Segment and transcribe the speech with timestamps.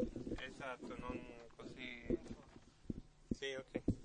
[0.00, 1.18] Esatto, non
[1.56, 2.18] così.
[3.30, 3.97] Sì, ok.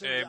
[0.00, 0.26] Eh,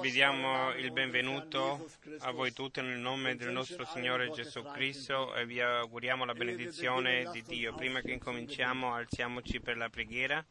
[0.00, 1.86] vi diamo il benvenuto
[2.20, 7.28] a voi tutti nel nome del nostro Signore Gesù Cristo e vi auguriamo la benedizione
[7.30, 7.74] di Dio.
[7.74, 10.42] Prima che incominciamo, alziamoci per la preghiera.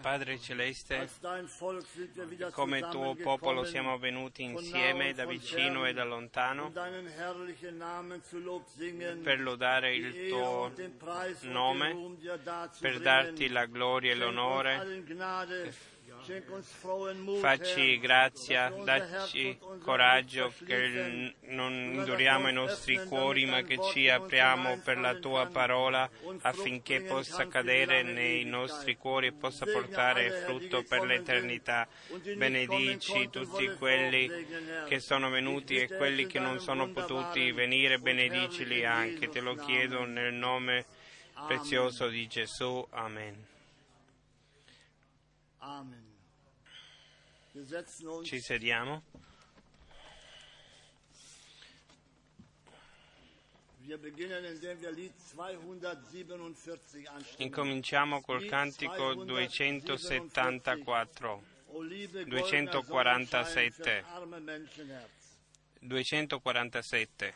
[0.00, 1.06] Padre Celeste,
[2.52, 6.72] come tuo popolo siamo venuti insieme da vicino e da lontano
[9.22, 10.72] per lodare il tuo
[11.42, 12.16] nome,
[12.80, 16.00] per darti la gloria e l'onore.
[17.40, 24.98] Facci grazia, dacci coraggio che non induriamo i nostri cuori ma che ci apriamo per
[24.98, 26.08] la tua parola
[26.42, 31.88] affinché possa cadere nei nostri cuori e possa portare frutto per l'eternità.
[32.36, 34.30] Benedici tutti quelli
[34.86, 39.28] che sono venuti e quelli che non sono potuti venire, benedicili anche.
[39.28, 40.84] Te lo chiedo nel nome
[41.46, 42.86] prezioso di Gesù.
[42.90, 43.50] Amen.
[45.62, 46.01] Amen.
[48.24, 49.02] Ci sediamo.
[57.36, 61.42] Incominciamo col cantico 274,
[62.26, 64.04] 247,
[65.80, 67.34] 247.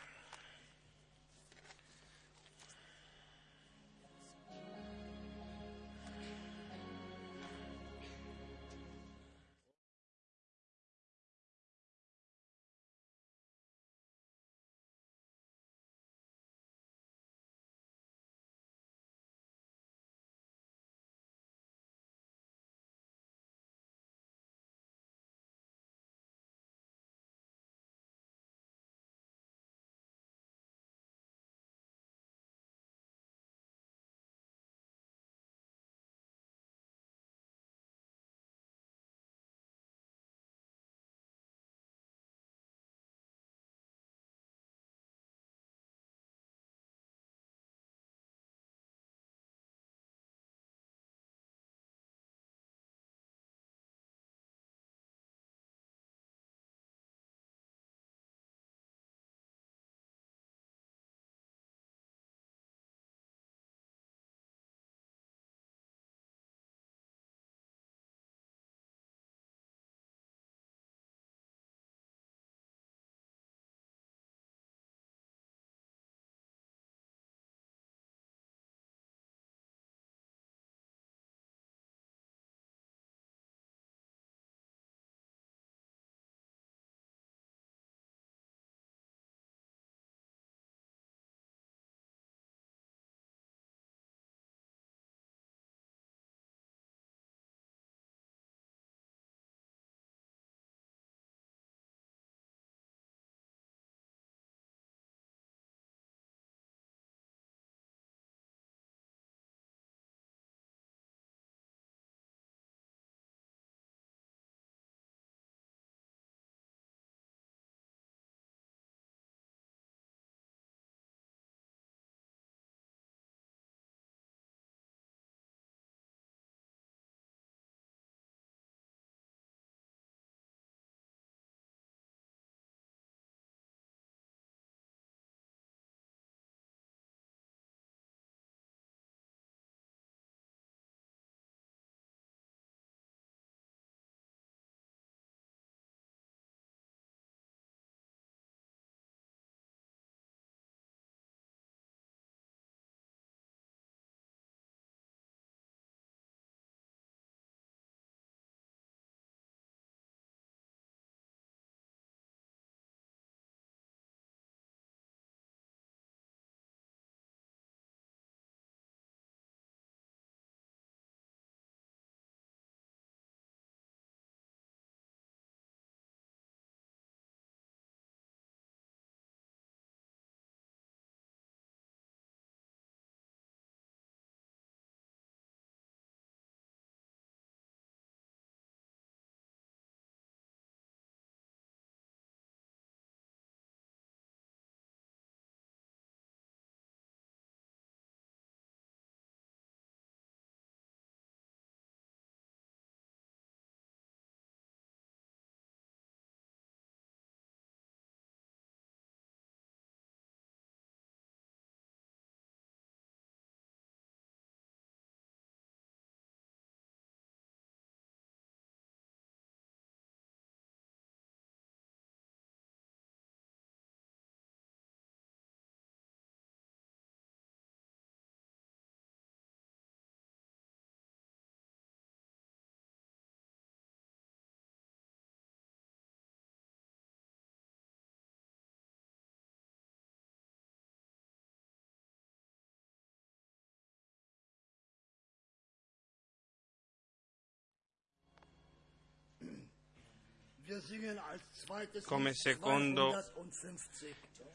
[252.03, 253.23] Come secondo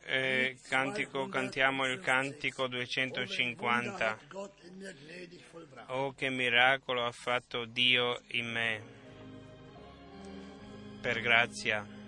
[0.05, 4.19] eh, cantico cantiamo il cantico 250.
[5.87, 8.83] Oh, che miracolo ha fatto Dio in me.
[11.01, 12.02] Per grazia.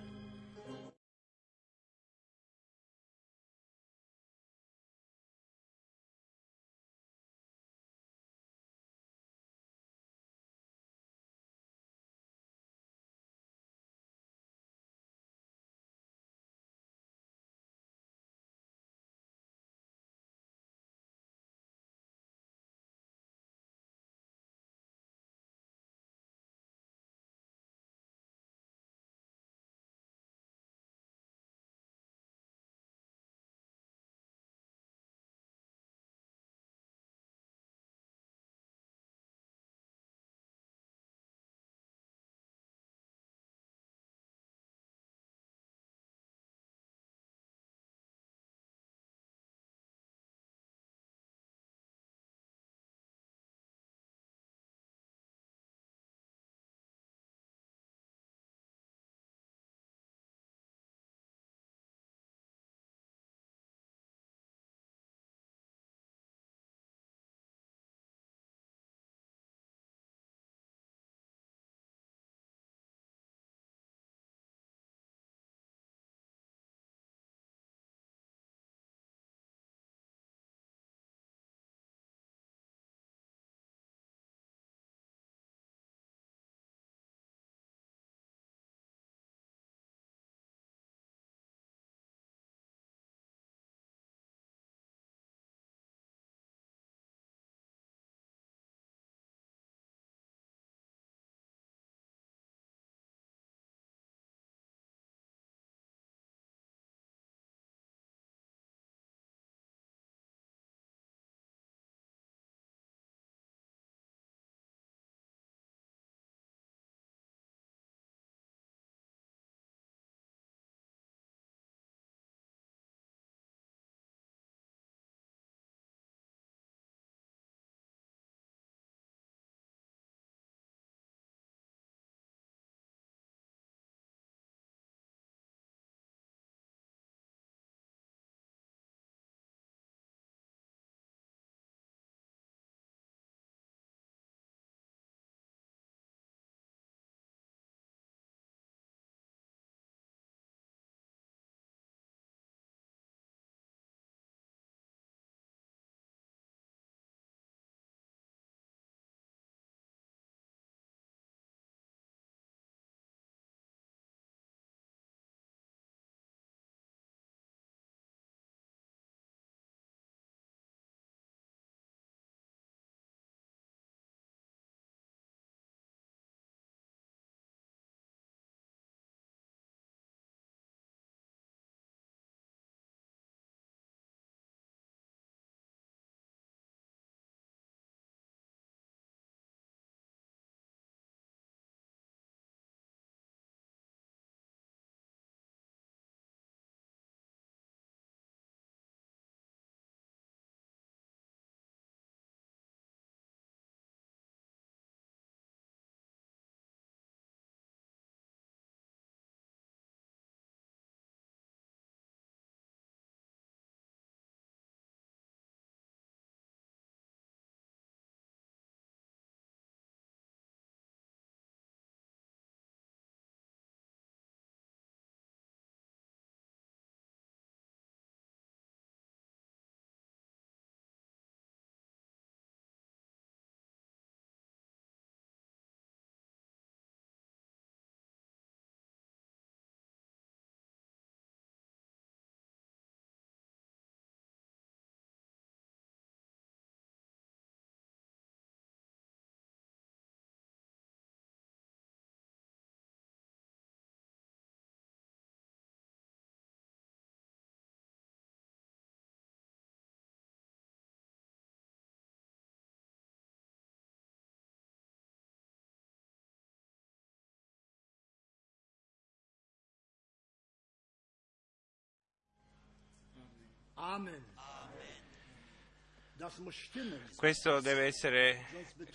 [277.16, 278.46] Questo deve essere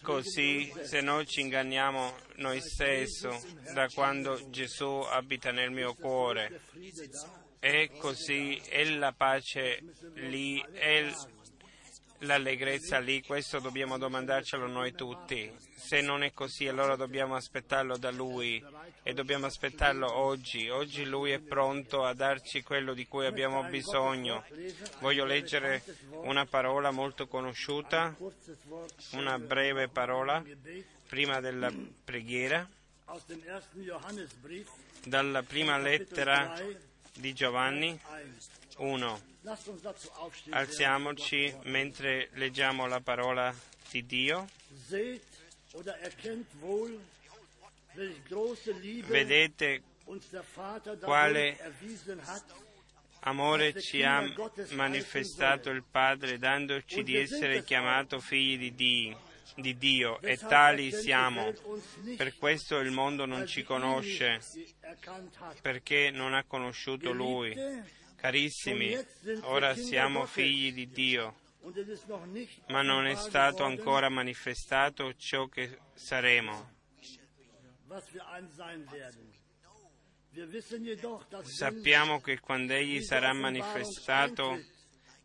[0.02, 3.28] così, se no ci inganniamo noi stessi
[3.74, 6.62] da quando Gesù abita nel mio cuore.
[7.60, 9.84] È così, è la pace
[10.16, 11.12] lì, è
[12.20, 15.52] l'allegrezza lì, questo dobbiamo domandarcelo noi tutti.
[15.76, 18.64] Se non è così, allora dobbiamo aspettarlo da Lui
[19.04, 20.70] e dobbiamo aspettarlo oggi.
[20.70, 24.44] Oggi Lui è pronto a darci quello di cui abbiamo bisogno.
[25.00, 28.16] Voglio leggere una parola molto conosciuta,
[29.12, 30.44] una breve parola,
[31.08, 31.72] prima della
[32.04, 32.68] preghiera,
[35.06, 36.62] dalla prima lettera
[37.16, 38.00] di Giovanni
[38.80, 39.22] 1.
[40.50, 43.54] Alziamoci mentre leggiamo la parola
[43.90, 44.48] di Dio.
[49.06, 49.84] Vedete
[51.02, 51.58] quale
[53.22, 54.24] amore ci ha
[54.72, 59.20] manifestato il Padre dandoci di essere chiamato figli di Dio,
[59.56, 61.54] di Dio e tali siamo.
[62.16, 64.40] Per questo il mondo non ci conosce,
[65.62, 67.98] perché non ha conosciuto Lui.
[68.20, 68.98] Carissimi,
[69.44, 71.36] ora siamo figli di Dio,
[72.68, 76.78] ma non è stato ancora manifestato ciò che saremo.
[81.44, 84.62] Sappiamo che quando Egli sarà manifestato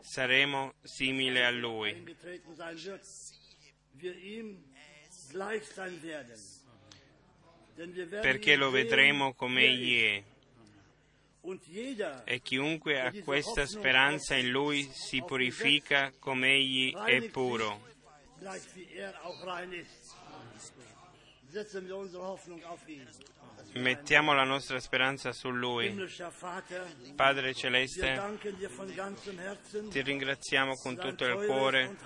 [0.01, 2.17] saremo simili a Lui,
[8.21, 10.34] perché lo vedremo come Egli è.
[12.25, 17.93] E chiunque ha questa speranza in Lui si purifica come Egli è puro.
[23.75, 25.95] Mettiamo la nostra speranza su Lui.
[27.15, 28.21] Padre Celeste,
[29.91, 31.97] ti ringraziamo con tutto il cuore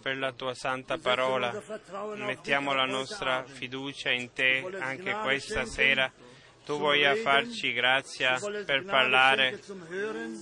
[0.00, 1.60] per la tua santa parola.
[2.16, 6.12] Mettiamo la nostra fiducia in te anche questa sera.
[6.64, 9.60] Tu vuoi farci grazia per parlare,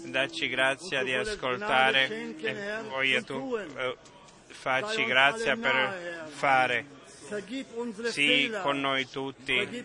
[0.04, 2.37] darci grazia di ascoltare.
[2.40, 2.56] e
[2.88, 3.96] voglia tu eh,
[4.46, 7.00] farci grazia per fare.
[8.11, 9.85] Sii con noi tutti,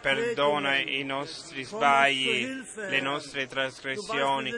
[0.00, 4.54] perdona i nostri sbagli, le nostre trasgressioni,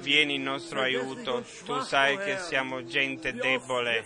[0.00, 1.44] vieni in nostro aiuto.
[1.64, 4.04] Tu sai che siamo gente debole,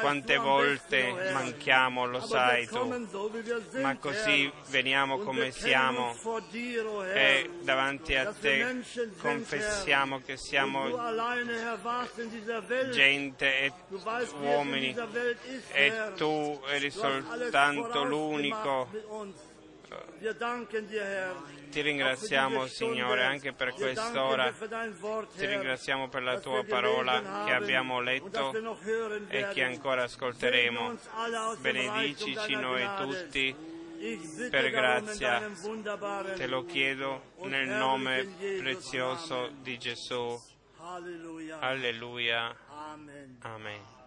[0.00, 3.06] quante volte manchiamo, lo sai tu,
[3.80, 6.14] ma così veniamo come siamo
[7.14, 8.82] e davanti a te
[9.18, 10.96] confessiamo che siamo
[12.90, 13.72] gente e
[14.40, 14.94] uomini
[15.72, 18.88] e tu eri soltanto l'unico.
[21.70, 24.52] Ti ringraziamo, Signore, anche per quest'ora.
[24.52, 28.52] Ti ringraziamo per la tua parola che abbiamo letto
[29.28, 30.98] e che ancora ascolteremo.
[31.60, 33.54] Benedicici noi tutti
[34.50, 35.50] per grazia.
[36.36, 40.38] Te lo chiedo nel nome prezioso di Gesù.
[41.60, 42.54] Alleluia.
[43.40, 43.97] Amen.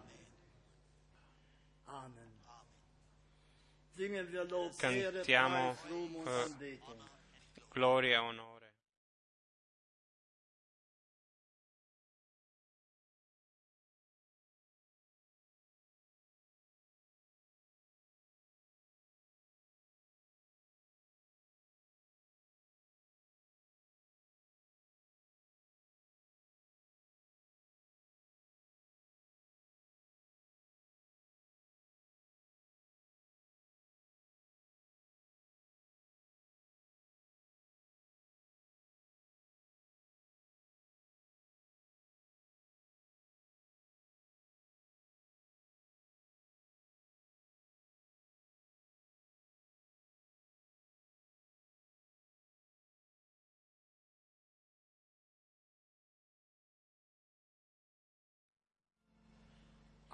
[4.77, 5.77] Cantiamo
[6.23, 6.25] uh,
[7.71, 8.50] gloria e onore.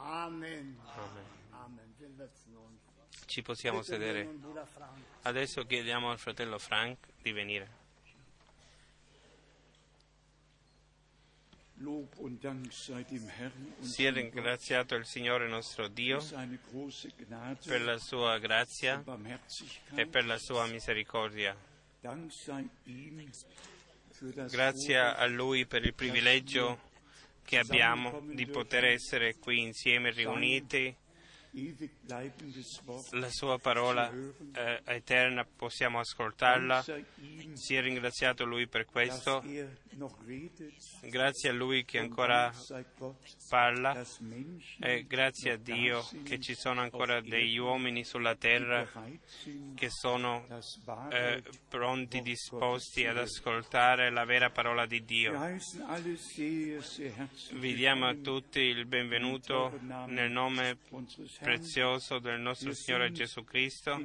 [0.07, 0.79] Amen.
[1.51, 1.85] Amen.
[3.25, 4.39] Ci possiamo sedere.
[5.23, 7.85] Adesso chiediamo al fratello Frank di venire.
[11.79, 12.39] Und
[13.81, 16.23] Sia ringraziato il Signore nostro Dio
[17.65, 19.03] per la sua grazia
[19.93, 21.55] e per la sua misericordia.
[24.49, 26.86] Grazie a Lui per il privilegio
[27.47, 30.93] che abbiamo di poter essere qui insieme riuniti
[33.11, 34.11] la sua parola
[34.53, 36.83] eh, eterna, possiamo ascoltarla.
[37.17, 39.41] ihm, Sia ringraziato Lui per questo.
[39.41, 41.09] er.
[41.09, 42.53] Grazie a Lui che ancora
[43.49, 44.05] parla
[44.79, 48.87] e grazie a Dio che ci sono ancora degli uomini sulla terra
[49.73, 50.45] che sono
[51.09, 55.33] eh, pronti, disposti ad ascoltare la vera parola di Dio.
[57.53, 60.77] Vi diamo a tutti il benvenuto nel nome
[61.47, 63.97] prezioso del nostro Signore Gesù Cristo.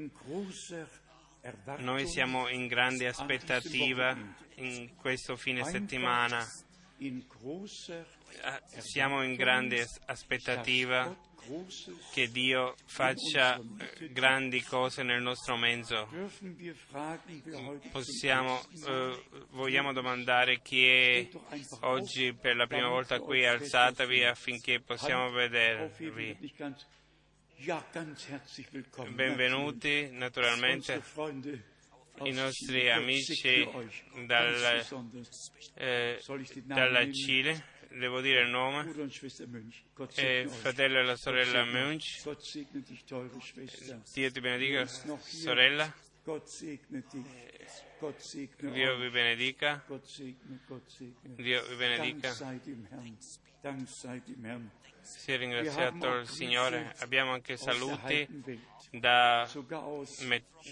[1.79, 4.17] Noi siamo in grande aspettativa
[4.57, 6.47] in questo fine settimana.
[6.99, 11.15] Eh, Siamo in grande as- aspettativa
[12.13, 16.09] che Dio faccia eh, grandi cose nel nostro mezzo.
[16.39, 16.55] zum
[17.91, 21.29] Possiamo, eh, vogliamo domandare chi è
[21.81, 26.39] oggi per la prima volta qui, alzatevi affinché possiamo vedervi.
[29.14, 31.01] Benvenuti naturalmente
[32.25, 33.35] i nostri amici
[34.27, 34.85] dal-
[35.75, 36.18] eh,
[36.64, 37.01] dalla?
[37.12, 38.85] Cile, devo dire il nome,
[40.22, 40.51] e euch.
[40.61, 42.20] fratello e la sorella Munch.
[43.40, 44.01] Schwester.
[44.12, 44.87] Dio ti benedica,
[45.46, 45.94] sorella,
[48.72, 49.85] Dio vi benedica.
[51.37, 52.33] Dio vi benedica.
[55.03, 56.95] Sia ringraziato il Signore.
[56.99, 58.27] Abbiamo anche saluti
[58.91, 59.49] da,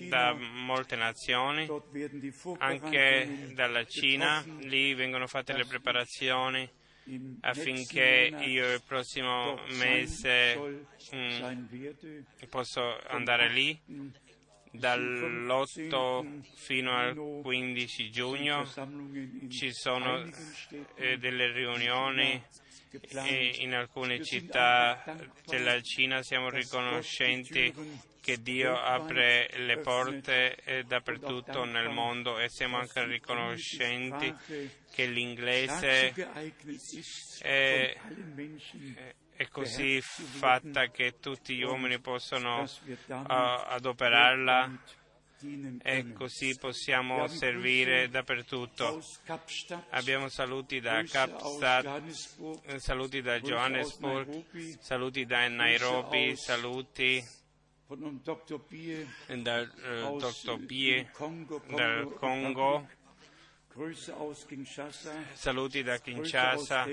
[0.08, 1.68] da molte nazioni,
[2.58, 4.44] anche dalla Cina.
[4.60, 6.68] Lì vengono fatte le preparazioni
[7.40, 13.80] affinché io il prossimo mese soll, mm, posso andare lì
[14.72, 18.64] dall'8 fino al 15 giugno.
[19.48, 20.28] Ci sono
[20.96, 22.42] eh, delle riunioni.
[23.12, 25.02] E in alcune città
[25.46, 27.72] della Cina siamo riconoscenti
[28.20, 34.32] che Dio apre le porte eh, dappertutto nel mondo e siamo anche riconoscenti
[34.90, 36.12] che l'inglese
[37.40, 37.96] è,
[39.36, 42.66] è così fatta che tutti gli uomini possono
[43.08, 44.98] ah, adoperarla
[45.82, 49.02] e così possiamo servire dappertutto.
[49.90, 51.84] Abbiamo saluti da Kapstadt,
[52.64, 54.44] eh, saluti da Johannesburg,
[54.80, 57.22] saluti da Nairobi, saluti
[59.42, 60.58] dal eh, Dr.
[60.58, 61.10] Bie
[61.76, 62.88] dal Congo,
[65.34, 66.84] saluti da Kinshasa,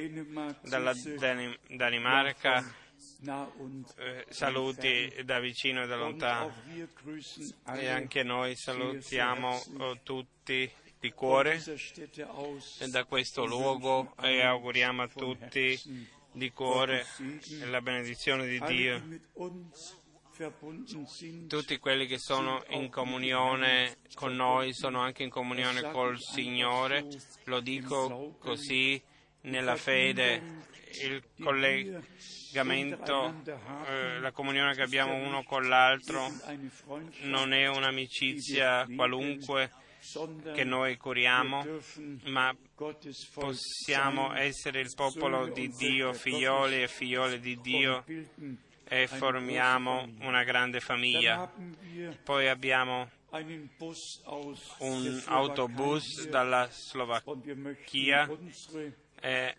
[0.61, 2.63] dalla Dani- Danimarca,
[3.97, 6.53] eh, saluti da vicino e da lontano.
[7.75, 11.61] E anche noi salutiamo eh, tutti di cuore
[12.89, 15.79] da questo luogo e auguriamo a tutti
[16.31, 17.05] di cuore
[17.65, 19.03] la benedizione di Dio.
[21.47, 27.07] Tutti quelli che sono in comunione con noi sono anche in comunione col Signore,
[27.45, 29.01] lo dico così
[29.41, 30.75] nella fede.
[31.01, 33.33] Il collegamento,
[33.85, 36.31] eh, la comunione che abbiamo uno con l'altro
[37.21, 39.71] non è un'amicizia qualunque
[40.53, 41.65] che noi curiamo,
[42.25, 42.55] ma
[43.33, 48.05] possiamo essere il popolo di Dio, figlioli e figliole di Dio
[48.85, 51.51] e formiamo una grande famiglia.
[52.23, 53.09] Poi abbiamo
[54.79, 58.29] un autobus dalla Slovacchia
[59.19, 59.53] e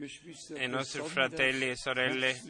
[0.57, 2.41] i nostri fratelli e sorelle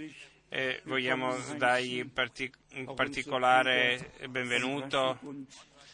[0.49, 5.19] e vogliamo dargli partic- un particolare benvenuto.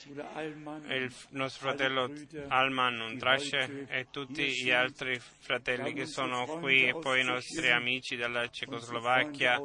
[0.06, 2.12] Il nostro fratello
[2.48, 8.14] Alman Undrasce e tutti gli altri fratelli che sono qui e poi i nostri amici
[8.14, 9.62] dalla Cecoslovacchia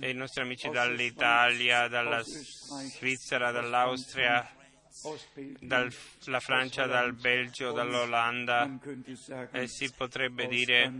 [0.00, 4.46] e i nostri amici dall'Italia, dalla Svizzera, dall'Austria,
[5.60, 8.78] dalla Francia, dal Belgio, dall'Olanda
[9.50, 10.92] e si potrebbe dire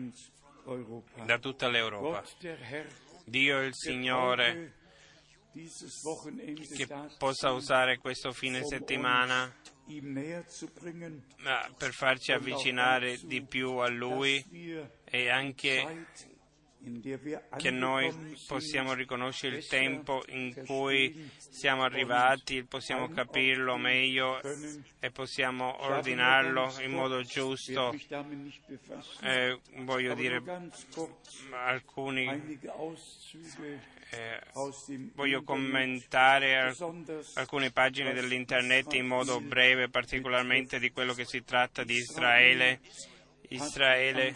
[1.24, 2.24] da tutta l'Europa.
[3.24, 4.74] Dio il Signore
[5.54, 9.54] che possa usare questo fine settimana
[11.44, 14.44] ah, per farci avvicinare di più a Lui
[15.04, 16.06] e anche
[17.56, 24.40] che noi possiamo riconoscere il tempo in cui siamo arrivati, possiamo capirlo meglio
[25.00, 27.94] e possiamo ordinarlo in modo giusto.
[29.22, 30.42] Eh, voglio dire
[31.52, 32.58] alcuni
[34.10, 34.40] eh,
[35.14, 41.82] voglio commentare al- alcune pagine dell'internet in modo breve, particolarmente di quello che si tratta
[41.82, 42.80] di Israele.
[43.48, 44.34] Israele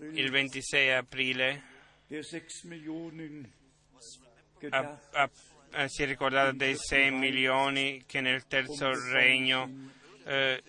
[0.00, 1.62] il 26 aprile.
[4.70, 5.30] Ha- ha-
[5.72, 9.68] eh, si è ricordato dei 6 milioni che nel terzo regno
[10.24, 10.62] eh,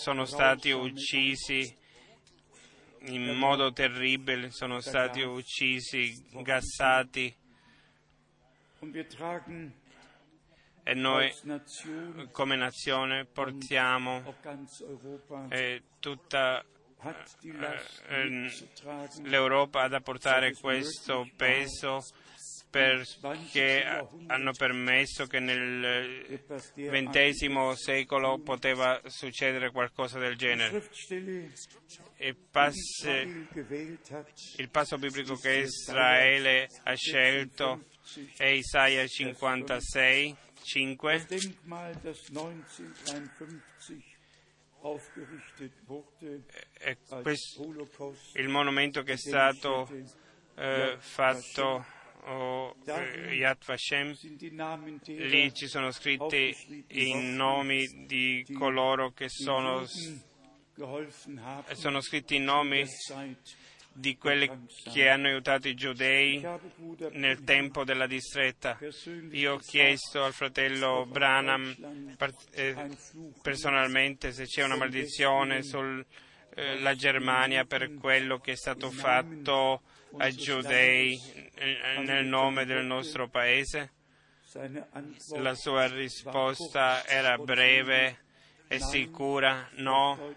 [0.00, 1.74] sono stati uccisi
[3.08, 7.34] in modo terribile, sono stati uccisi, gassati.
[10.88, 11.32] E noi
[12.30, 14.22] come nazione portiamo
[15.50, 16.64] eh, tutta
[18.08, 19.28] eh, mitzutragen.
[19.28, 22.02] l'Europa ad apportare questo peso
[22.70, 23.82] perché
[24.26, 26.42] hanno permesso che nel
[26.76, 30.76] XX secolo poteva succedere qualcosa del genere.
[30.76, 30.90] Hat,
[34.58, 37.84] il passo biblico che Israele ha scelto
[38.36, 41.26] è Isaia 56, 5.
[48.34, 49.88] Il monumento che è stato
[50.56, 51.84] eh, fatto
[52.24, 54.14] oh, eh, Yad Vashem.
[55.02, 59.84] derer, Lì ci sono scritti i nomi di coloro che sono,
[61.74, 62.84] sono scritti i nomi.
[63.96, 66.46] Di quelli che hanno aiutato i giudei
[67.12, 68.78] nel tempo della distretta.
[69.30, 71.74] Io ho chiesto al fratello Branham
[72.52, 72.96] eh,
[73.42, 79.82] personalmente se c'è una maledizione sulla Germania per quello che è stato fatto
[80.18, 81.20] ai giudei
[81.54, 83.92] eh, nel nome del nostro paese.
[85.36, 88.24] La sua risposta era breve
[88.68, 90.34] e sicura, no,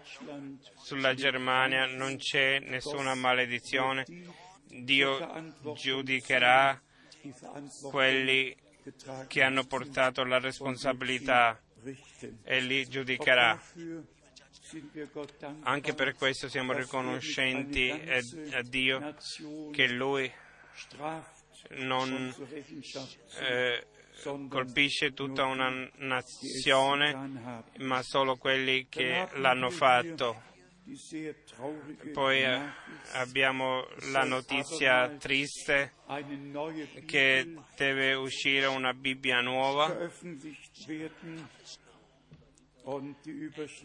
[0.82, 4.04] sulla Germania non c'è nessuna maledizione.
[4.66, 6.80] Dio giudicherà
[7.90, 8.56] quelli
[9.26, 11.60] che hanno portato la responsabilità
[12.44, 13.60] e li giudicherà.
[15.62, 19.16] Anche per questo siamo riconoscenti a Dio
[19.72, 20.32] che Lui
[21.70, 22.34] non
[23.40, 23.86] eh,
[24.48, 30.48] colpisce tutta una nazione, ma solo quelli che l'hanno fatto.
[32.12, 32.60] Poi eh,
[33.12, 35.92] abbiamo la notizia triste
[37.06, 40.10] che deve uscire una Bibbia nuova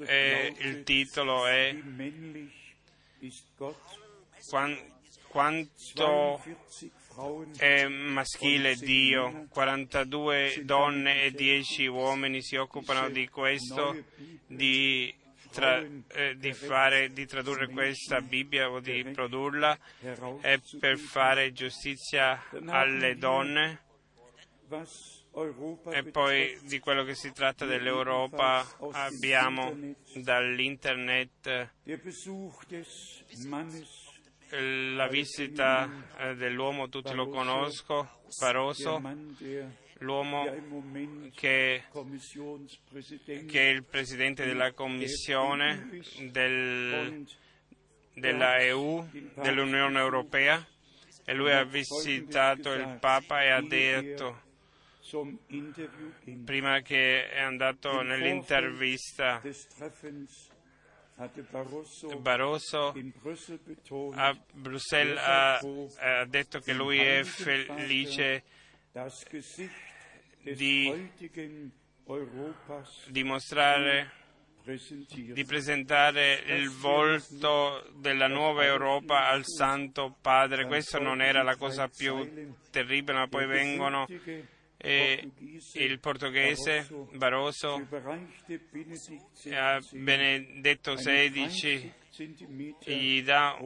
[0.05, 1.75] e il titolo è
[4.47, 4.93] quanto
[5.27, 7.04] 42 Frauen
[7.57, 13.95] è maschile Dio, 42 donne e 10 uomini si occupano di questo,
[14.47, 15.13] di,
[15.51, 15.81] tra-
[16.13, 19.77] eh, di fare, di tradurre questa Bibbia o di produrla.
[20.41, 23.81] E per fare giustizia alle donne.
[25.91, 29.75] E poi di quello che si tratta dell'Europa abbiamo
[30.15, 31.71] dall'internet
[34.49, 38.99] la visita eh, dell'uomo, tutti lo conosco, der Barroso,
[39.99, 41.83] l'uomo Moment che,
[43.47, 45.89] che è il presidente della commissione
[46.31, 47.25] del-
[48.13, 49.07] della EU,
[49.41, 50.65] dell'Unione Europea,
[51.25, 54.41] e lui ha visitato il Papa e ha detto,
[56.45, 59.41] prima che è andato nell'intervista,
[62.19, 62.91] Barroso
[63.63, 65.59] betont, a Bruxelles ha,
[66.19, 68.43] ha detto che lui è felice
[70.43, 71.09] di-
[73.07, 74.11] dimostrare
[75.33, 80.65] di presentare il volto della nuova Europa al Santo Padre.
[80.65, 84.05] Questa non era la cosa più terribile, ma poi vengono
[84.77, 85.31] e
[85.73, 87.87] il portoghese Barroso
[89.51, 91.93] a Benedetto XVI
[92.83, 93.57] gli dà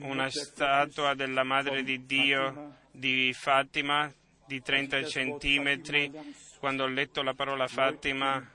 [0.00, 4.12] una statua della Madre di Dio di Fatima
[4.46, 6.10] di 30 centimetri.
[6.58, 8.50] Quando ho letto la parola Fatima,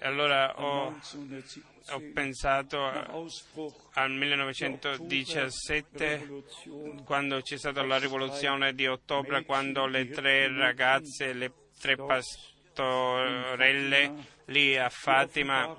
[0.00, 3.30] allora ho, ho 1917, pensato al
[3.92, 11.52] der 1917 Oktoberrevolution, quando c'è stata la rivoluzione di ottobre, quando le tre ragazze, le
[11.78, 15.76] tre pastorelle lì a Fatima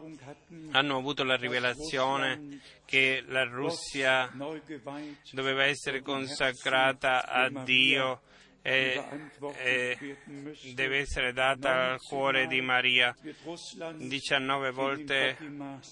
[0.71, 4.31] hanno avuto la rivelazione che la Russia
[5.31, 8.21] doveva essere consacrata a Dio
[8.61, 9.03] e,
[9.57, 10.17] e
[10.73, 13.15] deve essere data al cuore di Maria.
[13.21, 15.37] wird Russland 19 volte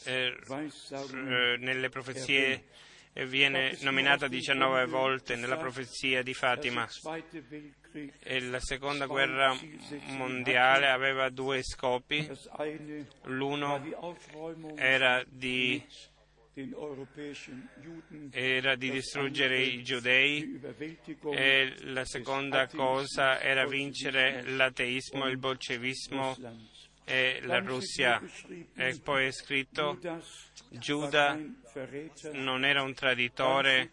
[0.05, 2.65] eh, eh, nelle profezie
[3.11, 6.87] e viene nominata 19 volte nella profezia di Fatima.
[8.19, 9.57] E la seconda guerra
[10.09, 12.29] mondiale aveva due scopi.
[13.23, 13.83] L'uno
[14.75, 15.83] era di
[18.31, 20.59] era di distruggere i giudei
[21.31, 26.89] e la seconda cosa era vincere l'ateismo, il bolscevismo Russlands.
[27.05, 28.21] e la Russia.
[28.75, 29.99] E poi è scritto
[30.69, 31.39] Giuda
[32.33, 33.91] non era un traditore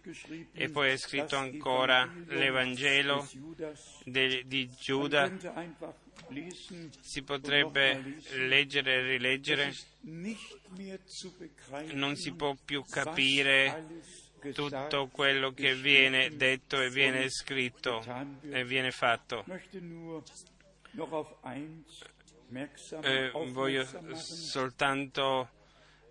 [0.52, 3.28] e poi è scritto ancora l'Evangelo
[4.04, 5.30] di Giuda.
[7.00, 9.72] Si potrebbe leggere e rileggere,
[11.92, 13.84] non si può più capire
[14.52, 18.04] tutto quello che viene detto e viene scritto
[18.50, 19.44] e viene fatto.
[23.02, 25.50] Eh, voglio soltanto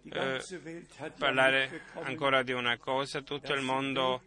[0.04, 0.40] ja
[1.18, 3.22] parlare ancora di una cosa.
[3.22, 4.22] Tutto il mondo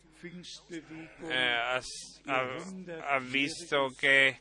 [1.29, 1.81] eh, ha,
[3.07, 4.41] ha- visto che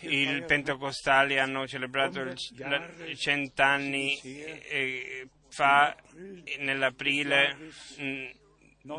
[0.00, 5.96] i pentecostali hanno celebrato i cent'anni eh, fa,
[6.58, 7.56] nell'aprile
[8.00, 8.26] mm,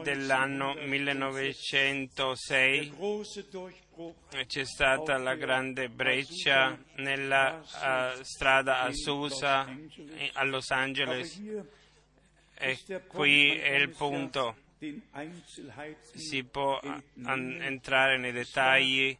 [0.02, 2.80] dell'anno 1906.
[2.80, 10.44] der große Durchbruch C'è stata la grande breccia nella eh, strada a Susa eh, a
[10.44, 11.40] Los Angeles
[12.58, 12.78] e
[13.08, 14.56] qui è il punto.
[16.14, 19.18] Si può an- entrare nei dettagli.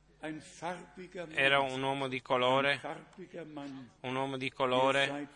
[1.34, 2.82] Era un uomo di colore,
[4.02, 5.28] un uomo di colore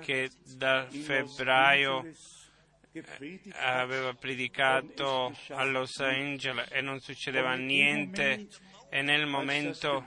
[0.00, 2.04] che da febbraio
[2.92, 3.82] gepredigt hat.
[3.82, 8.48] aveva predicato a Los Angeles e non succedeva niente
[8.88, 10.04] e nel momento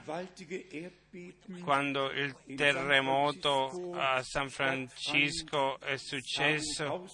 [1.63, 7.08] quando il terremoto a San Francisco è successo,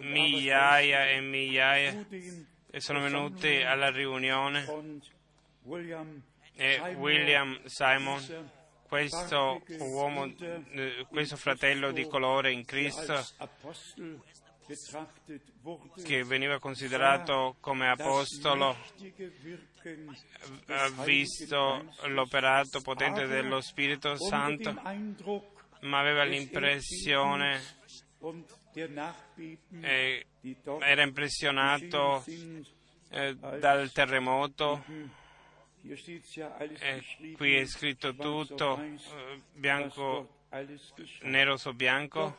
[0.00, 2.06] migliaia e migliaia
[2.76, 4.64] sono venuti alla riunione
[5.68, 6.22] und William
[6.54, 8.44] e Simon, William Simon, dieser
[8.88, 13.22] questo uomo, eh, questo fratello di colore in Cristo,
[16.02, 18.76] che veniva considerato come apostolo,
[20.66, 24.72] ha visto l'operato potente dello Spirito Santo,
[25.82, 27.60] ma aveva l'impressione,
[29.82, 30.26] eh,
[30.80, 32.24] era impressionato
[33.10, 34.82] eh, dal terremoto.
[35.90, 40.28] E geschrieben, qui è scritto tutto, eh, bianco,
[41.22, 42.36] nero su bianco,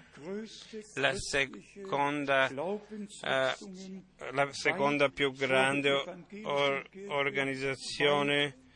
[0.96, 3.56] la seconda, eh,
[4.32, 5.92] la seconda più grande
[6.44, 8.68] or- organizzazione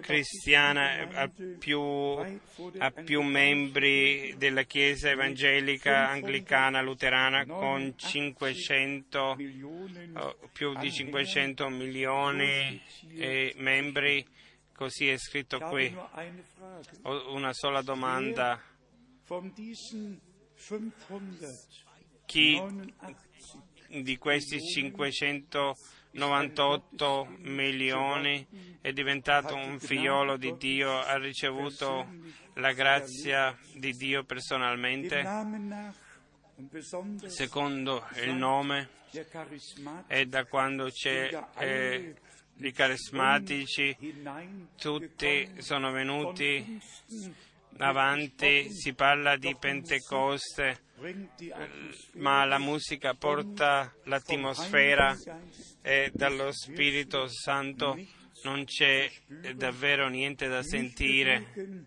[0.00, 9.36] cristiana ha più, ha più membri della Chiesa evangelica anglicana luterana con 500,
[10.14, 14.26] oh, più di 500 milioni di membri,
[14.72, 15.94] così è scritto qui.
[17.02, 18.60] Ho una sola domanda.
[22.24, 22.60] Chi
[23.88, 25.97] di questi 598 milioni
[28.80, 32.06] è diventato un figliolo di Dio, ha ricevuto
[32.54, 35.24] la grazia di Dio personalmente,
[37.26, 38.88] secondo il nome,
[40.06, 42.14] e da quando c'è eh,
[42.56, 43.96] i carismatici,
[44.76, 46.80] tutti sono venuti
[47.78, 50.82] avanti si parla di Pentecoste,
[52.14, 55.16] ma la musica porta l'atmosfera
[55.82, 57.96] e dallo Spirito Santo
[58.42, 59.10] non c'è
[59.54, 61.86] davvero niente da sentire.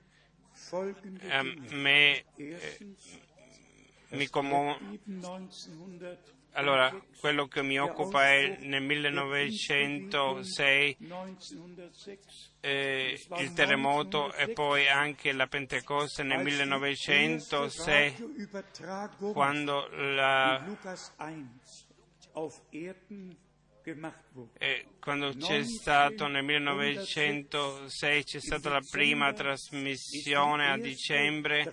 [1.30, 2.96] A me eh,
[4.12, 5.00] mi commuove.
[6.54, 10.98] Allora, quello che mi occupa è nel 1906
[12.60, 18.50] eh, il terremoto e poi anche la Pentecoste nel 1906
[19.32, 20.62] quando la
[24.58, 31.64] eh, quando c'è stato nel 1906 c'è stata la prima trasmissione a dicembre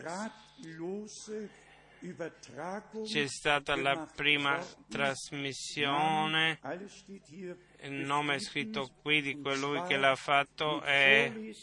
[3.05, 6.61] c'è stata la prima trasmissione,
[7.81, 10.83] il nome è scritto qui di colui che l'ha fatto.
[10.85, 11.55] e,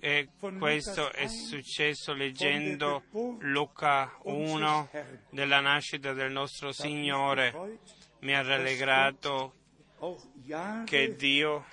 [0.00, 3.04] e questo è successo leggendo
[3.40, 4.90] Luca 1
[5.28, 7.78] della nascita del nostro Signore.
[8.20, 9.54] Mi ha rallegrato
[10.84, 11.66] che Dio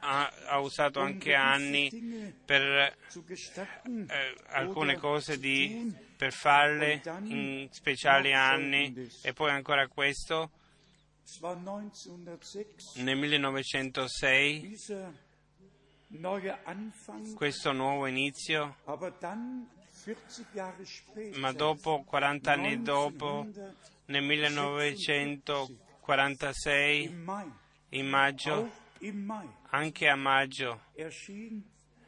[0.00, 5.94] ha, ha, usato anche anni per eh, alcune cose di,
[6.24, 10.52] per farle in speciali anni e poi ancora questo.
[12.94, 14.78] Nel 1906
[17.34, 18.76] questo nuovo inizio.
[21.34, 23.46] Ma dopo 40 anni dopo
[24.06, 27.04] nel 1946
[27.90, 28.70] in maggio
[29.70, 30.80] anche a maggio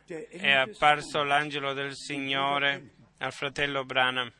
[0.06, 4.30] è apparso l'angelo del Signore al fratello Branham.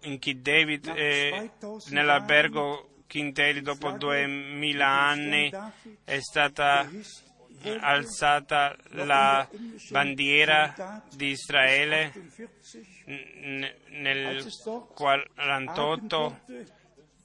[0.00, 1.50] In King David eh,
[1.88, 5.50] nell'albergo King David dopo duemila anni
[6.04, 6.88] è stata
[7.80, 9.48] alzata la
[9.90, 12.12] bandiera di Israele
[13.88, 14.46] nel
[14.94, 16.40] 48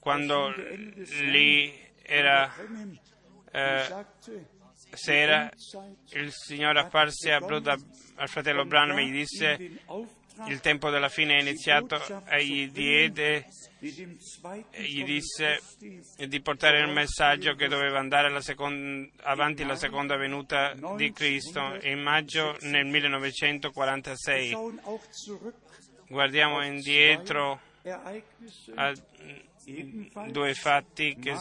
[0.00, 0.52] quando
[1.30, 1.72] lì
[2.02, 2.52] era
[3.52, 4.06] eh,
[4.96, 5.50] sera
[6.12, 7.76] il Signore apparse a Bruda,
[8.16, 9.80] al fratello Branham e gli disse
[10.46, 13.46] il tempo della fine è iniziato e gli diede
[13.78, 15.60] gli disse
[16.26, 21.78] di portare il messaggio che doveva andare la seconda, avanti la seconda venuta di Cristo
[21.82, 24.56] in maggio nel 1946.
[26.08, 27.60] Guardiamo indietro
[28.74, 28.92] a
[30.30, 31.36] due fatti che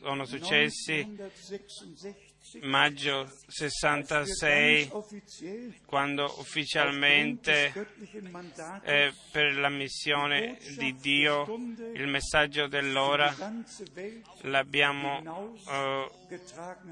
[0.00, 1.16] sono successi
[2.62, 4.90] maggio 66
[5.84, 7.72] quando ufficialmente
[8.82, 11.44] eh, per la missione di Dio
[11.94, 13.34] il messaggio dell'ora
[14.42, 16.10] l'abbiamo eh,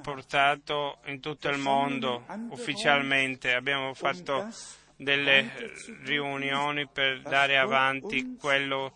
[0.03, 3.53] portato in tutto il mondo ufficialmente.
[3.53, 4.49] Abbiamo fatto
[4.97, 5.75] delle
[6.05, 8.95] riunioni per dare avanti quello,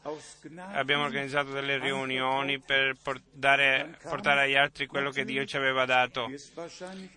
[0.72, 6.30] abbiamo organizzato delle riunioni per portare, portare agli altri quello che Dio ci aveva dato.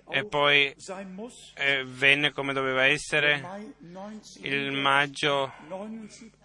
[0.09, 0.75] E poi
[1.55, 3.71] eh, venne come doveva essere
[4.41, 5.53] il maggio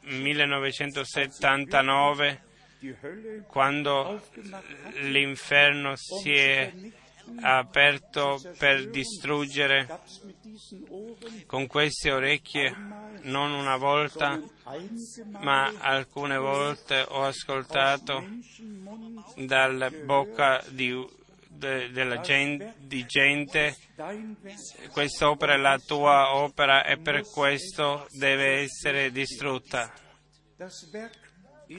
[0.03, 2.43] 1979
[3.49, 4.22] quando
[5.01, 6.72] l'inferno si è
[7.41, 9.87] aperto per distruggere
[11.47, 12.74] con queste orecchie
[13.22, 14.41] non una volta,
[15.41, 18.24] ma alcune volte ho ascoltato
[19.37, 21.07] dalla bocca di,
[21.49, 23.76] de, della gente, di gente
[24.91, 29.93] quest'opera è la tua opera e per questo deve essere distrutta.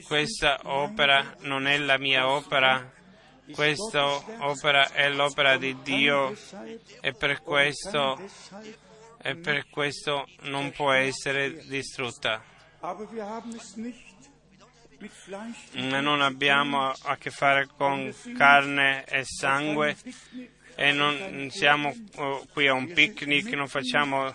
[0.04, 2.92] Questa opera non è la mia opera,
[3.52, 4.04] questa
[4.38, 6.36] opera è l'opera di Dio
[7.00, 8.20] e per questo,
[9.22, 12.42] e per questo non può essere distrutta.
[15.72, 19.96] Non abbiamo a che fare con carne e sangue
[20.74, 24.34] e non siamo oh, qui a un picnic, non facciamo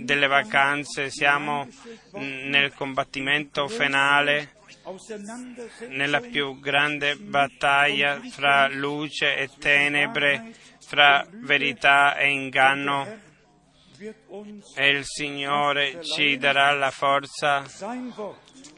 [0.00, 1.68] delle vacanze, siamo
[2.12, 4.59] nel combattimento finale
[5.88, 13.28] nella più grande battaglia fra luce e tenebre, fra verità e inganno.
[14.74, 17.64] E il Signore ci darà la forza,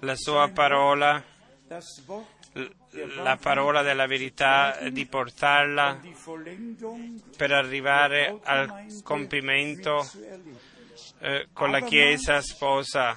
[0.01, 1.23] la sua parola,
[3.23, 6.01] la parola della verità, di portarla
[7.37, 10.05] per arrivare al compimento
[11.21, 13.17] eh, con la Chiesa sposa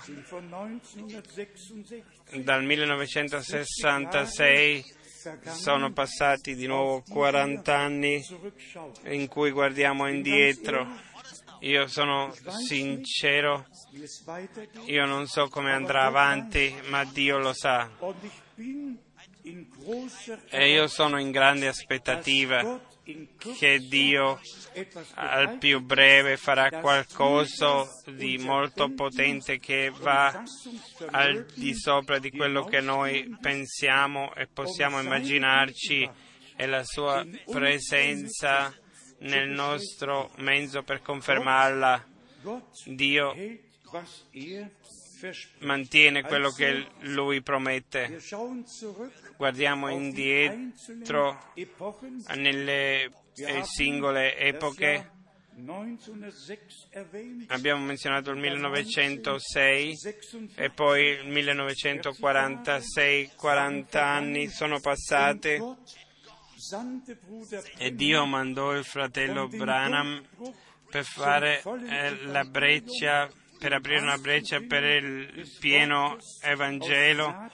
[2.33, 4.93] dal 1966
[5.53, 8.23] sono passati di nuovo 40 anni
[9.05, 10.87] in cui guardiamo indietro.
[11.61, 12.31] Io sono
[12.67, 13.65] sincero,
[14.85, 17.89] io non so come andrà avanti, ma Dio lo sa.
[20.49, 22.93] E io sono in grande aspettativa
[23.57, 24.39] che Dio
[25.13, 30.43] al più breve farà qualcosa di molto potente che va
[31.11, 36.09] al di sopra di quello che noi pensiamo e possiamo immaginarci
[36.55, 38.73] e la sua presenza
[39.19, 42.03] nel nostro mezzo per confermarla.
[42.85, 43.35] Dio
[45.59, 48.19] mantiene quello che lui promette.
[49.37, 51.51] Guardiamo indietro
[52.35, 55.11] nelle eh, singole epoche.
[57.47, 59.97] Abbiamo menzionato il 1906
[60.55, 65.61] e poi il 1946, 40 anni sono passati
[67.77, 70.23] e Dio mandò il fratello Branham
[70.89, 77.49] per fare eh, la breccia per aprire una breccia per il pieno Evangelo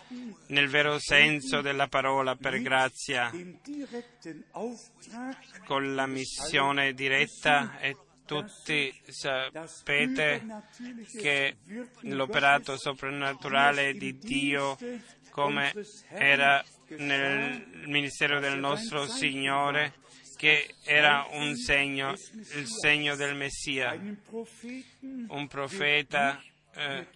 [0.48, 3.32] nel vero senso della parola per grazia,
[5.66, 7.96] con la missione diretta e
[8.26, 10.42] tutti sapete
[11.20, 11.58] che
[12.02, 14.78] l'operato soprannaturale di Dio
[15.32, 15.74] come
[16.10, 16.64] era
[16.98, 19.96] nel ministero del nostro Signore
[20.42, 23.94] che era un segno, il segno del Messia,
[25.28, 26.42] un profeta
[26.74, 27.08] eh,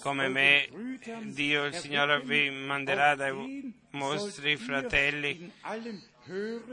[0.00, 0.66] come me,
[1.24, 5.52] Dio il Signore vi manderà dai vostri fratelli,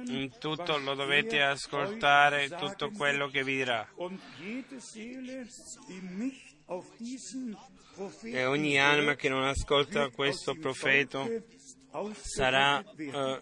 [0.05, 3.85] in tutto lo dovete ascoltare, tutto quello che vi dirà.
[8.23, 11.27] E ogni anima che non ascolta questo profeta
[12.13, 13.41] sarà eh,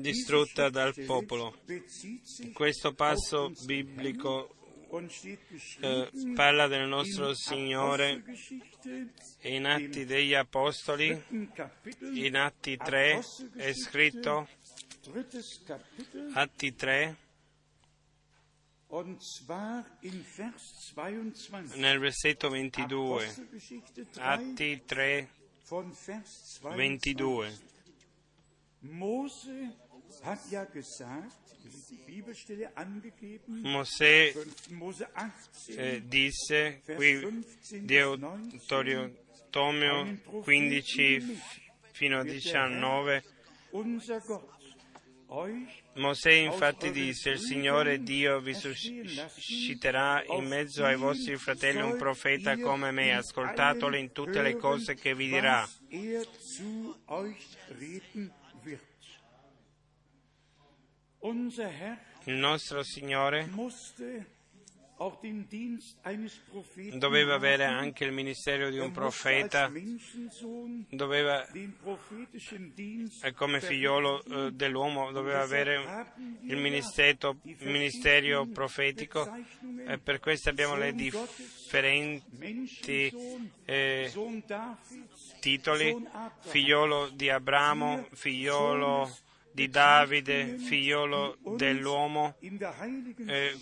[0.00, 1.56] distrutta dal popolo.
[2.52, 4.54] Questo passo biblico
[5.80, 8.22] eh, parla del nostro Signore
[9.42, 11.20] in Atti degli Apostoli,
[12.12, 13.24] in Atti 3
[13.56, 14.48] è scritto,
[16.34, 17.16] Atti 3,
[21.74, 23.34] nel versetto 22,
[24.18, 25.28] Atti 3,
[26.74, 27.72] 22.
[33.46, 34.32] Mosè
[35.68, 37.44] eh, disse qui
[37.80, 39.12] Deuteronomio
[40.42, 41.40] 15
[41.92, 43.24] fino a 19
[45.94, 52.56] Mosè infatti disse, il Signore Dio vi susciterà in mezzo ai vostri fratelli un profeta
[52.56, 55.68] come me, ascoltatelo in tutte le cose che vi dirà.
[62.24, 63.50] Il nostro Signore
[66.98, 69.72] doveva avere anche il ministero di un profeta,
[70.90, 71.46] doveva,
[73.34, 76.12] come figliolo eh, dell'uomo, doveva avere
[76.42, 79.26] il ministero, il ministero profetico.
[79.86, 82.22] E per questo abbiamo le differenti
[83.64, 84.12] eh,
[85.40, 86.06] titoli,
[86.40, 89.23] figliolo di Abramo, figliolo
[89.54, 93.56] di Davide, figliolo dell'uomo, eh,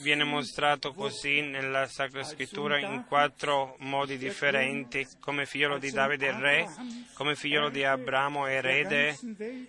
[0.00, 6.68] viene mostrato così nella Sacra Scrittura in quattro modi differenti, come figliolo di Davide re,
[7.14, 9.16] come figliolo di Abramo erede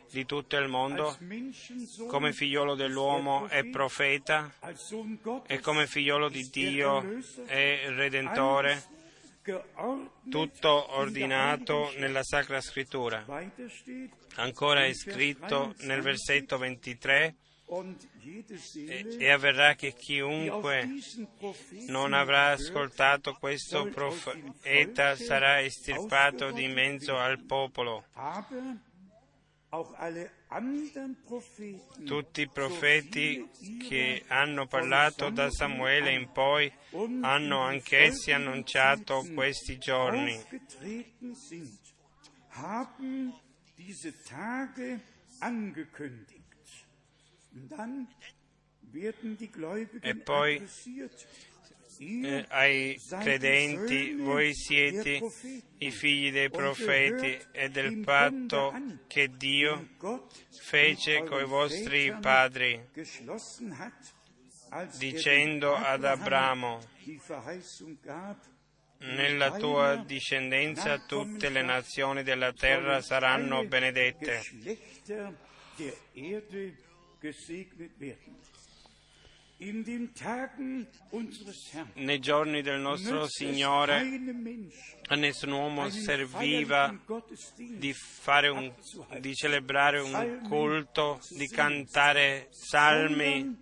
[0.10, 1.16] di tutto il mondo,
[2.08, 4.52] come figliolo dell'uomo e profeta
[5.46, 9.02] e come figliolo di Dio e redentore
[10.30, 13.26] tutto ordinato nella Sacra Scrittura.
[14.36, 17.36] Ancora è scritto nel versetto 23
[19.20, 20.88] e, avverrà che chiunque
[21.88, 28.06] non avrà ascoltato questo profeta sarà estirpato di mezzo al popolo.
[32.06, 33.50] Tutti i profeti
[33.88, 36.72] che hanno parlato da Samuele in poi
[37.22, 40.40] hanno anch'essi annunciato questi giorni.
[50.02, 50.68] E poi
[52.24, 55.22] eh, ai credenti, voi siete
[55.78, 58.74] i figli dei profeti e del patto
[59.08, 59.90] che Dio
[60.50, 62.82] fece con i vostri padri,
[64.98, 66.80] dicendo ad Abramo,
[69.00, 74.42] nella tua discendenza tutte le nazioni della terra saranno benedette.
[81.94, 84.02] Nei giorni del nostro Signore
[85.08, 86.94] a nessun uomo serviva
[87.58, 88.74] di, fare un,
[89.20, 93.62] di celebrare un culto, di cantare salmi,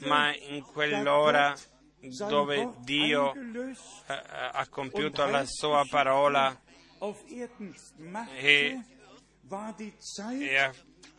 [0.00, 1.54] ma in quell'ora
[2.28, 4.22] dove Dio eingelöst eh,
[4.52, 6.60] ha compiuto la sua parola
[8.36, 8.78] e,
[10.38, 10.72] e ha,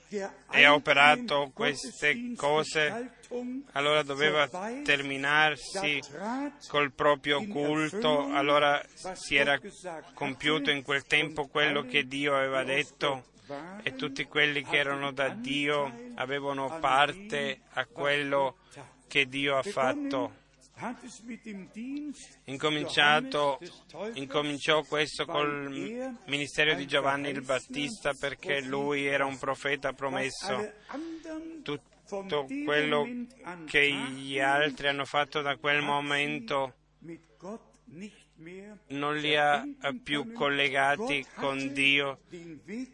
[0.09, 3.11] e ha operato queste cose,
[3.73, 4.47] allora doveva
[4.83, 6.01] terminarsi
[6.67, 8.81] col proprio culto, allora
[9.13, 9.59] si era
[10.13, 13.25] compiuto in quel tempo quello che Dio aveva detto
[13.83, 18.57] e tutti quelli che erano da Dio avevano an parte a quello
[19.07, 20.45] che Dio ha fatto.
[24.13, 30.71] Incominciò questo col er ministero di Giovanni il Battista perché lui era un profeta promesso.
[31.63, 33.07] Tutto quello
[33.65, 36.73] che gli altri hanno fatto da quel momento
[38.87, 42.19] non li ha verbinden più collegati con Dio.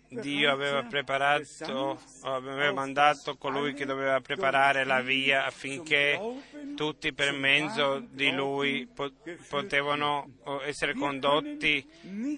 [0.10, 6.20] Dio aveva preparato, aveva mandato colui che doveva preparare la via affinché
[6.76, 8.88] tutti per mezzo di lui
[9.50, 10.30] potevano
[10.66, 11.86] essere condotti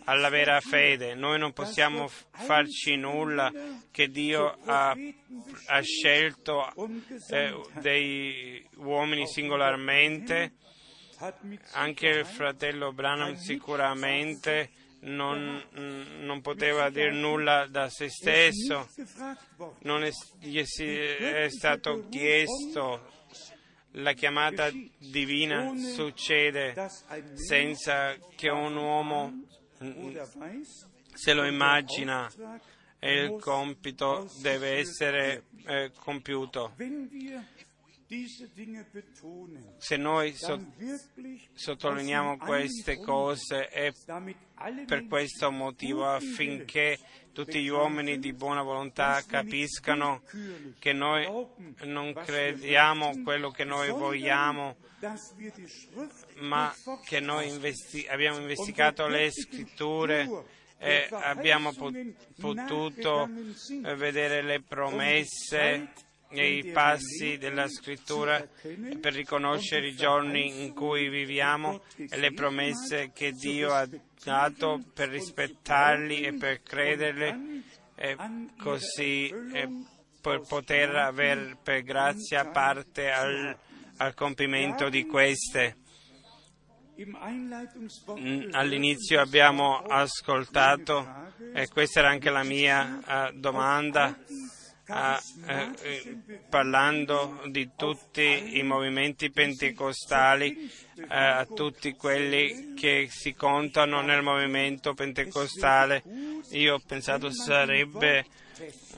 [0.06, 1.14] alla vera fede.
[1.16, 3.52] Noi non possiamo farci nulla
[3.92, 4.96] che Dio ha,
[5.68, 6.74] ha scelto
[7.30, 10.54] eh, dei uomini singolarmente.
[11.72, 14.70] Anche il fratello Branham sicuramente
[15.02, 18.90] non, non poteva dire nulla da se stesso,
[19.82, 20.10] non è,
[20.40, 23.14] gli è stato chiesto,
[23.92, 26.74] la chiamata divina succede
[27.36, 29.46] senza che un uomo
[29.84, 30.18] mm,
[31.14, 32.30] se lo immagina
[33.00, 36.74] e il compito deve essere eh, compiuto.
[39.78, 40.64] Se noi so-
[41.54, 43.92] sottolineiamo queste cose è
[44.86, 46.98] per questo motivo affinché
[47.34, 50.22] tutti gli uomini di buona volontà capiscano
[50.80, 51.28] che noi
[51.84, 54.78] non crediamo quello che noi vogliamo,
[56.36, 60.30] ma che noi investi- abbiamo investigato le scritture
[60.78, 61.92] e abbiamo po-
[62.40, 63.30] potuto
[63.96, 65.92] vedere le promesse
[66.30, 68.46] e i passi della scrittura
[69.00, 73.88] per riconoscere i giorni in cui viviamo e le promesse che Dio ha
[74.24, 77.62] dato per rispettarli e per crederle
[77.96, 78.18] e
[78.58, 79.70] così e
[80.22, 83.56] per poter avere per grazia parte al,
[83.98, 85.78] al compimento di queste.
[88.18, 91.06] Mm, All'inizio abbiamo ascoltato,
[91.54, 94.18] e questa era anche la mia eh, domanda,
[94.88, 96.18] ah, eh, eh,
[96.50, 104.94] parlando di tutti i movimenti pentecostali, eh, a tutti quelli che si contano nel movimento
[104.94, 106.04] pentecostale.
[106.52, 108.26] Io ho pensato sarebbe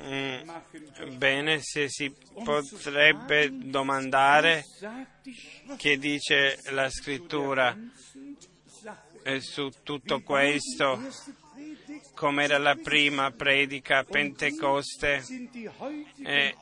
[0.02, 2.14] mm, bene se si
[2.44, 4.64] potrebbe domandare
[5.78, 7.76] che dice la scrittura
[9.24, 11.02] eh, su tutto questo,
[12.18, 15.24] com'era la prima predica Pentecoste
[16.26, 16.55] e,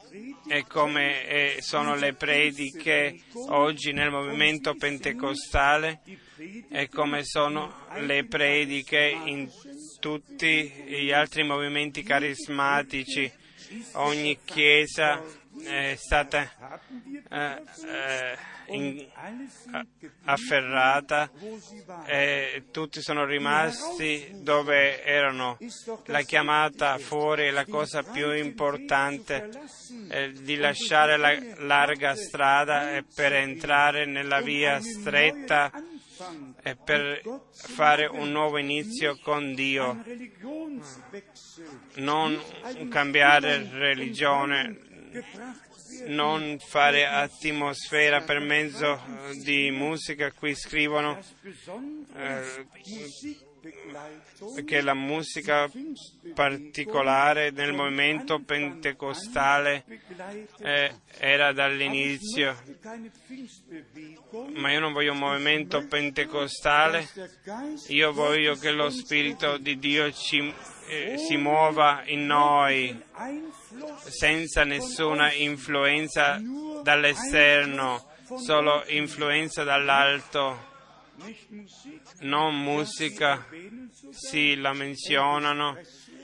[0.49, 6.01] e come eh, sono le prediche oggi nel movimento pentecostale
[6.69, 9.49] e come sono le prediche in
[10.01, 13.31] tutti gli altri movimenti carismatici.
[13.93, 15.23] Ogni chiesa
[15.63, 16.77] è stata
[17.29, 18.37] eh, eh,
[18.67, 19.05] in-
[20.25, 21.29] afferrata
[22.05, 25.57] e tutti sono rimasti dove erano.
[26.05, 29.49] La chiamata fuori è la cosa più importante,
[30.09, 35.71] eh, di lasciare la larga strada per entrare nella via stretta
[36.63, 40.01] e per fare un nuovo inizio con Dio,
[41.95, 42.41] non
[42.89, 44.79] cambiare religione,
[46.07, 50.31] non fare atmosfera per mezzo eh, di musica.
[50.31, 51.19] Qui scrivono
[52.15, 52.65] eh,
[54.65, 55.69] che la musica
[56.33, 59.83] particolare nel movimento pentecostale
[60.59, 62.55] eh, era dall'inizio,
[64.53, 67.07] ma io non voglio un movimento pentecostale,
[67.87, 70.53] io voglio che lo Spirito di Dio ci,
[70.87, 73.03] eh, si muova in noi
[74.07, 76.41] senza nessuna influenza
[76.83, 80.73] dall'esterno, solo influenza dall'alto.
[82.19, 83.47] non musica,
[84.11, 85.77] sì, la menzionano,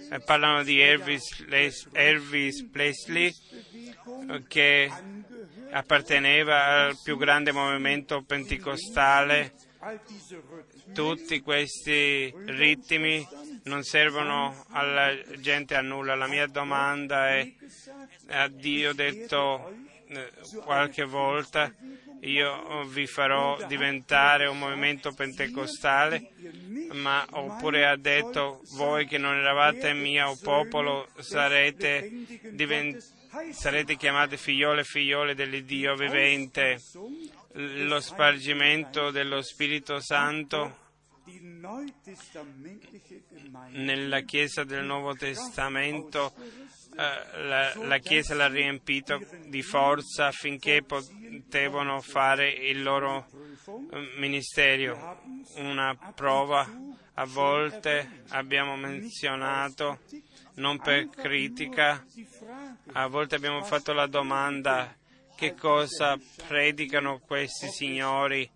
[0.09, 1.45] e parlano di Elvis,
[1.93, 3.33] Elvis Presley
[4.47, 4.91] che
[5.71, 9.53] apparteneva al più grande movimento pentecostale.
[10.93, 13.25] Tutti questi ritmi
[13.63, 16.15] non servono alla gente a nulla.
[16.15, 17.51] La mia domanda è
[18.27, 19.71] a Dio detto
[20.07, 20.31] eh,
[20.63, 21.73] qualche volta
[22.21, 26.29] io vi farò diventare un movimento pentecostale,
[26.91, 32.11] ma oppure ha detto voi che non eravate mio popolo sarete,
[32.51, 33.03] divent-
[33.51, 36.79] sarete chiamate figliole e figliole dell'Iddio vivente.
[37.53, 40.80] Lo spargimento dello Spirito Santo
[43.69, 46.33] nella Chiesa del Nuovo Testamento
[46.97, 53.27] eh, la, la, Chiesa l'ha riempito di forza affinché potevano fare il loro
[53.91, 55.19] eh, ministero.
[55.55, 56.67] Una prova
[57.13, 59.99] a volte abbiamo menzionato,
[60.55, 62.03] non per critica,
[62.93, 64.95] a volte abbiamo fatto la domanda
[65.41, 68.47] che cosa predicano questi signori,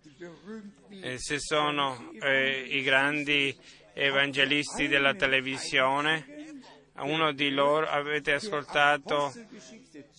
[1.02, 3.52] eh, se sono eh, i grandi
[3.92, 6.44] evangelisti della televisione.
[6.98, 9.34] Uno di loro, avete ascoltato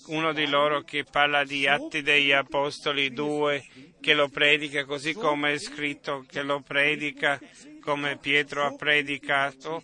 [0.08, 3.66] uno di loro che parla di Atti degli Apostoli 2,
[4.02, 7.40] che lo predica così come è scritto, che lo predica
[7.80, 9.84] come Pietro ha predicato,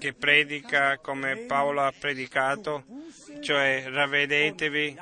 [0.00, 2.84] che predica come Paolo ha predicato,
[3.40, 4.96] cioè ravvedetevi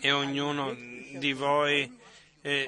[0.00, 1.96] e ognuno di voi
[2.42, 2.66] eh,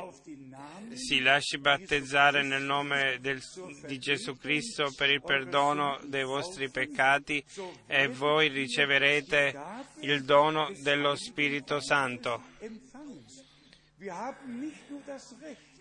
[0.95, 3.41] si lasci battezzare nel nome del,
[3.87, 7.43] di Gesù Cristo per il perdono dei vostri peccati
[7.87, 9.57] e voi riceverete
[10.01, 12.43] il dono dello Spirito Santo.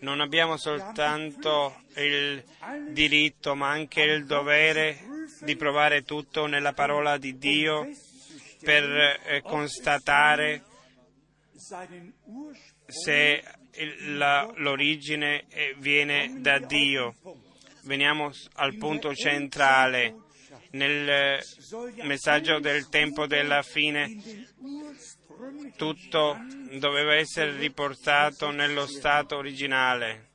[0.00, 2.42] Non abbiamo soltanto il
[2.90, 4.98] diritto, ma anche il dovere
[5.40, 7.88] di provare tutto nella parola di Dio
[8.62, 8.84] per
[9.24, 10.64] eh, constatare
[12.86, 13.44] se
[14.16, 15.46] la, l'origine
[15.78, 17.14] viene da Dio.
[17.84, 20.16] Veniamo al punto centrale.
[20.72, 21.40] Nel
[22.02, 24.20] messaggio del tempo della fine
[25.76, 26.36] tutto
[26.78, 30.28] doveva essere riportato nello stato originale.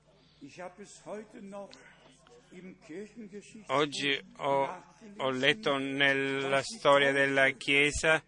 [3.68, 4.84] Oggi ho,
[5.18, 8.24] ho letto nella storia della Chiesa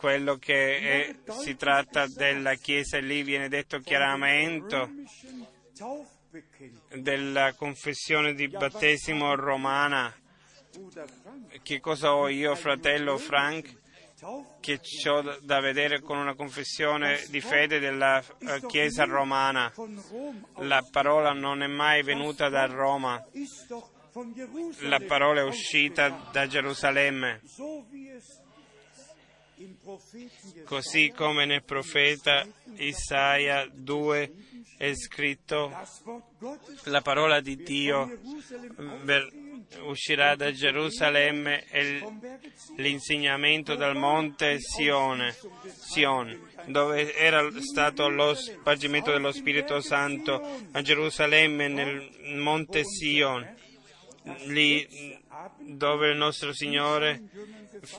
[0.00, 4.88] quello che è, si tratta della Chiesa, lì viene detto chiaramente
[6.94, 10.10] della confessione di battesimo romana.
[11.62, 13.76] Che cosa ho io, fratello Frank?
[14.60, 14.80] Che
[15.10, 19.70] ho da vedere con una confessione di fede della eh, Chiesa romana.
[20.60, 23.22] La parola non è mai venuta da Roma,
[24.80, 27.42] la parola è uscita da Gerusalemme
[30.64, 32.46] Così come nel profeta
[32.76, 34.32] Isaia 2
[34.78, 35.70] è scritto,
[36.84, 38.18] la parola di Dio
[39.82, 42.02] uscirà da Gerusalemme e
[42.76, 45.36] l'insegnamento dal monte Sione,
[45.66, 50.42] Sion, dove era stato lo spargimento dello Spirito Santo
[50.72, 53.46] a Gerusalemme nel monte Sion,
[54.46, 55.19] lì
[55.58, 57.22] dove il nostro Signore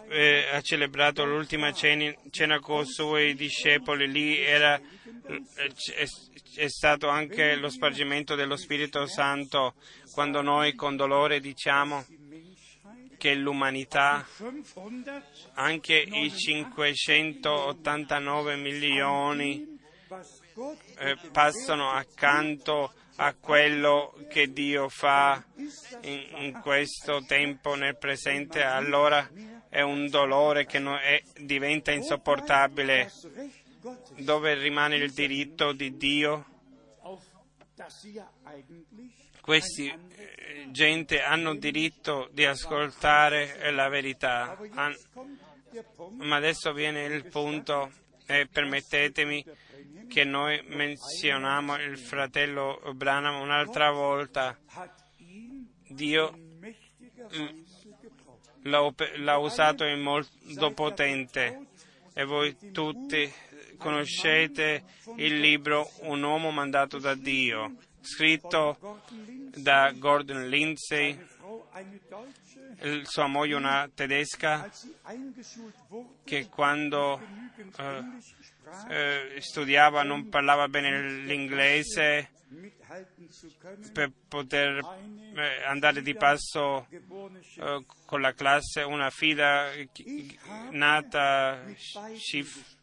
[0.10, 6.08] eh, ha celebrato l'ultima cena, cena con i suoi discepoli, lì era, è,
[6.56, 9.76] è stato anche lo spargimento dello Spirito Santo
[10.12, 12.06] quando noi con dolore diciamo
[13.18, 14.26] che l'umanità,
[15.54, 19.80] anche i 589 milioni,
[20.98, 22.94] eh, passano accanto
[23.24, 25.44] a quello che Dio fa
[26.02, 29.30] in, in questo tempo, nel presente, allora
[29.70, 33.12] è un dolore che è, diventa insopportabile,
[34.18, 36.46] dove rimane il diritto di Dio.
[39.40, 44.58] Questi eh, gente hanno diritto di ascoltare la verità,
[46.18, 47.92] ma adesso viene il punto
[48.26, 49.46] e permettetemi
[50.08, 54.58] che noi menzioniamo il fratello Branham un'altra volta.
[55.88, 56.38] Dio
[58.64, 61.68] l'ha, l'ha usato in modo potente
[62.14, 63.32] e voi tutti
[63.78, 64.84] conoscete
[65.16, 67.76] il libro Un uomo mandato da Dio.
[68.02, 69.04] scritto
[69.56, 71.18] da Gordon Lindsay,
[73.04, 74.70] sua moglie una tedesca,
[76.24, 77.22] che quando
[77.78, 78.04] eh,
[78.90, 82.30] eh, studiava non parlava bene l'inglese
[83.94, 84.80] per poter
[85.36, 89.72] eh, andare di passo eh, con la classe, una figlia
[90.72, 91.64] nata
[92.18, 92.78] Schiff.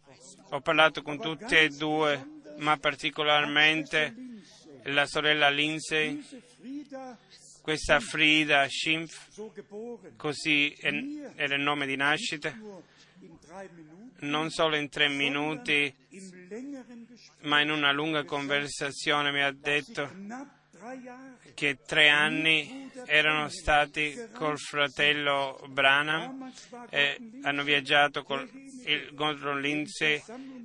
[0.51, 4.15] Ho parlato con tutte e due, ma particolarmente
[4.85, 6.25] la sorella Lindsay,
[7.69, 9.53] questa Frida Schimpf,
[10.17, 12.51] così era il nome di nascita,
[14.21, 15.95] non solo in tre minuti,
[17.43, 20.11] ma in una lunga conversazione mi ha detto
[21.53, 26.51] che tre anni erano stati col fratello Branham
[26.89, 28.49] e hanno viaggiato con
[28.89, 30.23] il Gordon Lindsay,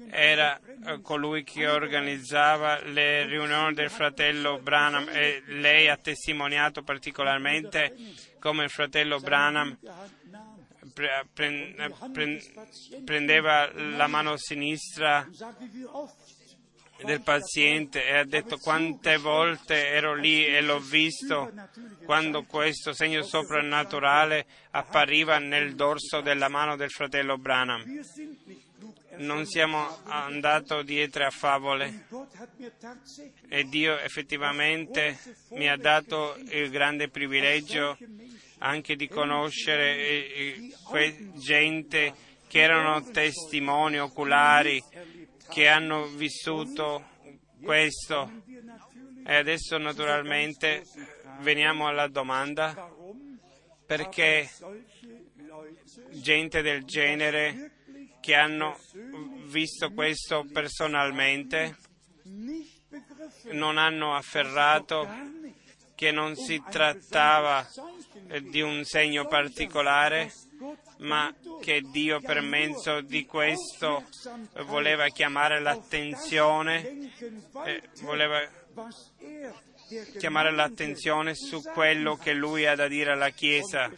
[0.10, 7.96] era eh, colui che organizzava le riunioni del fratello Branham e lei ha testimoniato particolarmente
[8.40, 9.78] come il fratello Branham
[10.94, 11.76] pre- pre-
[12.12, 12.42] pre-
[13.04, 15.28] prendeva la mano sinistra
[17.04, 21.52] del paziente e ha detto quante volte ero lì e l'ho visto
[22.06, 27.84] quando questo segno soprannaturale appariva nel dorso della mano del fratello Branham.
[29.16, 32.08] Non siamo andati dietro a favole
[33.48, 35.20] e Dio effettivamente
[35.52, 37.96] mi ha dato il grande privilegio
[38.60, 42.14] anche di conoscere eh, eh, gente
[42.48, 44.82] che erano testimoni oculari
[45.50, 47.10] che hanno vissuto
[47.62, 48.44] questo.
[49.26, 50.84] E adesso naturalmente
[51.40, 52.90] veniamo alla domanda
[53.86, 54.50] perché
[56.12, 57.72] gente del genere
[58.22, 58.78] che hanno
[59.48, 61.78] visto questo personalmente
[63.52, 65.08] non hanno afferrato
[65.96, 67.68] che non si trattava
[68.42, 70.32] di un segno particolare,
[71.04, 74.06] ma che Dio per mezzo di questo
[74.66, 77.12] voleva chiamare l'attenzione,
[77.66, 78.40] eh, voleva
[80.18, 83.92] chiamare l'attenzione su quello che Lui ha da dire alla Chiesa.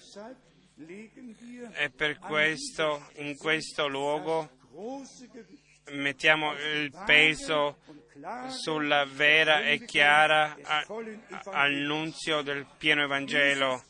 [0.77, 4.49] E per questo in questo luogo
[5.91, 7.77] mettiamo il peso
[8.49, 10.57] sulla vera e chiara
[11.51, 13.83] annunzio del pieno Evangelo.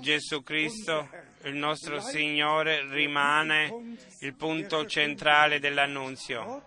[0.00, 1.08] Gesù Cristo,
[1.44, 6.64] il nostro Signore, rimane il punto centrale dell'annunzio.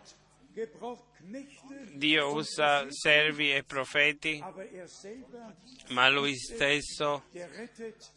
[1.93, 4.43] Dio usa servi e profeti,
[5.89, 7.24] ma Lui stesso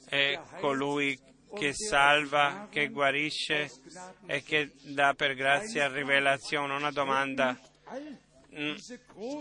[0.09, 1.19] è colui
[1.55, 3.71] che salva, che guarisce
[4.27, 6.75] e che dà per grazia rivelazione.
[6.75, 7.59] Una domanda.
[8.57, 8.75] Mm,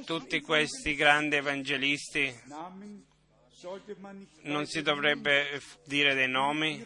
[0.05, 2.34] Tutti questi grandi evangelisti
[4.41, 6.86] non si dovrebbe eh, dire dei nomi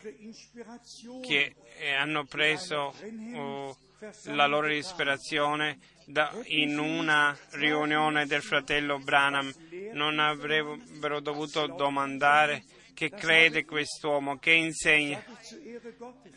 [1.25, 2.93] che eh, hanno preso
[3.35, 3.77] oh,
[4.25, 9.53] la loro ispirazione da- in una riunione del fratello Branham.
[9.93, 12.63] Non avrebbero dovuto domandare
[12.93, 15.23] che crede quest'uomo, che insegna.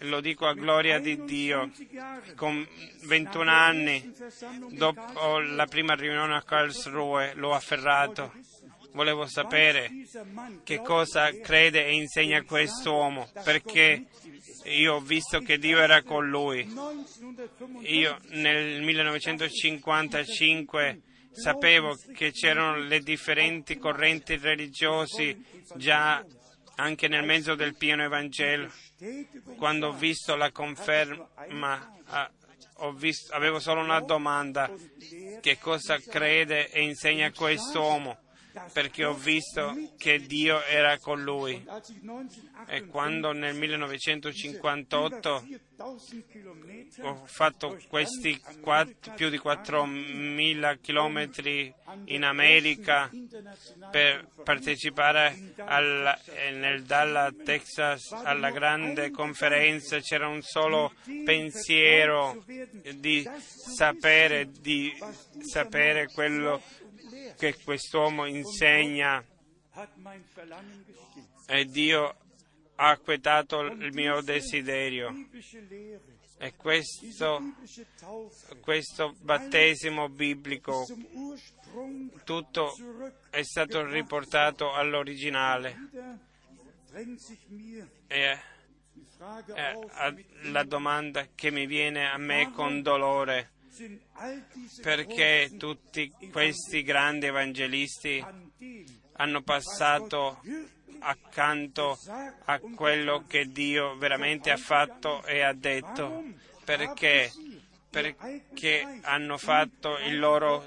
[0.00, 1.70] Lo dico a gloria di Dio.
[2.36, 2.66] Con
[3.04, 4.12] 21 anni,
[4.70, 8.32] dopo la prima riunione a Karlsruhe, l'ho afferrato.
[8.92, 9.88] Volevo sapere
[10.64, 14.06] che cosa crede e insegna quest'uomo, perché
[14.64, 16.68] io ho visto che Dio era con lui.
[17.82, 25.40] Io nel 1955 sapevo che c'erano le differenti correnti religiosi
[25.76, 26.24] già
[26.76, 28.72] anche nel mezzo del pieno Evangelo.
[29.56, 31.28] Quando ho visto la conferma,
[32.06, 32.30] ah,
[32.82, 34.70] ho visto- avevo solo una domanda,
[35.40, 38.18] che cosa crede e insegna quest'uomo?
[38.72, 41.64] Perché ho visto che Dio era con lui.
[42.66, 45.46] E quando nel 1958
[47.02, 51.72] ho fatto questi quatt- più di 4.000 chilometri
[52.06, 53.10] in America
[53.90, 60.92] per partecipare alla- eh, nel Dallas, Texas, alla grande conferenza, c'era un solo
[61.24, 62.44] pensiero
[62.96, 64.92] di sapere, di
[65.40, 66.60] sapere quello
[67.40, 69.24] che quest'uomo insegna
[71.46, 72.14] e Dio
[72.74, 75.26] ha acquetato il mio desiderio.
[76.36, 77.54] E questo,
[78.60, 80.86] questo battesimo biblico,
[82.24, 82.76] tutto
[83.30, 85.76] è stato riportato all'originale.
[88.06, 88.38] E,
[90.42, 93.52] la domanda che mi viene a me con dolore
[94.82, 98.24] perché tutti questi grandi evangelisti
[99.12, 100.40] hanno passato
[101.00, 101.98] accanto
[102.44, 106.24] a quello che Dio veramente ha fatto e ha detto.
[106.64, 107.30] Perché?
[107.88, 110.64] Perché hanno fatto il loro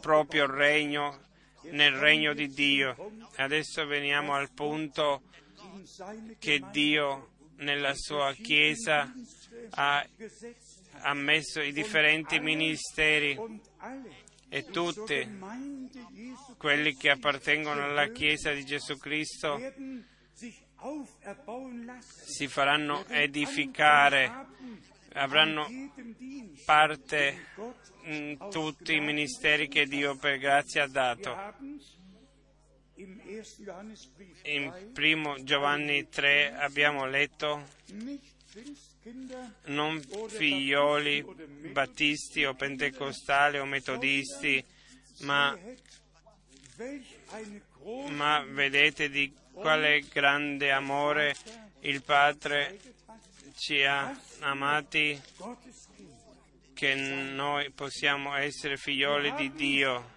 [0.00, 1.20] proprio regno
[1.70, 3.12] nel regno di Dio.
[3.36, 5.22] Adesso veniamo al punto
[6.38, 9.12] che Dio nella sua Chiesa
[9.70, 10.06] ha.
[11.00, 13.38] Ha messo i differenti ministeri
[14.48, 15.38] e tutti
[16.56, 19.60] quelli che appartengono alla Chiesa di Gesù Cristo
[22.24, 24.46] si faranno edificare,
[25.14, 25.66] avranno
[26.64, 27.46] parte
[28.04, 31.34] in tutti i ministeri che Dio per grazia ha dato.
[31.34, 31.80] haben
[32.98, 33.42] im 1.
[33.64, 37.64] Johannesbrief In 3 primo Giovanni 3 abbiamo letto
[39.66, 41.24] non figlioli
[41.72, 44.64] battisti o pentecostali o metodisti,
[45.20, 45.56] ma,
[48.08, 51.34] ma vedete di quale grande amore
[51.80, 52.78] il Padre
[53.56, 55.20] ci ha amati
[56.74, 60.16] che noi possiamo essere figlioli di Dio.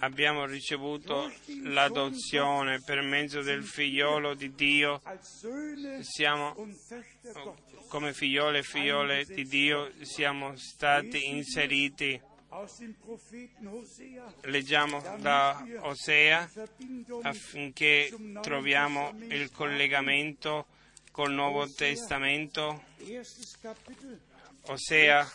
[0.00, 1.32] Abbiamo ricevuto
[1.62, 5.00] l'adozione per mezzo del figliolo di Dio,
[6.00, 6.54] siamo
[7.88, 12.20] come figliole e figliole di Dio, siamo stati inseriti.
[14.42, 16.50] Leggiamo da Osea
[17.22, 20.66] affinché troviamo il collegamento
[21.12, 22.82] col Nuovo Testamento.
[24.68, 25.32] Osea,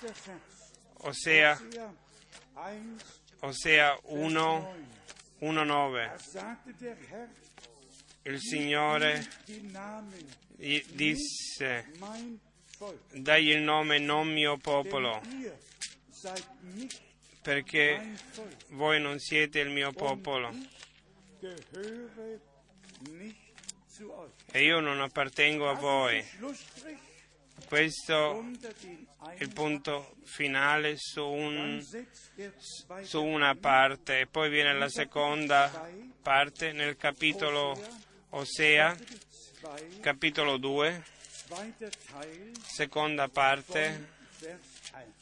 [2.53, 3.20] Vers.
[3.44, 4.74] Osea, Hosea 1, Osea
[5.39, 6.08] 1, 1,9.
[6.08, 7.28] da sagte der Herr,
[8.24, 9.28] Il Signore
[10.94, 11.92] disse,
[13.14, 15.20] dagli il nome non mio popolo,
[17.42, 18.14] perché
[18.70, 20.54] voi non siete il mio popolo
[24.52, 26.24] e io non appartengo a voi.
[27.68, 28.45] Questo
[29.38, 31.84] è il punto finale su, un-
[33.03, 35.89] su una parte poi viene la seconda
[36.22, 37.80] parte nel capitolo
[38.32, 38.93] Osea,
[39.62, 41.03] 2, capitolo 2,
[41.45, 44.07] zweiter Teil, seconda parte
[44.39, 44.59] Vers
[44.93, 45.14] 1.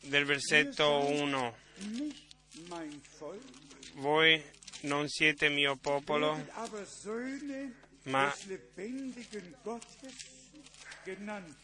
[0.00, 1.56] del versetto 1.
[1.76, 2.22] Nicht
[2.68, 3.42] mein Volk,
[3.94, 4.42] Voi
[4.82, 6.34] non siete mio popolo,
[8.04, 10.91] ma, des lebendigen Gottes genannt.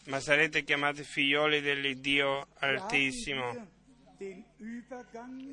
[0.07, 3.77] Ma sarete chiamati figlioli dell'Iddio Altissimo.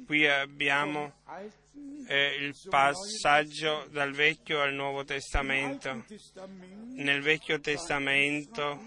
[0.06, 1.14] Qui abbiamo
[2.08, 6.04] eh, il passaggio dal Vecchio al Nuovo Testamento.
[6.08, 8.82] Testament Nel Vecchio Testamento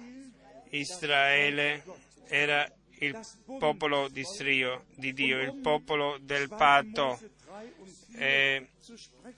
[0.71, 1.85] Israele
[2.27, 2.69] era
[3.01, 3.21] il
[3.59, 7.19] popolo di, Strio, di Dio, il popolo del patto.
[8.17, 8.69] E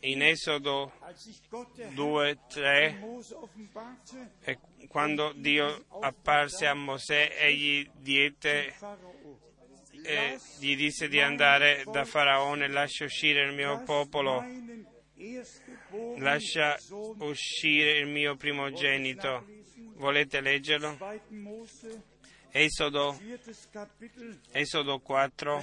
[0.01, 4.59] in Esodo Als sich Gott der Herr 2, 3, Mose offenbarte, e
[4.89, 7.89] quando Dio apparse a Mosè, egli
[8.79, 9.39] Pharao,
[10.03, 14.45] eh, gli disse di andare da Faraone, lascia uscire il mio popolo,
[16.17, 16.79] lascia
[17.19, 19.47] uscire il mio primogenito.
[19.97, 20.95] Volete leggerlo?
[20.97, 21.21] 2.
[21.29, 22.03] Mose,
[22.53, 23.17] Esodo,
[24.53, 25.63] Esodo 4,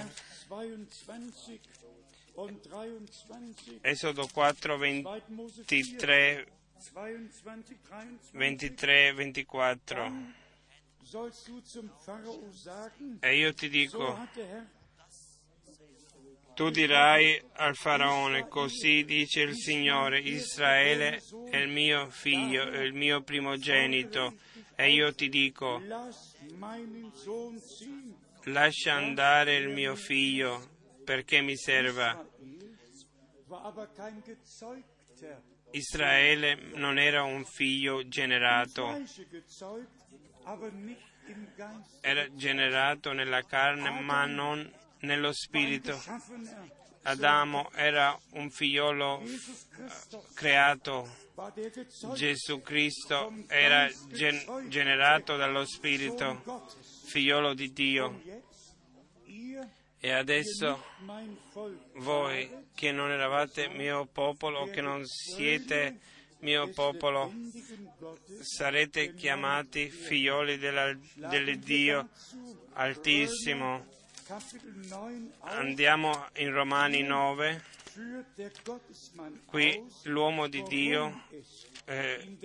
[3.82, 5.02] Esodo 4, 2.
[5.28, 6.46] Mose 4, 23,
[6.94, 8.18] 22, 23.
[8.32, 10.12] 23, 24.
[11.02, 14.16] Sollst du zum Pharao sagen, E io ti dico,
[16.54, 22.92] tu dirai al faraone, così dice il Signore, Israele è il mio figlio, è il
[22.92, 24.34] mio primogenito.
[24.76, 25.82] E io ti dico,
[28.44, 30.76] lascia andare il mio figlio
[31.08, 32.22] perché mi serva.
[35.70, 38.94] Israele non era un figlio generato,
[42.02, 45.98] era generato nella carne ma non nello spirito.
[47.04, 51.08] Adamo era un figliolo Christus creato,
[52.14, 56.42] Gesù Cristo era gen- generato dallo Spirito,
[57.06, 58.46] figliolo di Dio.
[60.00, 60.84] E adesso
[61.96, 65.98] voi che non eravate mio popolo, che non siete
[66.40, 67.32] mio popolo,
[68.40, 72.08] sarete chiamati figlioli dell'Iddio
[72.74, 73.86] Altissimo.
[74.24, 77.77] Kapitel 9, auf, Andiamo in Romani 9, führt der Gottesmann
[79.46, 81.24] Qui l'uomo di Dio
[81.86, 82.38] eh,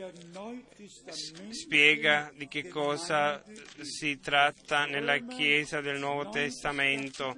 [1.50, 3.44] spiega di che cosa
[3.82, 7.36] si tratta nella Chiesa del Nuovo Testamento,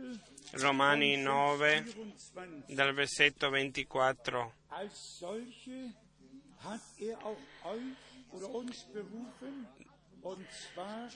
[0.54, 4.54] Romani 9, 24 dal versetto 24.
[4.70, 5.94] Als solche
[6.60, 7.96] hat er auch euch
[8.32, 9.68] oder uns berufen,
[10.22, 11.10] und zwar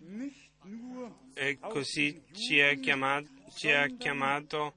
[0.00, 4.74] nicht nur E così ci ha chiamato, ci ha chiamato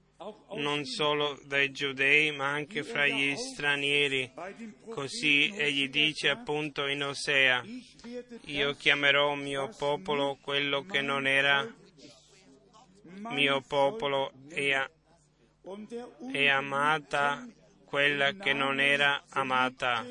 [0.55, 4.31] non solo dai giudei ma anche fra gli stranieri.
[4.89, 7.63] Così egli dice appunto in Osea,
[8.45, 11.67] io chiamerò mio popolo quello che non era
[13.29, 14.89] mio popolo e,
[16.31, 17.47] e amata
[17.85, 20.05] quella che non era amata.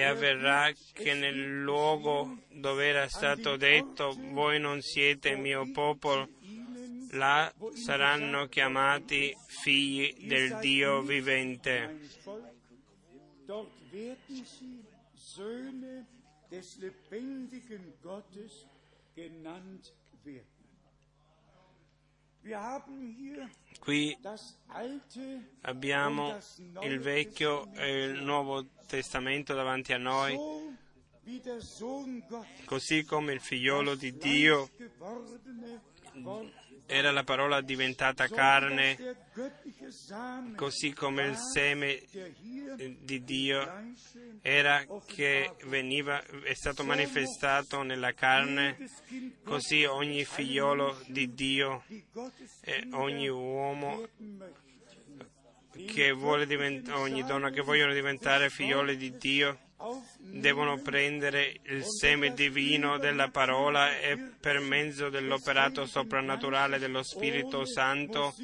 [0.00, 6.26] E avverrà che nel luogo dove era stato detto voi non siete mio popolo,
[7.10, 11.98] là saranno chiamati figli del Dio vivente.
[15.12, 16.06] Söhne
[16.48, 18.66] des lebendigen Gottes
[19.14, 19.92] genannt
[20.24, 20.59] werden.
[23.80, 24.16] Qui
[25.62, 26.38] abbiamo
[26.82, 30.38] il Vecchio e il Nuovo Testamento davanti a noi,
[32.64, 34.70] così come il figliolo di Dio
[36.90, 39.16] era la parola diventata carne,
[40.56, 42.02] così come il seme
[42.98, 43.94] di Dio
[44.42, 48.76] era che veniva, è stato manifestato nella carne,
[49.44, 51.84] così ogni figliolo di Dio
[52.60, 54.08] e ogni uomo
[55.86, 59.58] che vuole divent- ogni donna che vogliono diventare figlioli di Dio
[60.18, 68.34] devono prendere il seme divino della parola e per mezzo dell'operato soprannaturale dello Spirito Santo,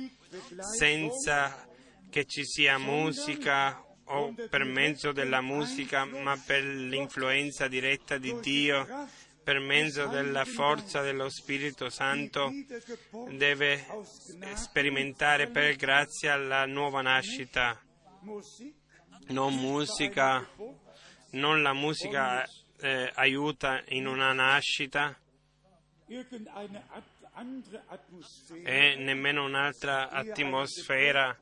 [0.76, 1.66] senza
[2.10, 8.86] che ci sia musica o per mezzo della musica, ma per l'influenza diretta di Dio,
[9.42, 12.50] per mezzo della forza dello Spirito Santo,
[13.30, 13.84] deve
[14.54, 17.80] sperimentare per grazia la nuova nascita,
[19.28, 20.48] non musica,
[21.30, 22.44] non la musica
[22.78, 25.18] eh, aiuta in una nascita
[28.62, 31.36] e nemmeno un'altra atmosfera.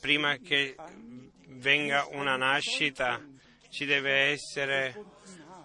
[0.00, 0.76] Prima che
[1.48, 3.20] venga una nascita
[3.70, 4.94] ci deve essere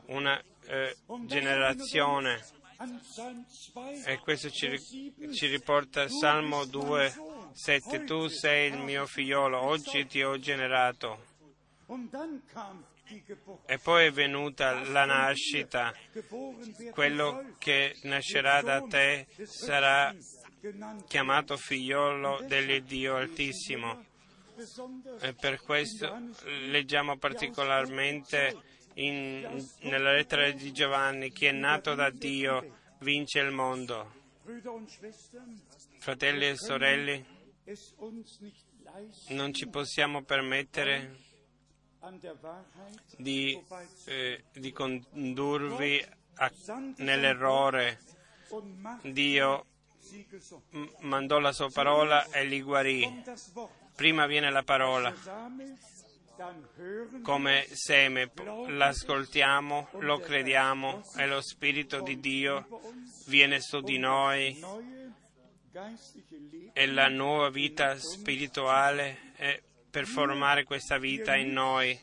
[0.07, 0.95] una eh,
[1.25, 2.41] generazione
[2.77, 7.13] an Psalm 2 e questo ci, ci riporta Salmo 2,
[7.51, 8.03] 7.
[8.05, 11.25] Tu sei il mio figliolo, oggi ti ho generato.
[13.65, 15.93] E poi è venuta la nascita.
[16.91, 20.15] Quello che nascerà da te sarà
[21.07, 24.05] chiamato figliolo dell'Iddio Altissimo.
[25.21, 26.33] E per questo
[26.67, 28.55] leggiamo particolarmente
[28.95, 34.17] in- nella lettera di Giovanni, chi è nato da Dio vince il mondo.
[35.99, 37.25] Fratelli e sorelle,
[39.29, 41.27] non ci possiamo permettere
[43.17, 43.61] di,
[44.05, 46.05] eh, di condurvi
[46.35, 46.51] a-
[46.97, 47.99] nell'errore.
[49.03, 49.65] Dio
[51.01, 53.23] mandò la sua parola e li guarì.
[53.95, 55.13] Prima viene la parola
[57.21, 58.31] come seme,
[58.67, 62.65] l'ascoltiamo, lo crediamo e lo Spirito di Dio
[63.27, 64.57] viene su di noi
[66.73, 71.99] e la nuova vita spirituale è per formare questa vita in noi.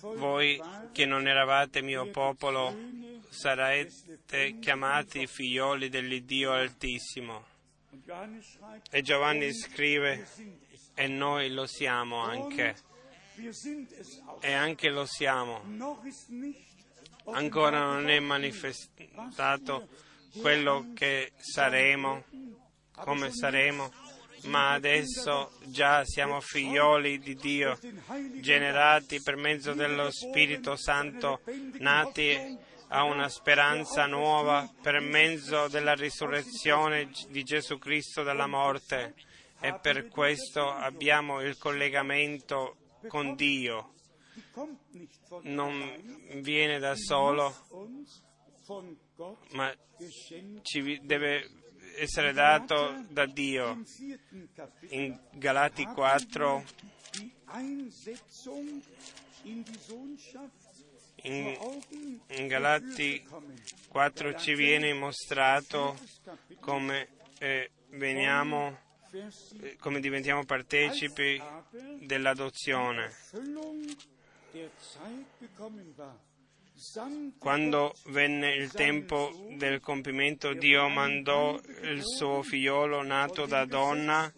[0.00, 0.60] Voi
[0.92, 2.74] che non eravate mio popolo
[3.28, 7.44] sarete chiamati figlioli dell'Iddio Altissimo.
[8.90, 10.26] E Giovanni scrive,
[10.94, 12.74] e noi lo siamo anche,
[14.40, 15.62] e anche lo siamo.
[17.26, 19.88] Ancora non è manifestato
[20.40, 22.24] quello che saremo,
[22.96, 23.92] come saremo,
[24.44, 27.78] ma adesso già siamo figlioli di Dio,
[28.40, 31.40] generati per mezzo dello Spirito Santo,
[31.78, 32.58] nati
[32.88, 39.14] a una speranza nuova per mezzo della risurrezione di Gesù Cristo dalla morte
[39.60, 42.76] e per questo abbiamo il collegamento
[43.08, 43.94] con Dio.
[45.42, 47.54] Non viene da solo,
[49.52, 49.72] ma
[50.62, 51.61] ci deve
[51.96, 53.82] essere dato da Dio.
[54.88, 56.64] In Galati 4,
[57.12, 58.82] die Einsetzung
[59.44, 59.64] in
[61.24, 63.54] in, Galati gekommen.
[63.88, 65.96] 4 ci viene mostrato
[66.60, 67.08] come
[67.38, 68.78] eh, veniamo,
[69.10, 69.66] Vers 7.
[69.66, 71.40] eh, come diventiamo partecipi
[72.00, 73.12] dell'adozione.
[77.38, 84.32] Quando venne il tempo del compimento, Dio mandò il suo figliolo nato da donna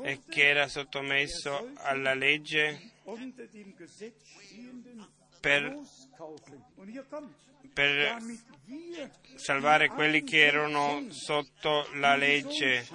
[0.00, 2.92] e che era sottomesso alla legge
[5.40, 5.78] per,
[7.74, 8.16] per
[9.34, 12.88] salvare quelli che erano sotto la legge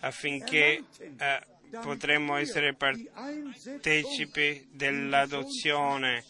[0.00, 1.40] affinché eh,
[1.80, 6.24] potremmo essere partecipi dell'adozione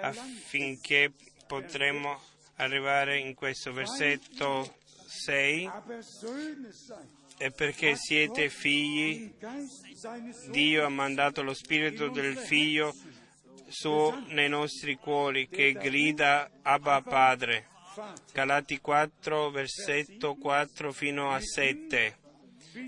[0.00, 1.12] affinché
[1.46, 2.20] potremmo
[2.56, 7.08] arrivare in questo versetto 6 aber Söhne sein.
[7.38, 9.32] e perché siete figli
[10.50, 12.94] Dio ha mandato lo spirito del figlio
[13.68, 17.66] suo nei nostri cuori che grida Abba Padre.
[18.32, 22.16] Galati 4 versetto 4 fino a 7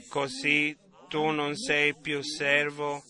[0.08, 0.76] così
[1.08, 3.02] tu non sei più servo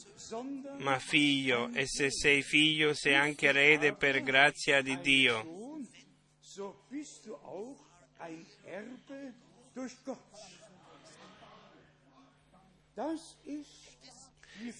[0.79, 5.57] ma figlio e se sei figlio sei anche erede per grazia di Dio.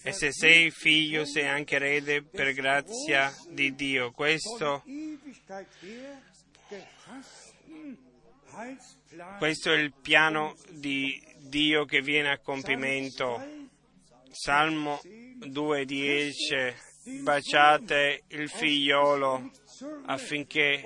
[0.03, 4.11] E se sei figlio sei anche erede per grazia di Dio.
[4.11, 4.83] Questo
[9.37, 13.67] questo è il piano di Dio che viene a compimento.
[14.31, 15.01] Salmo
[15.39, 19.49] 2:10 baciate il figliolo
[20.05, 20.83] affinché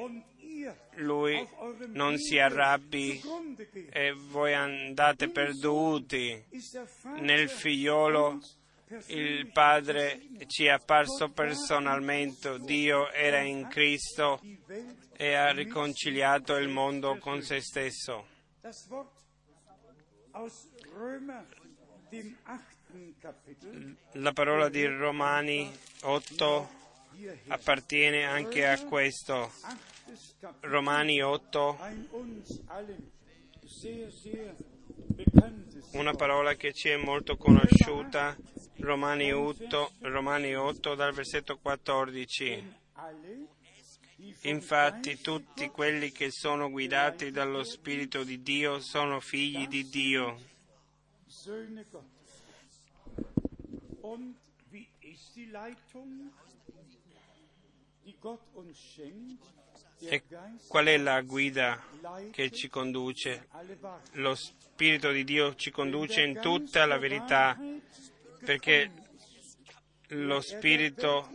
[0.98, 1.48] lui
[1.88, 3.22] non si arrabbi
[3.90, 6.44] e voi andate perduti.
[7.20, 8.40] Nel figliolo
[9.08, 14.40] il Padre ci è apparso personalmente, Dio era in Cristo
[15.18, 18.28] e ha riconciliato il mondo con se stesso.
[24.14, 25.72] La parola di Romani
[26.02, 26.70] 8
[27.16, 29.52] hier appartiene anche a questo.
[30.62, 33.12] Romani 8, ein uns allen
[33.66, 34.56] sehr, sehr
[35.16, 38.36] bekanntes una parola che ci è molto conosciuta.
[38.78, 42.74] Romani 8, Romani 8 dal versetto 14.
[42.94, 43.48] Alle,
[44.18, 49.88] die vom Infatti tutti quelli che sono guidati dallo Spirito di Dio sono figli di
[49.90, 50.40] Dio.
[60.00, 60.24] E
[60.68, 61.82] qual è la guida
[62.32, 63.48] che ci conduce?
[64.14, 67.58] Lo Spirito di Dio ci conduce in tutta la verità
[68.44, 68.92] perché
[70.08, 71.30] lo Spirito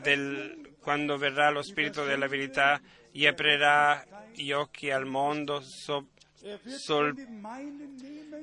[0.00, 2.80] del, quando verrà lo Spirito della verità
[3.12, 6.08] gli aprirà gli occhi al mondo, so-
[6.44, 7.14] Er sol-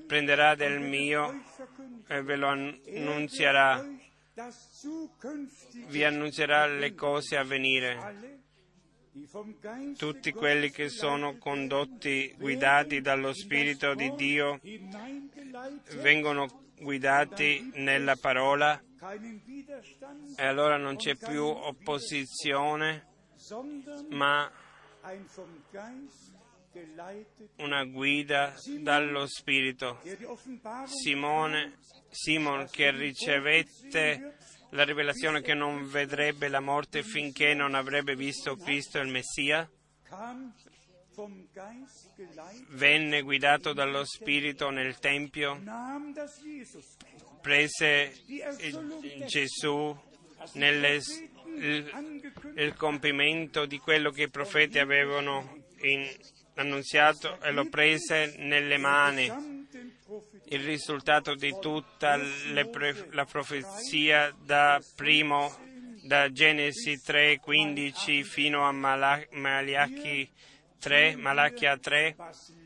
[0.08, 1.44] prenderà del mio
[2.10, 2.18] euch verkündigen.
[2.18, 3.86] e ve lo Er annunzierà,
[5.90, 8.42] vi annunzierà le cose a venire.
[9.98, 14.60] Tutti quelli che sono condotti, guidati dallo Spirito di Dio,
[15.98, 18.82] vengono guidati nella parola
[20.36, 23.08] e allora non c'è più opposizione,
[24.10, 24.52] ma
[27.58, 30.02] una guida dallo Spirito.
[30.86, 31.78] Simone,
[32.10, 34.38] Simon che ricevette
[34.72, 39.70] la rivelazione che non vedrebbe la morte finché non avrebbe visto Cristo il Messia,
[42.70, 45.62] venne guidato dallo Spirito nel Tempio,
[47.42, 48.14] prese
[49.26, 49.98] Gesù
[50.54, 51.00] nelle,
[51.58, 56.08] il, il compimento di quello che i profeti avevano in-
[56.60, 59.32] annunziato e lo prese nelle mani.
[60.52, 62.20] Il risultato di tutta
[62.72, 65.56] pre- la profezia da primo
[66.04, 70.28] da Genesi 3:15 fino a Mala- Malachi
[70.80, 72.59] 3, Malachia 3, was Leitung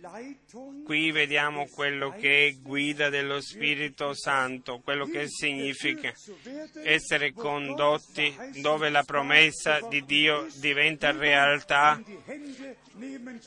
[0.84, 6.14] qui vediamo quello che è guida dello Spirito Santo, quello che significa
[6.84, 12.02] essere condotti dove la promessa di Dio diventa realtà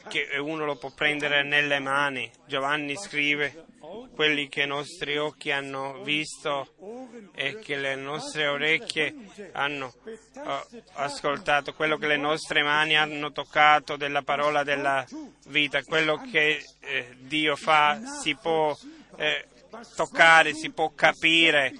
[0.08, 2.30] che uno lo può prendere nelle mani.
[2.46, 3.66] Giovanni scrive
[4.14, 6.74] quelli che i nostri occhi hanno visto
[7.34, 9.14] e che le nostre orecchie
[9.52, 15.04] hanno eh, ascoltato, quello che le nostre mani hanno toccato della parola della
[15.48, 16.45] vita, quello che
[16.80, 18.76] eh, Dio fa si può
[19.16, 19.46] eh,
[19.94, 21.72] toccare, si può capire,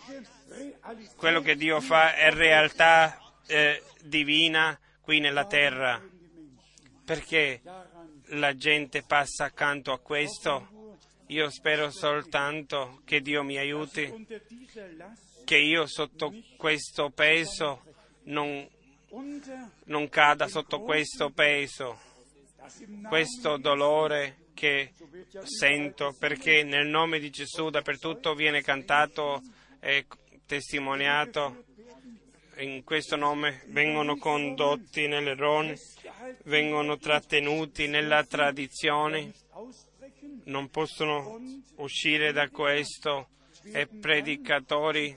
[1.17, 6.01] quello che Dio fa è realtà eh, divina qui nella terra.
[7.05, 7.63] Perché
[8.31, 10.95] la gente passa accanto a questo?
[11.29, 14.27] Io spero soltanto che Dio mi aiuti,
[15.45, 17.83] che io sotto questo peso
[18.25, 18.69] non,
[19.85, 22.01] non cada sotto questo peso,
[23.09, 24.95] questo dolore che
[25.45, 29.43] sento, perché nel nome di Gesù dappertutto viene cantato
[29.79, 30.07] e
[30.47, 31.65] testimoniato.
[32.61, 35.77] In questo nome vengono condotti nell'errore,
[36.45, 39.31] vengono trattenuti nella tradizione,
[40.45, 41.39] non possono
[41.77, 43.29] uscire da questo
[43.73, 45.15] e predicatori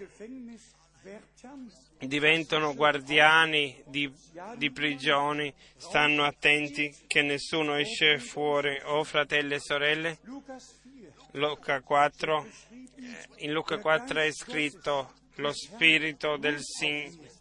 [1.99, 4.11] diventano guardiani di,
[4.55, 8.79] di prigioni, stanno attenti che nessuno esce fuori.
[8.85, 15.53] Oh fratelli e sorelle, Lukas 4, Luca 4, eh, in Luca 4 è scritto lo
[15.53, 16.59] Spirito del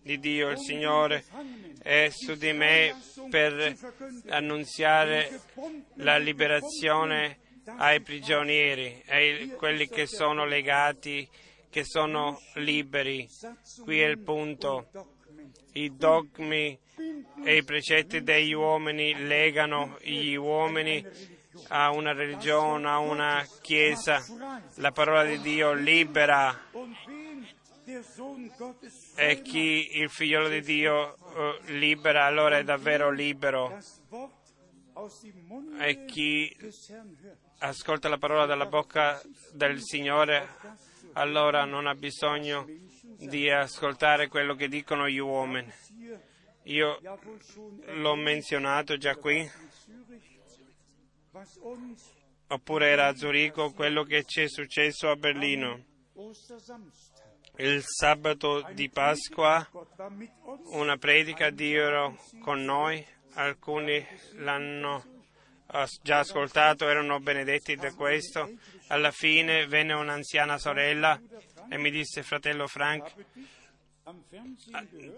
[0.03, 1.25] di Dio, il Signore,
[1.83, 2.95] è su di me
[3.29, 3.77] per
[4.29, 5.41] annunziare
[5.97, 7.39] la liberazione
[7.77, 11.29] ai prigionieri, ai quelli che sono legati,
[11.71, 13.29] che sono liberi.
[13.83, 14.89] Qui è il punto.
[15.73, 16.79] I dogmi
[17.45, 21.05] e i precetti degli uomini legano gli uomini
[21.69, 24.25] a una religione, a una chiesa.
[24.77, 26.57] La parola di Dio libera
[29.17, 33.79] e chi il figliolo di Dio eh, libera allora è davvero libero
[35.79, 36.55] e chi
[37.61, 39.21] ascolta la parola dalla bocca
[39.53, 40.49] del Signore
[41.13, 42.67] allora non ha bisogno
[43.19, 45.71] di ascoltare quello che dicono gli uomini.
[46.65, 46.99] Io
[47.87, 49.49] l'ho menzionato già qui,
[52.49, 55.85] oppure era a Zurigo quello che ci è successo a Berlino.
[57.57, 59.67] Il sabato di Pasqua
[60.67, 63.05] una predica Dio con noi,
[63.35, 65.18] alcuni l'hanno
[66.03, 68.51] già ascoltato, erano benedetti da questo.
[68.89, 71.21] Alla fine venne un'anziana sorella
[71.69, 73.57] e mi disse, fratello Frank, gehört,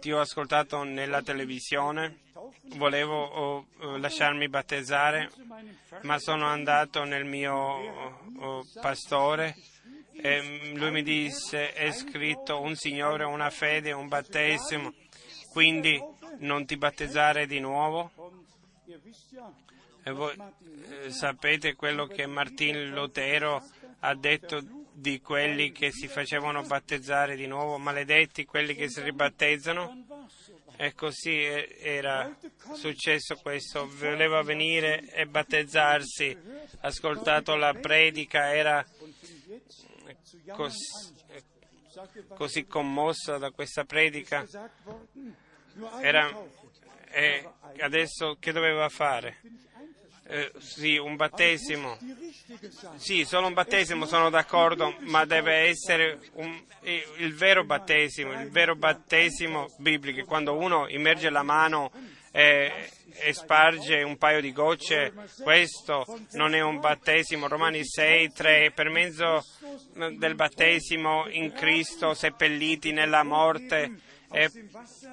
[0.01, 2.23] ti ho ascoltato nella televisione,
[2.75, 5.31] volevo oh, oh, lasciarmi battezzare,
[6.03, 9.57] ma sono andato nel mio oh, pastore
[10.13, 14.93] e lui mi disse, è scritto un Signore, una fede, un battesimo,
[15.53, 16.01] quindi
[16.39, 18.11] non ti battezzare di nuovo.
[20.03, 23.63] E voi eh, sapete quello che Martin Lutero
[24.01, 24.63] ha detto
[24.93, 30.07] di quelli che si facevano battezzare di nuovo, maledetti quelli che si ribattezzano?
[30.77, 32.35] E così eh, era
[32.73, 36.37] successo questo, voleva venire e battezzarsi,
[36.81, 38.85] ascoltato la predica, era
[40.49, 41.13] cos-
[42.35, 44.47] così commossa da questa predica,
[46.01, 46.31] era,
[47.11, 47.49] e
[47.81, 49.41] adesso che doveva fare?
[50.33, 51.99] Eh, sì, un battesimo.
[52.97, 58.49] Sì, solo un battesimo, sono d'accordo, ma deve essere un- il il vero battesimo, il
[58.51, 61.91] vero battesimo biblico, quando uno immerge la mano
[62.31, 65.13] e, e sparge un paio di gocce,
[65.43, 67.49] questo non è un battesimo.
[67.49, 69.45] Romani 6, 3, per mezzo
[70.17, 73.99] del battesimo in Cristo, seppelliti nella morte
[74.31, 74.51] e,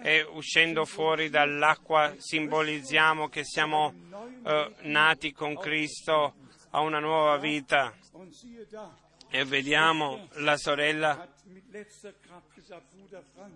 [0.03, 3.93] e uscendo fuori dall'acqua simbolizziamo che siamo
[4.45, 6.35] eh, nati con Cristo
[6.71, 7.93] a una nuova vita
[9.29, 11.27] e vediamo la sorella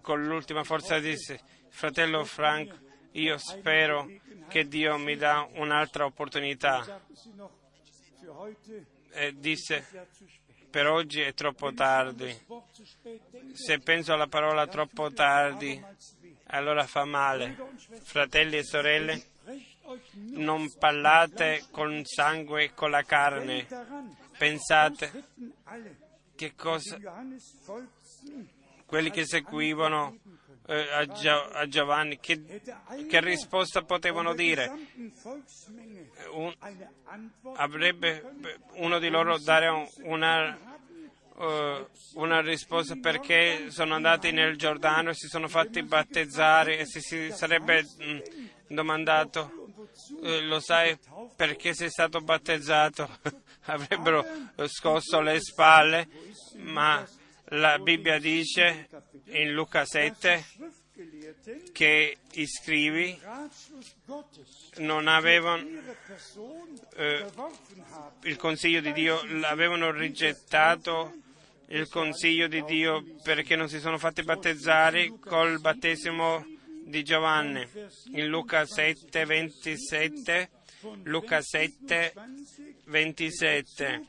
[0.02, 1.40] con l'ultima forza disse
[1.70, 2.80] fratello Frank
[3.12, 4.10] io spero
[4.48, 7.02] che Dio mi dà un'altra opportunità
[9.14, 9.86] e disse.
[10.72, 12.36] Per oggi è troppo tardi.
[13.54, 15.84] Se penso alla parola troppo tardi
[16.48, 17.56] allora fa male.
[18.02, 19.24] Fratelli e sorelle
[20.14, 23.68] non parlate con sangue e con la carne.
[24.38, 25.26] Pensate
[26.36, 26.98] che cosa
[28.86, 30.18] quelli che seguivano
[30.68, 32.62] a, Gio- a Giovanni che,
[33.08, 34.72] che risposta potevano dire?
[36.32, 36.54] Un-
[37.56, 38.24] avrebbe
[38.76, 40.58] uno di loro dare un- una,
[41.40, 47.02] eh, una risposta perché sono andati nel Giordano e si sono fatti battezzare e si,
[47.02, 48.20] si sarebbe mm,
[48.68, 49.52] domandato
[50.24, 50.98] eh, lo sai
[51.36, 53.10] perché sei stato battezzato?
[53.66, 54.26] Avrebbero
[54.56, 56.08] eh, scosso le spalle
[56.58, 57.06] ma
[57.54, 58.88] la Bibbia dice
[59.26, 60.44] in Luca 7
[60.92, 63.20] Schriftgelehrten che i scrivi
[64.78, 65.64] non avevano
[66.96, 67.26] eh,
[68.24, 71.14] il consiglio di Dio, avevano rigettato
[71.68, 76.46] il consiglio di Dio perché non si sono fatti battezzare col battesimo
[76.84, 77.66] di Giovanni.
[78.12, 80.50] In Luca 7, 27,
[81.04, 82.14] Luca 7,
[82.86, 84.08] 27,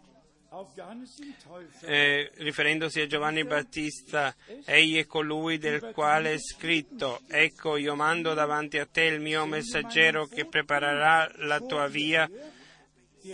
[1.81, 4.35] eh, riferendosi a Giovanni Battista,
[4.67, 9.47] egli è colui del quale è scritto, ecco io mando davanti a te il mio
[9.47, 12.31] messaggero che preparerà la tua via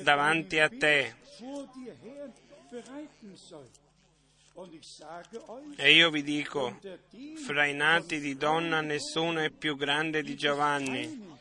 [0.02, 1.14] davanti a te.
[5.76, 6.78] E io vi dico,
[7.44, 11.36] fra i nati di donna nessuno è più grande di Giovanni,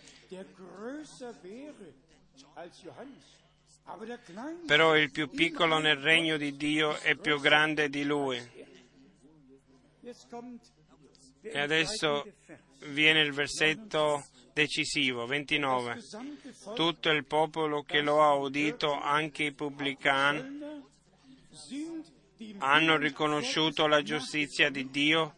[4.65, 8.37] però il più piccolo nel regno di Dio è più grande di lui.
[11.41, 12.25] E adesso
[12.87, 15.93] viene il versetto decisivo, 29.
[15.93, 20.85] Das gesamte Volk Tutto il popolo che lo ha udito, anche i pubblicani,
[22.57, 25.35] hanno riconosciuto la giustizia di Dio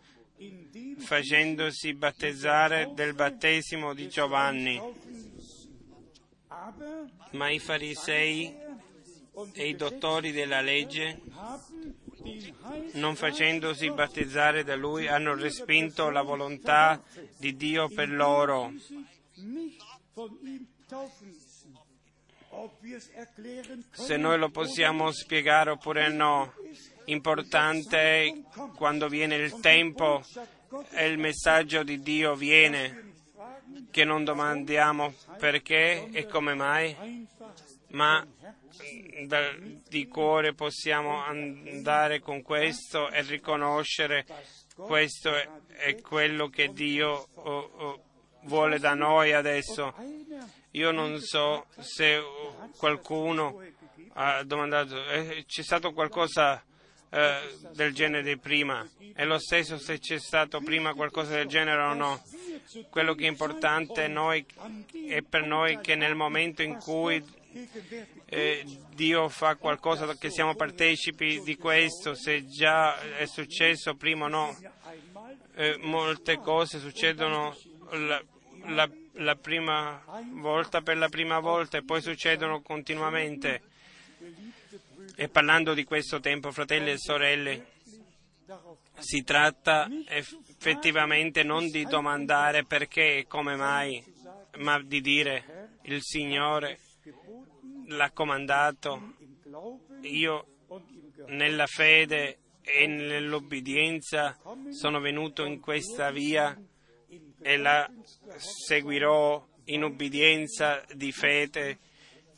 [0.97, 4.81] facendosi battezzare del battesimo di Giovanni.
[7.31, 8.55] Ma i farisei
[9.53, 11.21] e i dottori della legge,
[12.93, 17.01] non facendosi battezzare da lui, hanno respinto la volontà
[17.37, 18.73] di Dio per loro.
[23.91, 26.53] Se noi lo possiamo spiegare oppure no,
[27.05, 28.41] importante è
[28.75, 30.21] quando viene il tempo
[30.91, 33.08] e il messaggio di Dio viene,
[33.91, 37.25] che non domandiamo perché e come mai,
[37.89, 38.25] ma
[39.87, 44.25] di cuore possiamo andare con questo e riconoscere
[44.75, 45.31] questo
[45.67, 48.03] è, quello che Dio oh, oh,
[48.43, 49.93] vuole da noi adesso.
[50.71, 52.21] Io non so se
[52.77, 53.61] qualcuno
[54.13, 56.63] ha domandato, eh, c'è stato qualcosa
[57.09, 58.87] eh, del genere prima?
[59.13, 62.23] È lo stesso se c'è stato prima qualcosa del genere o no?
[62.89, 64.45] Quello che è importante noi,
[65.07, 67.23] è per noi che nel momento in cui
[68.25, 74.29] eh, Dio fa qualcosa che siamo partecipi di questo, se già è successo prima o
[74.29, 74.57] no,
[75.55, 77.57] eh, molte cose succedono
[77.91, 78.23] la,
[78.65, 80.01] la- la prima
[80.33, 83.61] volta per la prima volta e poi succedono continuamente.
[85.15, 87.67] E parlando di questo tempo, fratelli e sorelle,
[88.97, 94.03] si tratta effettivamente non di domandare perché e come mai,
[94.57, 96.79] ma di dire il Signore
[97.87, 99.15] l'ha comandato,
[100.01, 100.45] io
[101.27, 104.37] nella fede e nell'obbedienza
[104.69, 106.57] sono venuto in questa via
[107.41, 107.89] e la
[108.37, 111.79] seguirò in obbedienza di fede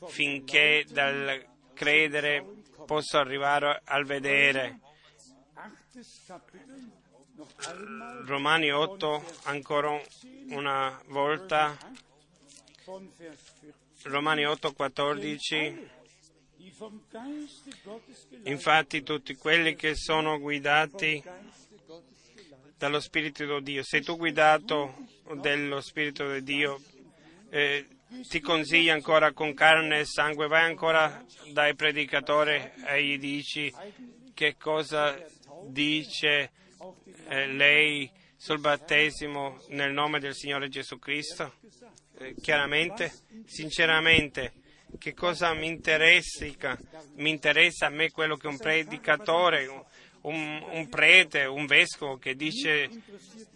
[0.07, 4.79] finché dal credere posso arrivare al vedere.
[8.25, 9.99] Romani 8, ancora
[10.49, 11.77] una volta,
[12.85, 14.09] von Vers 14.
[14.09, 15.89] Romani 8, 14.
[16.57, 21.23] Die vom Geiste Gottes geleitet Infatti tutti quelli che sono guidati
[22.77, 25.07] dallo Spirito di Dio, sei tu guidato
[25.39, 26.81] dello Spirito di Dio,
[27.49, 27.87] eh,
[28.27, 33.73] ti consigli ancora con carne e sangue, vai ancora dai predicatori e gli dici
[34.33, 35.17] che cosa
[35.67, 36.51] dice
[37.29, 41.53] eh, lei sul battesimo nel nome del Signore Gesù Cristo?
[42.17, 43.13] Eh, chiaramente,
[43.45, 44.53] sinceramente,
[44.97, 46.45] che cosa mi interessa?
[47.15, 49.85] Mi interessa a me quello che un predicatore,
[50.21, 52.89] un, un prete, un vescovo che dice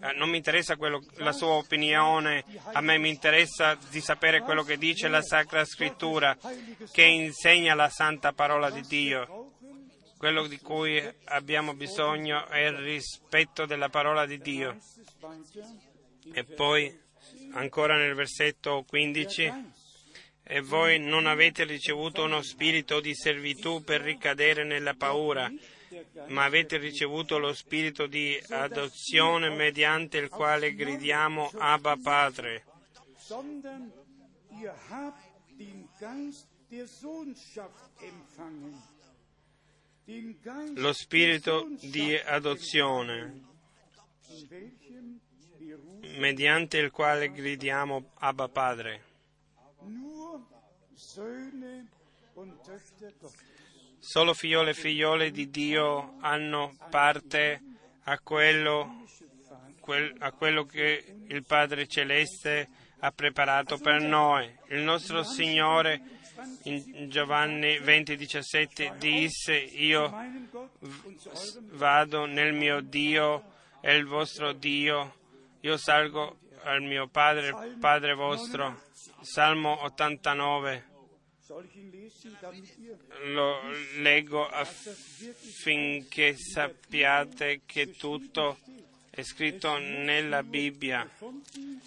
[0.05, 2.43] eh, non mi interessa quello- la sua opinione,
[2.73, 6.37] a me mi interessa di sapere quello che dice la Sacra Scrittura,
[6.91, 9.51] che insegna la santa parola di Dio.
[10.17, 14.77] Quello di cui abbiamo bisogno è il rispetto della parola di Dio.
[16.33, 16.99] E poi,
[17.53, 19.73] ancora nel versetto 15,
[20.47, 25.51] e voi non avete ricevuto uno spirito di servitù per ricadere nella paura,
[26.27, 32.63] ma avete ricevuto lo spirito di adozione mediante il quale gridiamo Abba Padre.
[40.75, 43.53] Lo spirito di adozione
[46.17, 49.03] mediante il quale gridiamo Abba Padre.
[54.05, 57.59] Solo figliole e figliole di Dio hanno parte
[58.03, 59.03] a quello,
[59.79, 62.69] quel- a quello che il Padre Celeste
[62.99, 64.47] ha preparato per noi.
[64.67, 66.01] Il nostro Signore
[66.65, 70.13] in Giovanni 20:17 disse, io
[71.71, 75.15] vado nel mio Dio e il vostro Dio,
[75.61, 78.83] io salgo al mio Padre, Padre vostro.
[79.21, 80.93] Salmo 89.
[83.33, 83.59] Lo
[83.97, 88.57] leggo affinché sappiate che tutto
[89.11, 91.09] è scritto nella Bibbia.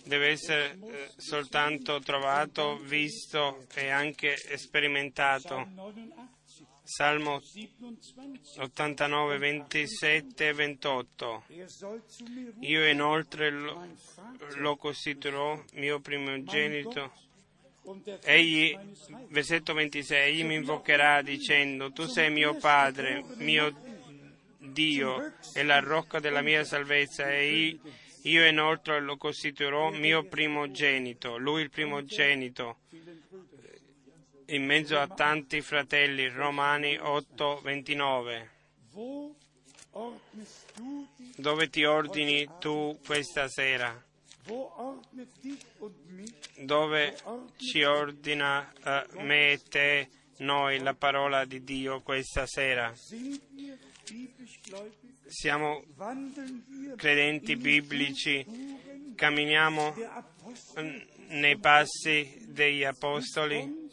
[0.04, 5.56] Deve essere eh, soltanto trovato, visto e anche sperimentato.
[5.56, 6.08] 89,
[6.82, 8.60] Salmo 27.
[8.62, 11.44] 89, 27 e 28.
[11.48, 13.86] Er soll zu mir rufen, Io inoltre lo,
[14.54, 17.12] lo costituirò mio primogenito.
[18.22, 18.76] Egli,
[19.28, 23.74] versetto 26, egli mi invocherà dicendo, tu sei mio Padre, mio
[24.58, 27.78] Dio e la rocca della mia salvezza e
[28.22, 32.78] io, inoltre lo costituirò mio primogenito, lui il primogenito,
[34.46, 38.50] in mezzo a tanti fratelli, Romani 8, 29.
[38.92, 39.34] Wo
[39.92, 41.36] ordnest du dich?
[41.38, 44.07] Dove ti ordini tu questa sera?
[46.56, 47.16] Dove
[47.56, 50.08] ci ordina eh, me e te,
[50.38, 52.90] noi, la parola di Dio questa sera?
[55.26, 55.84] Siamo
[56.96, 58.46] credenti biblici,
[59.14, 59.94] camminiamo
[60.80, 60.98] mm,
[61.28, 63.86] nei passi degli apostoli,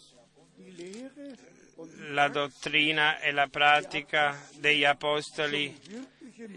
[2.11, 5.77] la dottrina e la pratica degli apostoli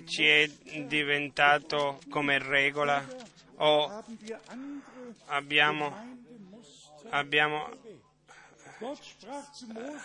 [0.06, 0.48] ci è
[0.86, 3.04] diventato come regola
[3.59, 4.05] o
[5.26, 5.94] abbiamo,
[7.10, 7.70] abbiamo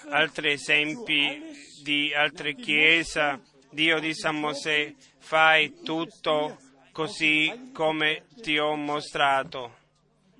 [0.09, 1.41] altri esempi
[1.81, 3.41] di altre chiese.
[3.71, 6.57] Dio disse a Mosè, fai tutto
[6.91, 9.77] così come ti ho mostrato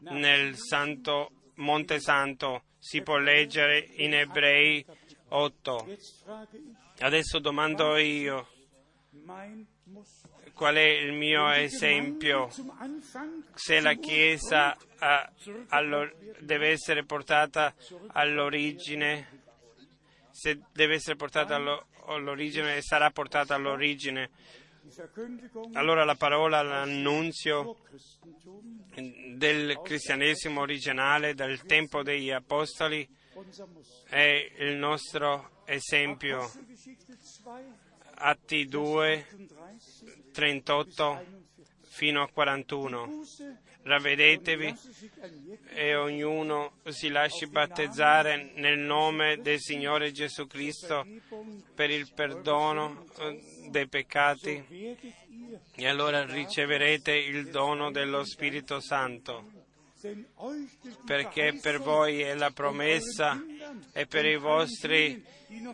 [0.01, 2.63] nel santo Monte Santo.
[2.77, 4.85] Si può leggere in Ebrei
[5.29, 5.85] 8.
[5.87, 8.47] jetzt frage ich, Adesso domando io.
[10.63, 12.49] Qual è il mio esempio?
[13.53, 15.29] Se la Chiesa ha-
[16.39, 17.75] deve essere portata
[18.13, 19.41] all'origine,
[20.31, 24.29] se deve essere portata allo- all'origine e sarà portata all'origine,
[25.73, 27.79] allora la parola, l'annunzio
[29.35, 33.05] del cristianesimo originale, del tempo degli apostoli,
[34.07, 36.37] è il nostro esempio.
[36.37, 37.81] Apostelgeschichte 2,
[38.15, 39.27] Atti 2,
[40.33, 41.25] 38, 38
[41.83, 43.05] fino a 41.
[43.05, 44.73] Buße, Ravvedetevi
[45.73, 51.05] e ognuno si lasci battezzare nel nome del Signore Gesù Cristo
[51.75, 54.63] per il perdono eh, dei peccati
[55.75, 59.51] e allora riceverete il dono dello Spirito Santo,
[61.05, 63.37] perché per voi è la promessa
[63.91, 65.21] e per i vostri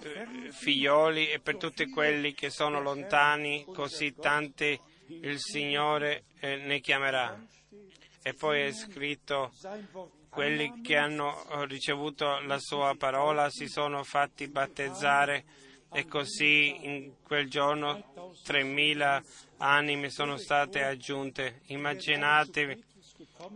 [0.01, 6.79] eh, figlioli e per tutti quelli che sono lontani, così tanti il Signore eh, ne
[6.79, 7.39] chiamerà.
[8.21, 9.51] E poi è scritto
[10.29, 15.43] quelli che hanno ricevuto la sua parola si sono fatti battezzare
[15.91, 18.13] e così in quel giorno
[18.45, 19.23] 3.000
[19.57, 21.61] anime sono state aggiunte.
[21.67, 22.83] Immaginatevi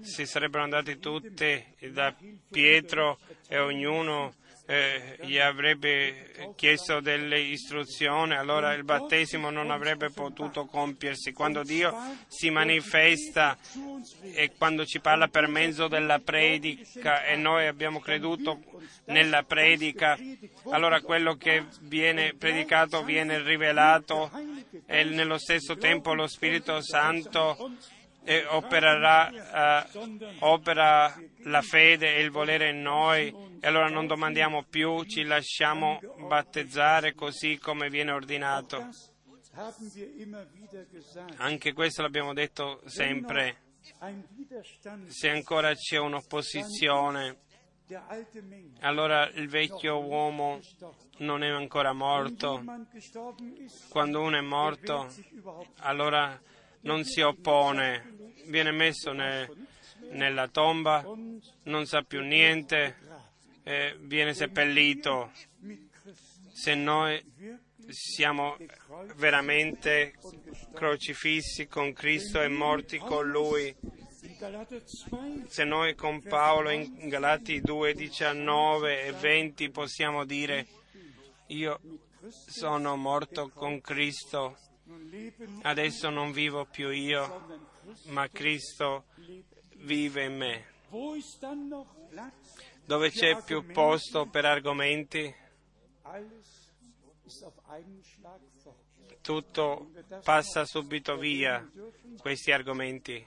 [0.01, 2.15] si sarebbero andati tutti da
[2.49, 4.33] Pietro e ognuno
[4.73, 11.31] eh, gli avrebbe chiesto delle istruzioni, allora il battesimo non avrebbe potuto compiersi.
[11.31, 11.95] Quando Dio
[12.27, 13.55] si manifesta
[14.33, 18.61] e quando ci parla per mezzo della predica e noi abbiamo creduto
[19.05, 20.17] nella predica,
[20.71, 24.31] allora quello che viene predicato viene rivelato
[24.87, 27.75] e nello stesso tempo lo Spirito Santo
[28.23, 29.99] e opererà, eh,
[30.39, 31.13] opera
[31.43, 33.27] la fede e il volere in noi
[33.59, 38.89] e allora non domandiamo più, ci lasciamo battezzare così come viene ordinato.
[41.37, 43.57] Anche questo l'abbiamo detto sempre.
[45.07, 47.37] Se ancora c'è un'opposizione,
[48.79, 50.59] allora il vecchio uomo
[51.17, 52.63] non è ancora morto.
[53.89, 55.07] Quando uno è morto,
[55.79, 56.39] allora
[56.83, 59.49] non si oppone, viene messo ne-
[60.11, 61.03] nella tomba,
[61.63, 62.95] non sa più niente,
[63.63, 65.31] eh, viene seppellito.
[66.51, 67.21] Se noi
[67.89, 68.57] siamo
[69.15, 70.13] veramente
[70.73, 73.75] crocifissi con Cristo e morti con Lui,
[74.21, 80.65] in Galater 2 se noi con Paolo in Galati 2, 19 e 20 possiamo dire
[81.47, 81.79] io
[82.29, 84.57] sono morto con Cristo,
[85.61, 87.61] adesso non vivo più io,
[88.07, 89.05] ma Cristo
[89.77, 90.65] vive in me.
[92.85, 95.33] Dove c'è più posto per argomenti,
[99.21, 99.91] tutto
[100.23, 101.69] passa subito via
[102.17, 103.25] questi argomenti.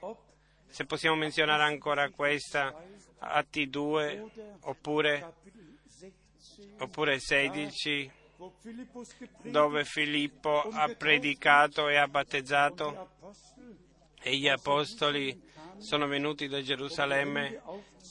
[0.69, 2.75] Se possiamo menzionare ancora questa,
[3.19, 8.26] Atti 2 oppure Kapitel 6 oppure 16 wo Philippus gepredigt
[9.43, 13.11] dove Filippo ha predicato e ha battezzato
[14.21, 15.41] e gli apostoli
[15.79, 17.61] sono venuti da Gerusalemme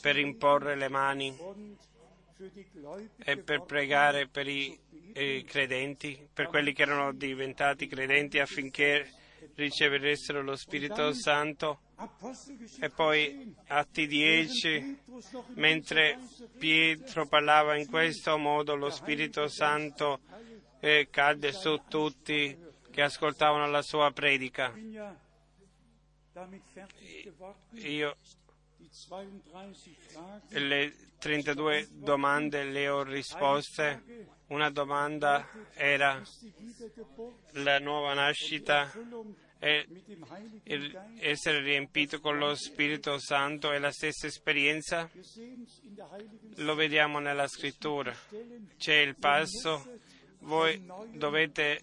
[0.02, 1.38] per imporre le mani
[3.24, 4.78] e per pregare per i
[5.14, 9.10] eh, credenti, per quelli che erano diventati credenti affinché
[9.56, 11.80] riceveressero lo Spirito Santo.
[12.80, 16.20] E poi 10, Atti 10, Petrus noch in mentre
[16.58, 20.20] Pietro parlava in questo modo, lo Spirito Santo
[20.82, 22.58] eh, cadde su tutti
[22.92, 24.74] che ascoltavano la sua predica.
[27.72, 28.18] Io
[28.96, 34.04] Die 32 Fragen le 32 domande le ho risposte.
[34.48, 36.22] Una domanda era
[37.54, 38.92] la nuova nascita
[39.60, 39.88] e
[41.20, 45.10] essere riempito con lo Spirito Santo è la stessa esperienza?
[46.58, 48.16] Lo vediamo nella scrittura.
[48.78, 50.00] C'è il passo,
[50.40, 51.80] voi dovete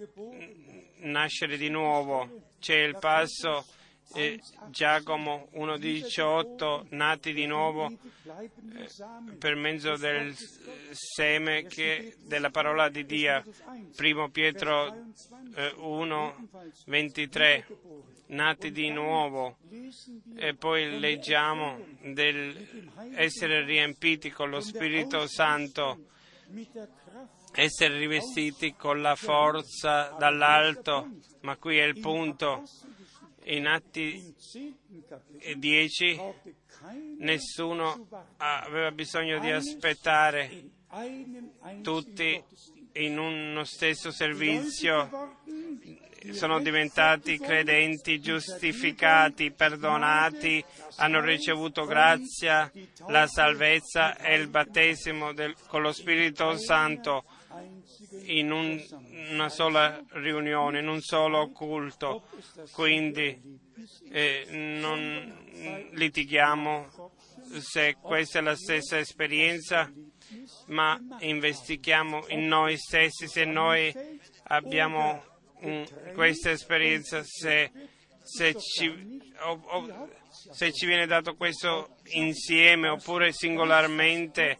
[0.99, 2.51] nascere di nuovo.
[2.59, 3.67] C'è il passo,
[4.15, 4.41] eh,
[4.71, 7.91] Giacomo 1,18, nati di nuovo
[8.87, 9.39] Samen.
[9.39, 10.35] per mezzo del
[10.91, 13.43] seme che, della parola di Dio.
[13.97, 14.95] Primo Pietro
[15.55, 16.49] eh, 1,
[16.87, 17.67] 23,
[18.27, 19.57] nati di nuovo.
[20.37, 26.07] E poi leggiamo del essere riempiti con lo Spirito Santo,
[27.53, 31.09] essere rivestiti con la forza dall'alto,
[31.41, 32.65] ma qui è il punto.
[33.45, 38.07] In Atti im zehnten Kapitel 10 brauchte keiner nessuno
[38.39, 40.51] aveva bisogno di aspettare
[41.83, 42.43] tutti
[42.95, 45.11] in uno stesso servizio.
[46.31, 50.65] Sono diventati credenti, giustificati, perdonati,
[50.97, 52.71] hanno ricevuto grazia,
[53.09, 57.25] la salvezza e il battesimo del- con lo Spirito Santo
[58.25, 58.83] in un-
[59.31, 62.25] una sola riunione, in un solo culto.
[62.73, 63.41] Quindi
[64.11, 67.11] eh, non litighiamo
[67.61, 69.91] se questa è la stessa esperienza,
[70.67, 73.93] ma investichiamo in noi stessi se noi
[74.45, 75.23] abbiamo
[75.65, 75.83] mm,
[76.15, 77.71] questa esperienza, se,
[78.23, 80.09] se ci, o- o-
[80.51, 84.59] se ci viene dato questo insieme oppure singolarmente,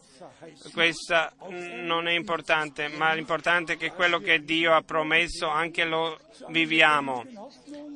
[0.71, 5.83] questa mm, non è importante, ma l'importante è che quello che Dio ha promesso anche
[5.83, 6.19] lo
[6.49, 7.25] viviamo,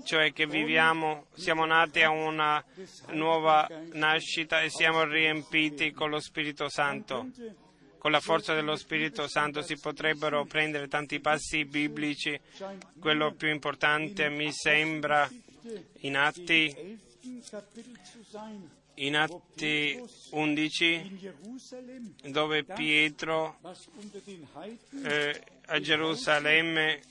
[0.04, 2.64] cioè che viviamo, siamo nati a una
[3.12, 7.28] nuova nascita e siamo riempiti con lo Spirito Santo.
[7.98, 12.40] Con la forza dello Spirito Santo si potrebbero prendere tanti passi biblici,
[13.00, 15.28] quello più importante mi sembra
[16.02, 17.06] in Atti,
[19.00, 20.02] in Atti
[20.32, 23.60] 11 in Jerusalem, dove Pietro
[25.04, 27.02] eh, a Gerusalemme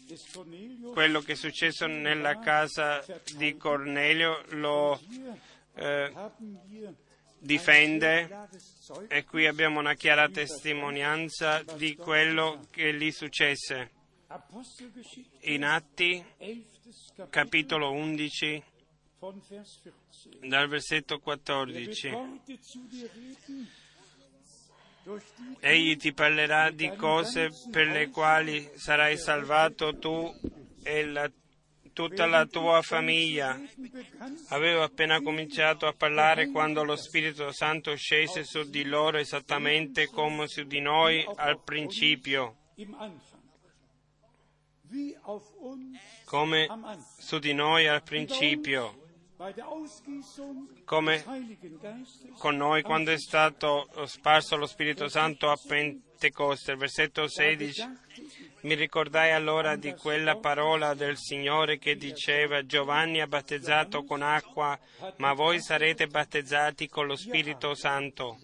[0.93, 3.05] quello che è successo nella casa
[3.36, 5.01] di Cornelio lo
[5.74, 6.12] eh,
[7.38, 8.48] difende
[9.09, 13.90] e qui abbiamo una chiara testimonianza di quello che lì successe.
[15.43, 16.74] In Atti 11.
[17.16, 18.76] Kapitel capitolo 11 von Vers 14.
[20.43, 22.12] Dal versetto Er wird 14.
[22.12, 23.68] Worte zu dir reden,
[25.05, 30.32] durch die Egli ti parlerà di cose per le quali sarai salvato tu
[30.84, 31.30] e la-
[31.93, 33.59] tutta la tua famiglia.
[34.48, 40.47] Avevo appena cominciato a parlare quando lo Spirito Santo scese su di loro esattamente come
[40.47, 42.56] su di noi al principio,
[46.24, 46.68] come
[47.18, 49.06] su di noi al principio,
[50.84, 51.22] come
[52.38, 56.72] con noi quando è stato sparso lo Spirito Santo a Pentecoste.
[56.72, 57.82] Il versetto 16.
[58.62, 64.78] Mi ricordai allora di quella parola del Signore che diceva Giovanni ha battezzato con acqua,
[65.16, 68.38] ma voi sarete battezzati con lo Spirito Santo.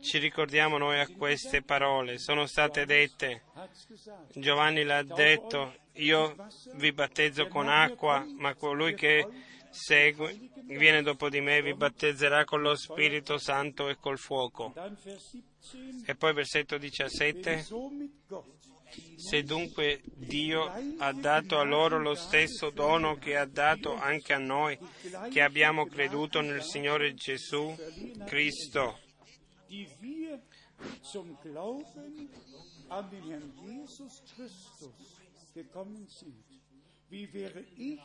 [0.00, 3.44] Ci ricordiamo noi a queste parole, sono state dette.
[4.34, 6.34] Giovanni l'ha detto, io
[6.74, 9.26] vi battezzo con acqua, ma colui che
[9.70, 14.72] segue, viene dopo di me, vi battezzerà con lo Spirito Santo e col fuoco.
[14.74, 16.10] Dann Vers 17.
[16.10, 17.66] E poi versetto 17.
[19.16, 24.38] Se dunque Dio ha dato a loro lo stesso dono che ha dato anche a
[24.38, 24.78] noi,
[25.30, 27.74] che abbiamo creduto nel Signore Gesù
[28.26, 28.98] Cristo,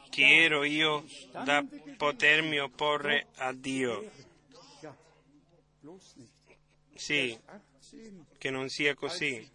[0.09, 1.65] Chi ero io da
[1.97, 4.11] potermi opporre a Dio?
[6.95, 7.39] Sì,
[7.89, 8.25] 18.
[8.37, 9.49] che non sia così.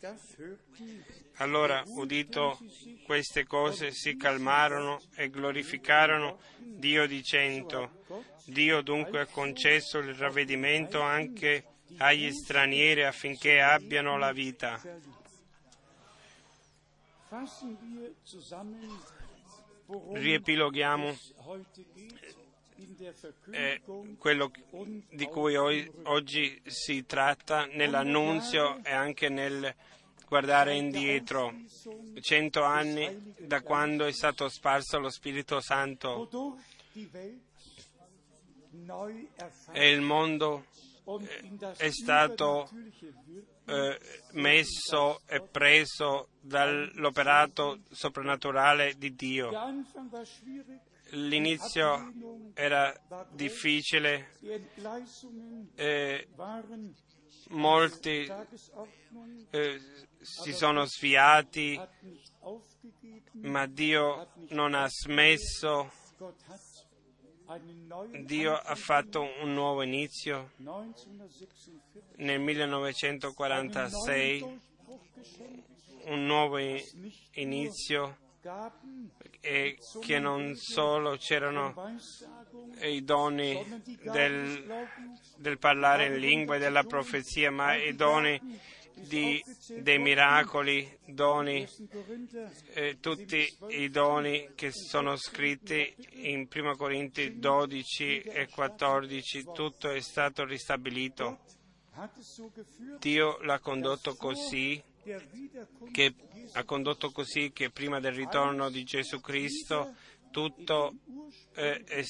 [1.39, 2.59] Allora, udito
[3.05, 8.02] queste cose, si calmarono e glorificarono Dio dicendo,
[8.44, 11.65] Dio dunque ha concesso il ravvedimento anche
[11.98, 14.81] agli stranieri affinché abbiano la vita.
[20.12, 21.16] Riepiloghiamo
[23.51, 23.82] eh,
[24.19, 24.51] quello
[25.11, 29.74] di cui oggi si tratta nell'annunzio e anche nel
[30.27, 31.53] guardare indietro.
[32.21, 36.29] Cento anni da quando è stato sparso lo Spirito Santo
[39.73, 40.65] e il mondo
[41.05, 42.69] das è stato
[43.67, 44.01] eh,
[44.33, 49.51] messo e preso dall'operato soprannaturale di Dio.
[51.11, 52.13] L'inizio
[52.55, 52.93] era
[53.31, 54.31] difficile,
[55.75, 56.27] eh,
[57.51, 58.31] molti
[59.51, 59.81] eh,
[60.21, 61.81] si sono sviati,
[63.43, 65.93] ma Dio non ha smesso,
[68.25, 70.53] Dio ha fatto un nuovo inizio.
[70.57, 71.83] 1946
[72.16, 75.69] nel einen 1946, neuen Durchbruch geschenkt,
[76.07, 76.59] un nuovo
[77.33, 78.16] inizio
[79.41, 81.99] e che non solo c'erano
[82.83, 84.89] i doni del,
[85.37, 88.41] del parlare in lingue e della profezia, ma i doni
[88.95, 89.43] di-
[89.81, 91.89] dei miracoli, doni, 1.
[91.91, 95.95] Korinther, eh, tutti i doni che sono scritti
[96.31, 101.41] in 1 Corinti 12 e 14, tutto è stato ristabilito.
[102.99, 104.83] Dio l'ha condotto così
[105.93, 106.15] che
[106.53, 109.95] ha condotto così che prima del ritorno di Gesù Cristo
[110.31, 110.95] tutto
[111.55, 112.05] eh, è,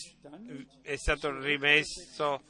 [0.82, 2.42] è stato rimesso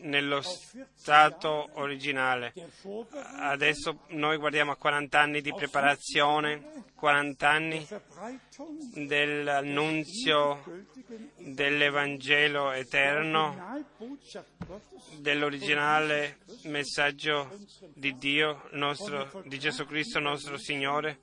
[0.00, 2.52] nello stato originale.
[3.38, 7.86] Adesso noi guardiamo a 40 anni di preparazione, 40 anni
[8.94, 10.62] dell'annunzio
[11.36, 13.84] dell'Evangelo eterno,
[15.18, 17.56] dell'originale messaggio
[17.94, 21.20] di Dio, nostro, di Gesù Cristo nostro Signore,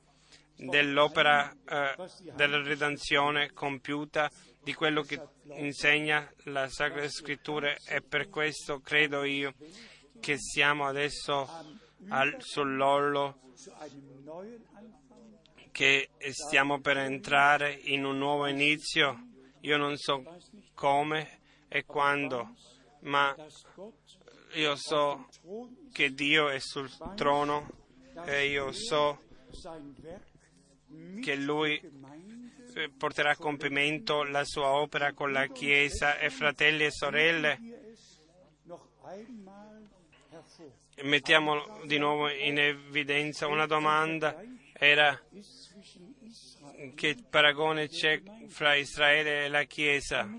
[0.58, 1.96] dell'opera eh,
[2.34, 4.32] della redenzione compiuta,
[4.66, 5.22] di quello che
[5.58, 9.54] insegna la Sacra Scrittura e per questo credo io
[10.20, 11.48] che siamo adesso
[12.10, 13.42] al- sull'orlo
[15.72, 19.28] che stiamo per entrare in un nuovo inizio.
[19.62, 20.24] Io non so
[20.74, 22.56] come e quando,
[23.02, 23.36] ma
[24.54, 25.28] io so
[25.92, 27.70] che Dio è sul trono
[28.26, 29.22] e io so
[31.22, 31.80] che Lui
[32.98, 37.60] porterà a compimento la sua opera con la Chiesa e fratelli e sorelle.
[41.04, 44.42] Mettiamo di nuovo in evidenza una domanda,
[44.74, 45.22] era
[46.96, 50.30] che paragone c'è fra Israele e la Chiesa?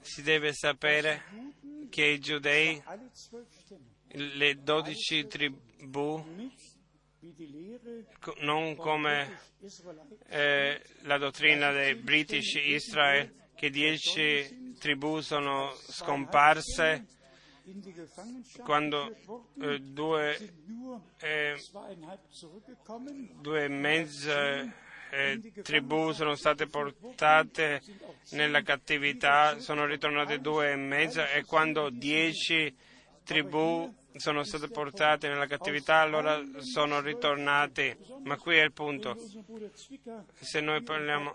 [0.00, 1.24] Si deve sapere
[1.90, 2.82] che i giudei,
[4.12, 6.24] le dodici tribù,
[8.40, 9.38] non come
[10.28, 17.06] eh, la dottrina dei British Israel, che dieci tribù sono scomparse
[18.64, 19.14] quando
[19.60, 20.36] eh, due,
[21.20, 21.56] eh,
[23.40, 24.62] due e mezza
[25.10, 27.82] eh, tribù sono state portate
[28.30, 32.74] nella cattività, sono ritornate due e mezza e quando dieci
[33.22, 37.98] tribù sono state portate nella cattività allora sono ritornate.
[38.24, 39.16] Ma qui è il punto.
[40.40, 41.32] Se noi parliamo,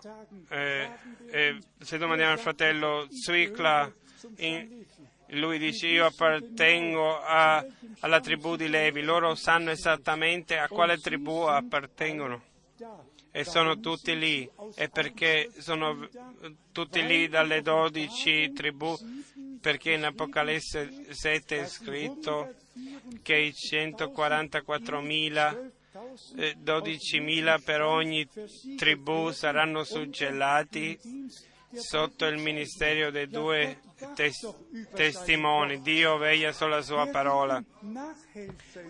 [0.50, 0.88] eh,
[1.30, 3.92] eh, se domandiamo al fratello Zwickla,
[4.38, 4.84] in-
[5.32, 7.64] lui dice io appartengo a-
[8.00, 12.42] alla tribù di Levi, loro sanno esattamente a quale tribù appartengono
[13.30, 16.08] e sono tutti lì e perché sono
[16.72, 18.96] tutti lì dalle dodici tribù
[19.60, 22.54] perché in Apocalisse 7 è scritto
[23.22, 25.76] che i 144.000
[26.36, 28.28] eh, 12.000 per ogni
[28.76, 30.98] tribù saranno suggellati
[31.74, 33.80] sotto il ministero dei due
[34.14, 34.48] tes-
[34.94, 35.80] testimoni.
[35.80, 37.62] Dio veglia sulla sua parola.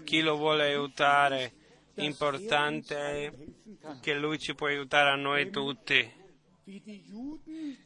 [0.04, 1.52] Chi lo vuole aiutare,
[1.94, 3.32] importante è
[4.00, 6.16] che lui ci può aiutare a noi tutti.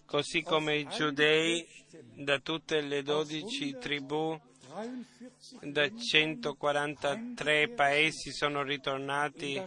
[0.04, 1.66] Così come i giudei
[2.14, 4.38] da tutte le dodici tribù
[5.60, 9.62] da 143 paesi sono ritornati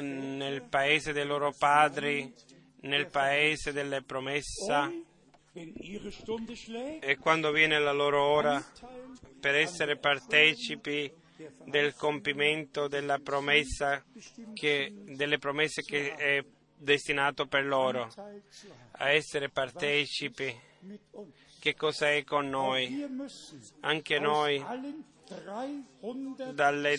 [0.00, 2.32] nel paese dei loro padri,
[2.80, 4.90] nel paese delle promessa.
[6.54, 8.60] Schlägt, e quando viene la loro ora
[9.38, 11.08] per essere partecipi
[11.64, 14.02] del compimento della promessa
[14.52, 16.44] che, delle promesse che è
[16.76, 18.08] destinato per loro,
[18.92, 20.54] a essere partecipi.
[21.58, 23.06] Che cosa è con noi?
[23.80, 24.62] Anche noi
[26.52, 26.96] dalle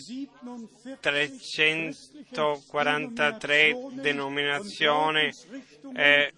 [1.00, 5.30] 343 denominazioni
[5.94, 6.32] e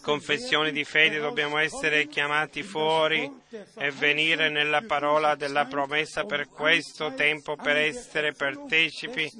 [0.00, 3.30] confessioni di fede dobbiamo essere chiamati fuori
[3.76, 9.30] e venire nella parola della promessa per questo tempo per essere partecipi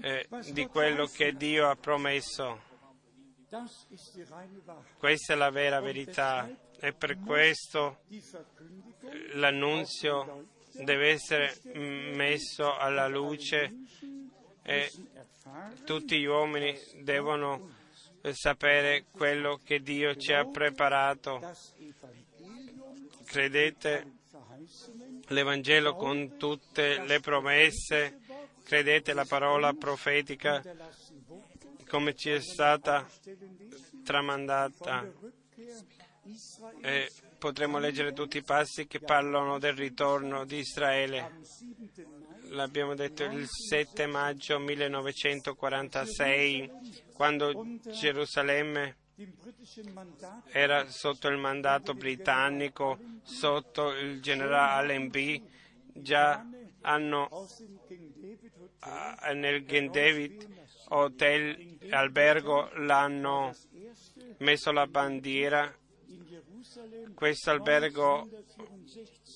[0.00, 2.72] eh, di quello che Dio ha promesso.
[4.98, 6.48] Questa è la vera verità
[6.84, 8.00] e per questo
[9.32, 13.72] l'annunzio deve essere messo alla luce
[14.62, 14.92] e
[15.86, 17.70] tutti gli uomini devono
[18.32, 21.40] sapere quello che Dio ci ha preparato.
[23.24, 24.12] Credete
[25.28, 28.20] l'Evangelo con tutte le promesse,
[28.62, 30.62] credete la parola profetica
[31.88, 33.08] come ci è stata
[34.04, 35.10] tramandata.
[36.80, 41.40] E potremo leggere tutti i passi che parlano del ritorno di Israele.
[42.48, 46.70] L'abbiamo detto il 7 maggio 1946,
[47.12, 48.96] quando Gerusalemme
[50.50, 55.42] era sotto il mandato britannico, sotto il generale Allenby,
[55.92, 56.44] già
[56.80, 57.46] hanno
[59.34, 60.46] nel Gen David
[60.88, 63.54] hotel albergo l'hanno
[64.38, 65.72] messo la bandiera.
[67.14, 68.28] Questo albergo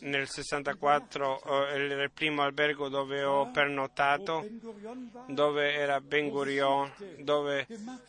[0.00, 4.46] nel 64 era il primo albergo dove ho pernottato,
[5.26, 7.66] dove era Ben Gurion, dove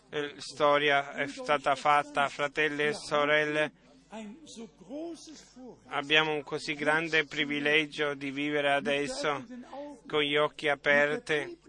[0.09, 3.71] la storia è stata fatta, fratelli e sorelle.
[5.87, 9.45] Abbiamo un così grande privilegio di vivere adesso
[10.07, 11.59] con gli occhi aperti,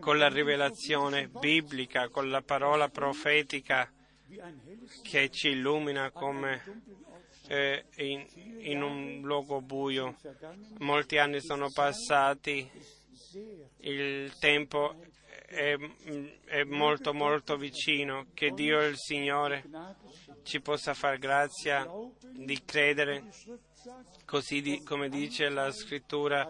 [0.00, 3.90] con la rivelazione biblica, con la parola profetica
[5.02, 6.62] che ci illumina come
[7.48, 8.26] eh, in,
[8.60, 10.16] in un luogo buio.
[10.78, 12.70] Molti anni sono passati,
[13.78, 14.96] il tempo
[15.46, 15.76] è,
[16.46, 19.64] è molto molto vicino, che Dio il Signore
[20.42, 21.86] ci possa far grazia
[22.30, 23.24] di credere,
[24.24, 26.48] così come dice la scrittura,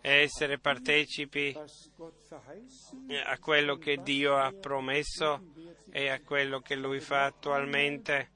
[0.00, 1.56] essere partecipi
[3.24, 5.52] a quello che Dio ha promesso
[5.90, 8.30] e a quello che Lui fa attualmente.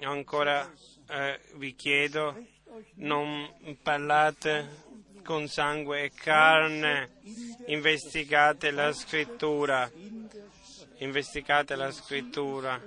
[0.00, 0.70] Ancora
[1.08, 2.46] eh, vi chiedo,
[2.94, 4.88] non parlate
[5.24, 7.18] con sangue e carne,
[7.66, 9.90] investigate la scrittura,
[10.98, 12.80] investigate la scrittura,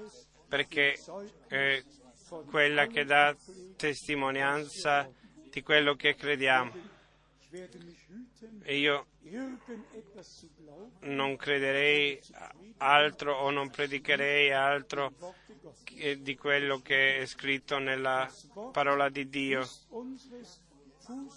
[0.48, 0.98] perché
[1.48, 1.84] è
[2.42, 3.36] quella che dà
[3.76, 5.10] testimonianza
[5.50, 6.72] di quello che crediamo.
[8.64, 9.08] E io
[11.02, 12.20] non crederei
[12.78, 15.14] altro o non predicherei altro
[16.18, 18.30] di quello che è scritto nella
[18.72, 19.68] parola di Dio.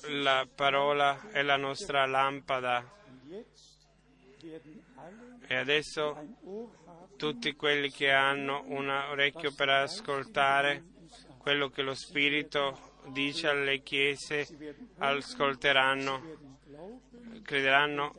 [0.08, 2.94] La parola è la nostra lampada.
[5.48, 6.16] E adesso
[7.16, 10.84] tutti quelli che hanno un orecchio per ascoltare
[11.38, 14.46] quello che lo Spirito dice alle chiese,
[14.98, 16.22] ascolteranno,
[17.42, 18.12] crederanno,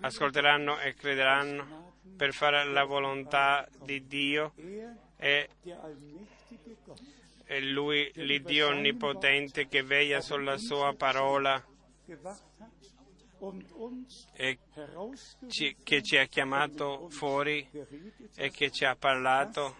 [0.00, 4.52] ascolteranno e crederanno per fare la volontà di Dio
[5.16, 5.48] e,
[7.44, 11.62] e Lui, l'Iddio onnipotente che veglia sulla sua parola
[14.32, 14.58] e
[15.82, 17.68] che ci ha chiamato fuori
[18.36, 19.76] e che ci ha parlato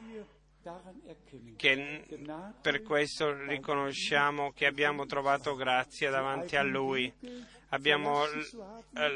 [1.56, 2.04] che
[2.60, 7.12] per questo riconosciamo che abbiamo trovato grazia davanti a Lui.
[7.70, 8.22] Abbiamo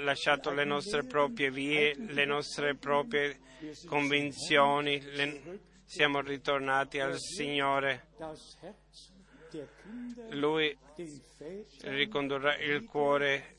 [0.05, 3.41] lasciato le nostre proprie vie, le nostre proprie
[3.87, 8.09] convinzioni, le, siamo ritornati al Signore.
[10.31, 10.77] Lui
[11.83, 13.57] ricondurrà il cuore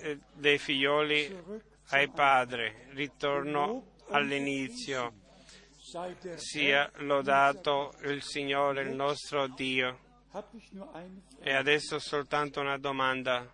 [0.00, 1.36] de, dei figlioli
[1.90, 2.72] ai padri.
[2.90, 5.14] Ritorno all'inizio
[6.36, 10.08] sia lodato il Signore, il nostro Dio.
[11.40, 13.52] E adesso soltanto una domanda.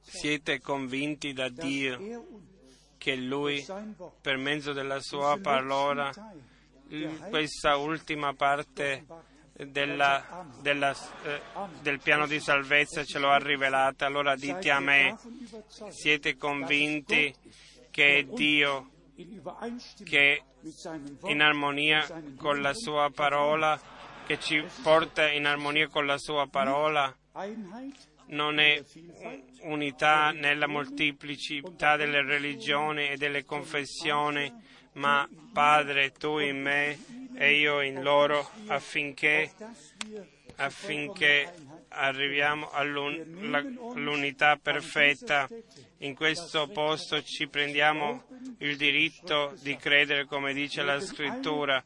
[0.00, 2.50] Siete convinti da Dio
[2.98, 3.64] che Lui,
[4.20, 6.12] per mezzo della Sua parola,
[7.28, 9.04] questa ultima parte
[9.54, 11.40] della- della- eh,
[11.82, 14.06] del piano di salvezza ce lo ha rivelata.
[14.06, 15.16] Allora dite a me,
[15.90, 17.34] siete convinti
[17.90, 18.90] che è Dio
[20.04, 20.42] che
[21.24, 22.04] in armonia
[22.36, 23.80] con la Sua parola,
[24.26, 27.14] che ci porta in armonia con la Sua parola,
[28.28, 28.82] non è
[29.62, 34.50] unità nella molteplicità delle religioni e delle confessioni,
[34.94, 36.98] ma Padre, tu in me
[37.36, 39.50] e io in loro, affinché,
[40.56, 41.52] affinché
[41.88, 45.48] arriviamo all'unità perfetta.
[45.98, 48.24] In questo posto ci prendiamo
[48.58, 51.82] il diritto di credere come dice la scrittura.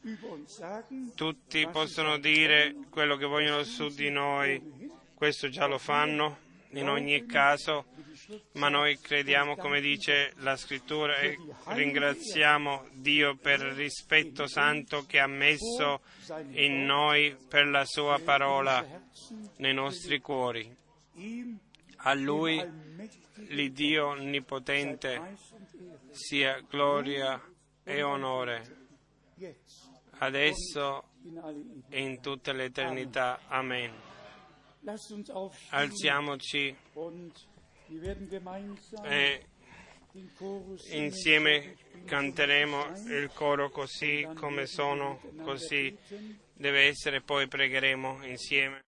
[1.15, 4.63] Tutti possono dire quello che vogliono su di noi,
[5.15, 6.39] questo già lo fanno
[6.71, 7.87] in ogni caso,
[8.53, 15.21] ma noi crediamo come dice la scrittura e ringraziamo Dio per il rispetto santo che
[15.21, 16.01] ha messo
[16.51, 18.85] in noi per la sua parola
[19.59, 20.75] nei nostri cuori.
[21.99, 22.63] A Lui,
[23.49, 25.37] l'Iddio onnipotente,
[26.11, 27.41] sia gloria
[27.83, 28.89] e onore,
[30.19, 31.05] adesso
[31.89, 33.41] e in tutta l'eternità.
[33.49, 33.93] Amen.
[35.71, 36.77] Alziamoci
[39.03, 39.47] e
[40.91, 45.97] insieme canteremo il coro così come sono, così
[46.55, 48.85] deve essere, poi pregheremo insieme.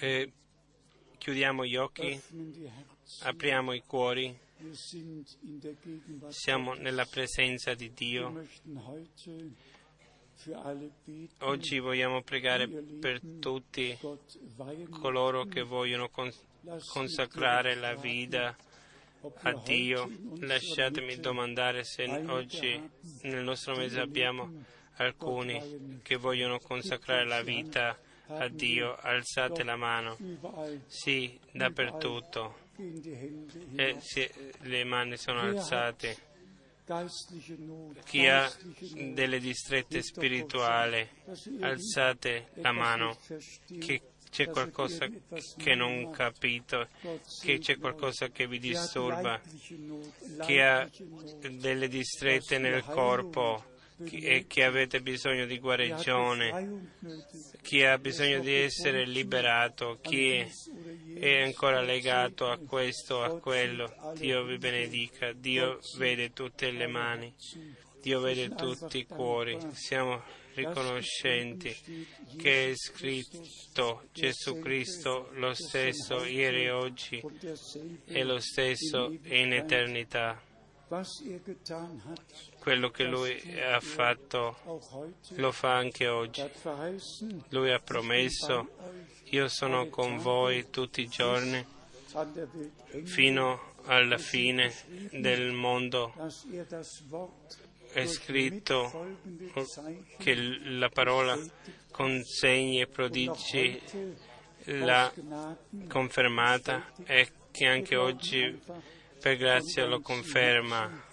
[0.00, 0.32] E
[1.18, 2.20] chiudiamo gli occhi,
[3.20, 4.34] apriamo i cuori,
[6.28, 8.46] siamo nella presenza di Dio.
[11.40, 13.96] Oggi vogliamo pregare per tutti
[14.90, 16.44] coloro che vogliono cons-
[16.88, 18.56] consacrare la vita
[19.42, 20.10] a Dio.
[20.40, 22.90] Lasciatemi domandare se oggi
[23.22, 28.96] nel nostro mese abbiamo alcuni che vogliono consacrare la vita a Dio.
[28.96, 30.16] Alzate la mano.
[30.86, 32.60] Sì, dappertutto.
[33.76, 33.96] E
[34.60, 36.30] le mani sono alzate.
[38.04, 38.50] Chi ha
[39.14, 41.08] delle distrette spirituali,
[41.60, 43.16] alzate la mano.
[43.78, 45.06] Che c'è qualcosa
[45.58, 46.88] che non capito,
[47.42, 49.40] che c'è qualcosa che vi disturba,
[50.40, 50.88] chi ha
[51.50, 53.71] delle distrette nel corpo
[54.10, 56.90] e che avete bisogno di guarigione,
[57.62, 60.44] chi ha bisogno di essere liberato, chi
[61.18, 63.92] è ancora legato a questo a quello.
[64.16, 67.32] Dio vi benedica, Dio vede tutte le mani,
[68.00, 69.58] Dio vede tutti i cuori.
[69.72, 70.22] Siamo
[70.54, 71.74] riconoscenti
[72.36, 77.22] che è scritto Gesù Cristo lo stesso ieri e oggi
[78.04, 80.40] e lo stesso in eternità.
[82.62, 84.56] Quello che Lui ha fatto
[85.30, 86.48] lo fa anche oggi.
[87.48, 88.68] Lui ha promesso,
[89.30, 91.66] io sono con voi tutti i giorni
[93.02, 94.72] fino alla fine
[95.10, 96.14] del mondo.
[97.90, 99.16] È scritto
[100.18, 101.36] che la parola
[101.90, 103.82] con segni e prodigi
[104.66, 105.12] l'ha
[105.88, 108.56] confermata e che anche oggi
[109.20, 111.10] per grazia lo conferma.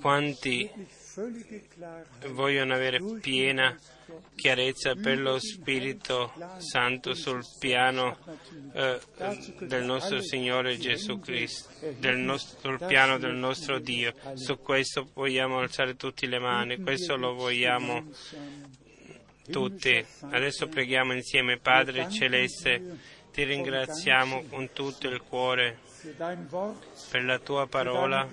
[0.00, 0.70] Quanti
[2.28, 3.76] vogliono avere piena
[4.34, 8.18] chiarezza per lo Spirito Santo sul piano
[8.72, 9.00] eh,
[9.60, 14.12] del nostro Signore Gesù Cristo, del sul piano del nostro Dio.
[14.34, 18.04] Su questo vogliamo alzare tutte le mani, questo lo vogliamo
[19.50, 20.04] tutti.
[20.20, 22.98] Adesso preghiamo insieme, Padre Celeste,
[23.32, 25.88] ti ringraziamo con tutto il cuore
[27.10, 28.26] per la tua parola,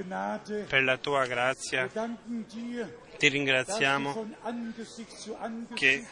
[0.68, 1.90] per la tua grazia.
[3.18, 4.30] Ti ringraziamo
[5.74, 6.06] che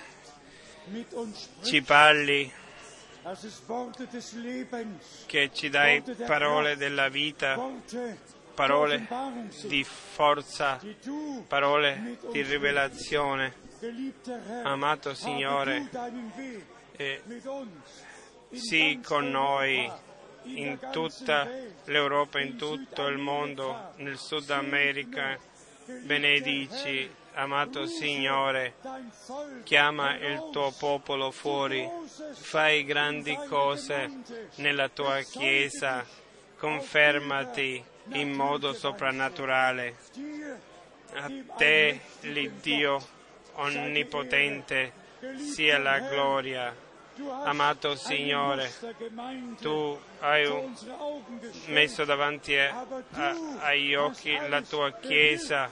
[1.62, 2.52] ci parli,
[5.26, 7.58] che ci dai parole della vita,
[8.54, 9.08] parole
[9.64, 10.80] di forza,
[11.48, 13.64] parole di rivelazione.
[14.64, 15.90] Amato Signore,
[16.96, 17.22] eh,
[18.52, 19.92] sii con noi
[20.46, 21.48] in tutta
[21.86, 25.38] l'Europa, in tutto il mondo, nel Sud America.
[25.86, 28.76] Benedici, amato Signore,
[29.64, 31.88] chiama il tuo popolo fuori,
[32.34, 34.10] fai grandi cose
[34.56, 36.06] nella tua Chiesa,
[36.58, 39.96] confermati in modo soprannaturale.
[41.14, 43.06] A te, l'Iddio
[43.54, 44.92] onnipotente,
[45.38, 46.85] sia la gloria.
[47.44, 48.70] Amato Signore,
[49.62, 50.76] Tu hai
[51.68, 55.70] messo davanti agli occhi la tua Chiesa,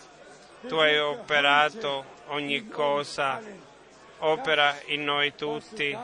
[0.67, 3.41] tu hai operato ogni cosa,
[4.19, 5.97] opera in noi tutti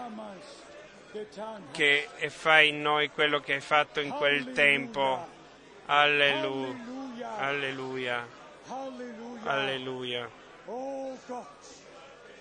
[1.72, 5.38] che, e fai in noi quello che hai fatto in quel tempo.
[5.86, 6.76] Allelu-
[7.38, 7.38] Halleluja.
[7.38, 8.28] Alleluia,
[8.68, 9.52] Halleluja.
[9.52, 10.30] alleluia.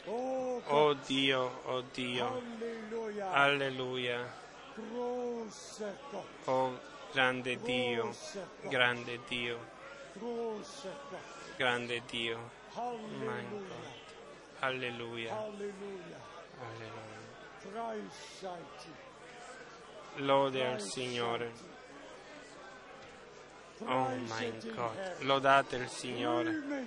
[0.08, 0.62] Oh.
[0.66, 0.88] Oh.
[0.88, 2.42] Oh Dio, oh Dio,
[3.32, 4.20] alleluia.
[6.46, 6.78] Oh
[7.12, 8.14] grande Dio,
[8.68, 9.58] grande Dio,
[11.56, 12.38] grande Dio.
[14.60, 15.32] Alleluia, alleluia.
[20.16, 21.52] Lode al Signore.
[23.86, 25.26] Oh my God, Herrn.
[25.26, 26.86] lodate il Signore,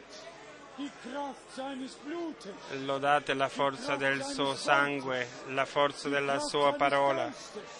[2.85, 7.31] Lodate la forza del suo sangue, la forza della sua parola,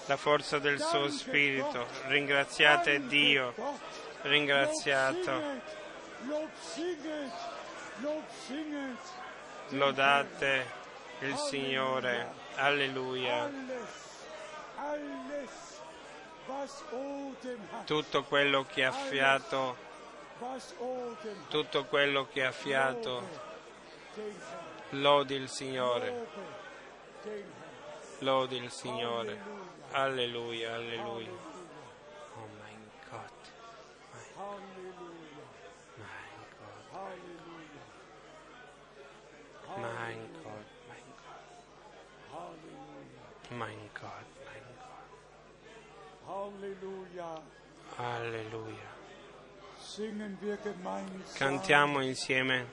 [0.06, 1.88] la forza del suo spirito.
[2.08, 3.54] Ringraziate Dio,
[4.24, 5.42] ringraziato,
[9.70, 10.66] lodate
[11.20, 12.40] il Signore.
[12.56, 13.50] Alleluia.
[17.86, 19.76] Tutto quello che ha fiato,
[21.50, 23.28] tutto quello che ha fiato,
[24.90, 26.28] lodi il Signore,
[28.20, 29.70] lodi il Signore.
[29.92, 31.30] Alleluia, alleluia.
[32.36, 32.76] Oh my
[33.10, 33.30] God,
[34.14, 34.62] my God,
[35.98, 37.06] my God,
[39.78, 40.66] my God,
[43.52, 44.52] my God, my.
[47.14, 47.42] God.
[47.98, 48.62] Alleluia.
[48.72, 49.01] Gemeinsam.
[51.34, 52.66] Cantiamo insieme.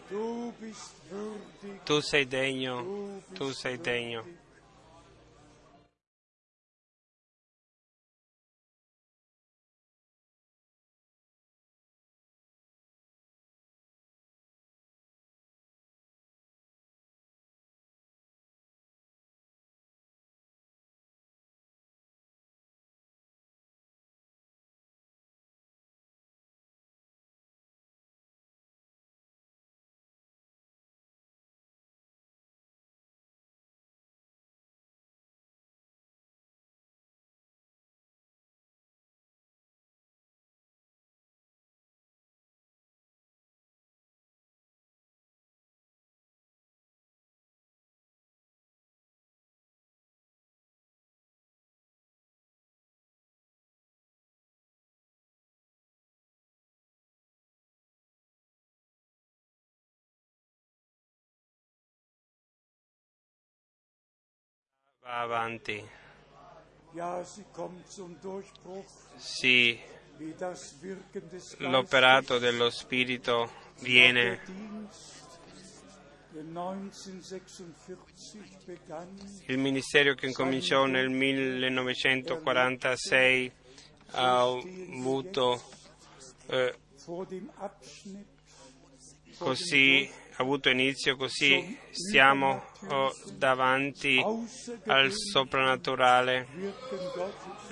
[1.84, 4.24] Tu sei degno, tu sei degno.
[70.36, 73.50] Das Wirken des l'operato dello Spirito
[73.80, 74.38] viene.
[74.46, 75.40] Dienst,
[76.34, 79.08] der 1946 begann,
[79.46, 83.52] Il ministero che incominciò nel 1946
[84.12, 85.60] ha avuto
[86.48, 86.74] eh,
[89.38, 94.24] così avuto inizio così stiamo oh, davanti
[94.86, 96.46] al soprannaturale.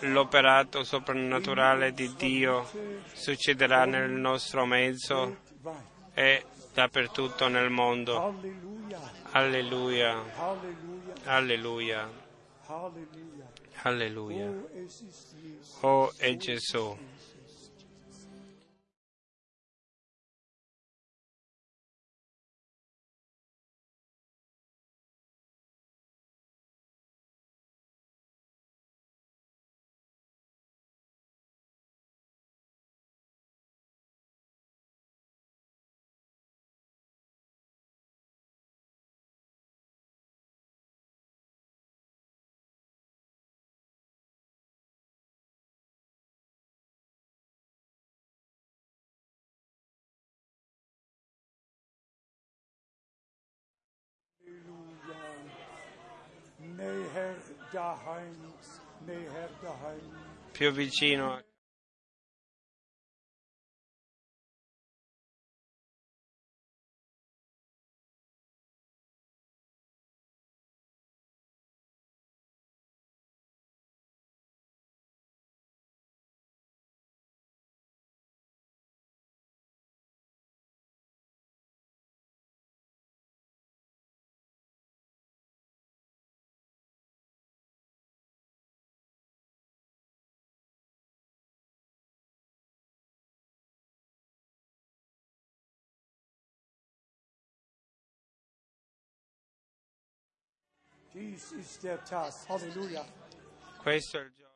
[0.01, 2.69] L'operato soprannaturale di Dio
[3.13, 5.39] succederà nel nostro mezzo
[6.13, 6.45] e
[6.75, 8.35] dappertutto nel mondo.
[9.31, 10.23] Alleluia.
[11.25, 12.11] Alleluia.
[13.83, 14.51] Alleluia.
[15.81, 16.97] Oh è Gesù
[60.52, 61.43] più vicino
[103.79, 104.56] questo è il giorno.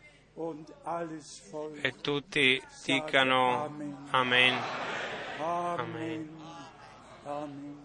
[0.85, 1.85] Alles Volk.
[1.85, 3.97] E tutti dicano Amen.
[5.41, 6.29] Amen.
[7.25, 7.79] Amen.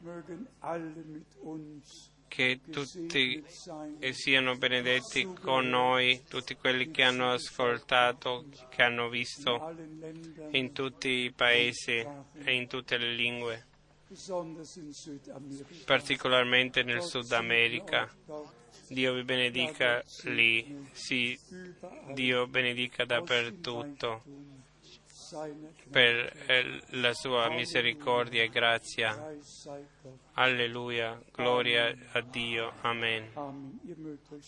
[0.00, 3.44] Mögen alle mit uns Che tutti
[4.10, 9.72] siano benedetti con noi, tutti quelli che hanno ascoltato, che hanno visto
[10.50, 13.66] in tutti i paesi e in tutte le lingue,
[15.84, 18.12] particolarmente nel Sud America.
[18.88, 21.38] Dio vi benedica lì, sì,
[22.14, 24.22] Dio benedica dappertutto.
[25.90, 29.16] Per eh, la sua misericordia e grazia.
[30.34, 33.30] Alleluia, gloria a Dio, Amen.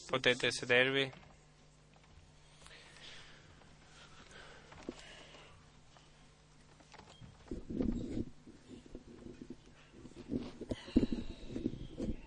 [0.08, 1.12] Potete sedervi?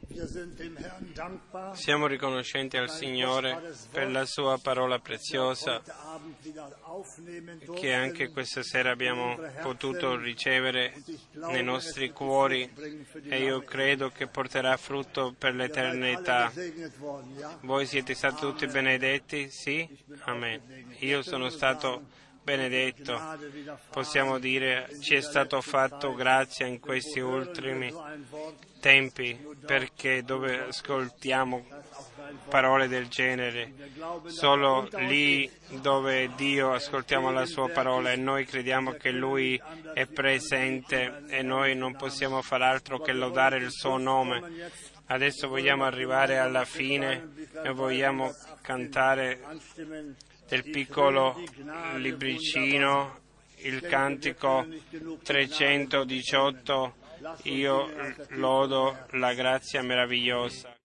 [0.10, 0.19] Wir sind dem Herrn dankbar,
[1.74, 5.82] Siamo riconoscenti al Signore per la sua parola preziosa
[7.76, 10.94] che anche questa sera abbiamo potuto ricevere
[11.32, 12.72] nei nostri cuori
[13.24, 16.52] e io credo che porterà frutto per l'eternità.
[17.62, 19.50] Voi siete stati tutti benedetti?
[19.50, 19.88] Sì?
[20.26, 20.96] Amen.
[21.00, 22.08] Io sono stato
[22.44, 23.20] benedetto.
[23.92, 27.94] Possiamo dire ci è stato fatto grazia in questi ultimi
[28.80, 31.66] tempi perché dove ascoltiamo
[32.48, 33.74] parole del genere,
[34.26, 35.50] solo lì
[35.82, 39.62] dove Dio ascoltiamo la sua parola e noi crediamo che Lui
[39.94, 44.72] è presente e noi non possiamo far altro che lodare il suo nome.
[45.08, 47.30] Adesso vogliamo arrivare alla fine
[47.64, 49.40] e vogliamo cantare.
[50.50, 51.36] Del piccolo
[51.96, 53.20] libricino
[53.62, 54.66] il cantico
[55.24, 56.96] 318
[57.44, 57.90] io
[58.30, 60.79] lodo la grazia meravigliosa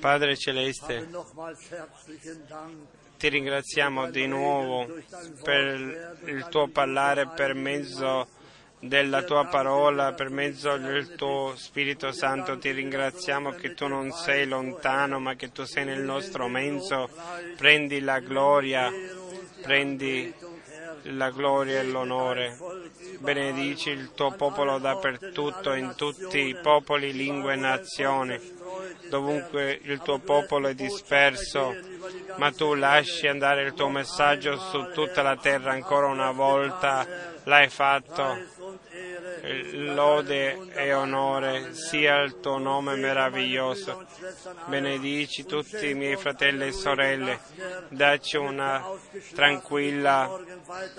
[0.00, 1.08] Padre Celeste,
[3.18, 4.86] ti ringraziamo di nuovo
[5.42, 8.26] per il tuo parlare per mezzo
[8.78, 12.58] della tua parola, per mezzo del tuo Spirito Santo.
[12.58, 17.08] Ti ringraziamo che tu non sei lontano, ma che tu sei nel nostro mezzo.
[17.56, 18.90] Prendi la gloria,
[19.60, 20.34] prendi
[21.04, 22.56] la gloria e l'onore.
[23.18, 28.40] Benedici il tuo popolo dappertutto, in tutti i popoli, lingue e nazioni,
[29.08, 31.74] dovunque il tuo popolo è disperso,
[32.36, 37.06] ma tu lasci andare il tuo messaggio su tutta la terra ancora una volta.
[37.44, 38.70] L'hai fatto.
[39.72, 44.04] Lode e onore sia il tuo nome meraviglioso.
[44.66, 47.40] Benedici tutti i miei fratelli e sorelle.
[47.88, 48.84] Dacci una
[49.34, 50.30] tranquilla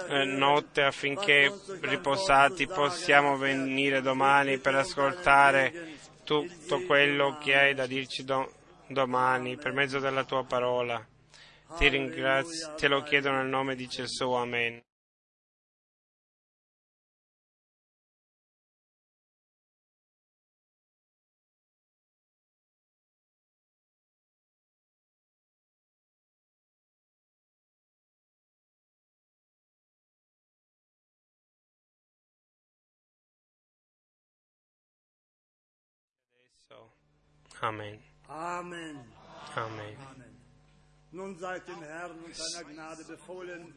[0.10, 5.93] eh, notte affinché riposati possiamo venire domani per ascoltare
[6.24, 8.52] tutto quello che hai da dirci do-
[8.86, 11.06] domani per mezzo della tua parola.
[11.74, 14.32] Ti ringrazio, te lo chiedo nel nome di Gesù.
[14.32, 14.82] Amen.
[36.74, 36.91] Adesso.
[37.62, 38.00] Amen.
[38.28, 39.06] Amen.
[39.56, 39.98] Amen.
[39.98, 40.41] Amen.
[41.12, 43.74] Nun seid dem Herrn und seiner Gnade befohlen.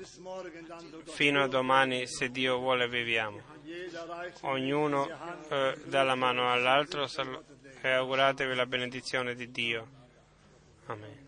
[0.00, 3.42] So Fino a domani, se Dio vuole, viviamo.
[4.42, 5.08] Ognuno
[5.48, 7.08] eh, dà la mano all'altro
[7.82, 9.88] e auguratevi la benedizione di Dio.
[10.86, 11.27] Amen.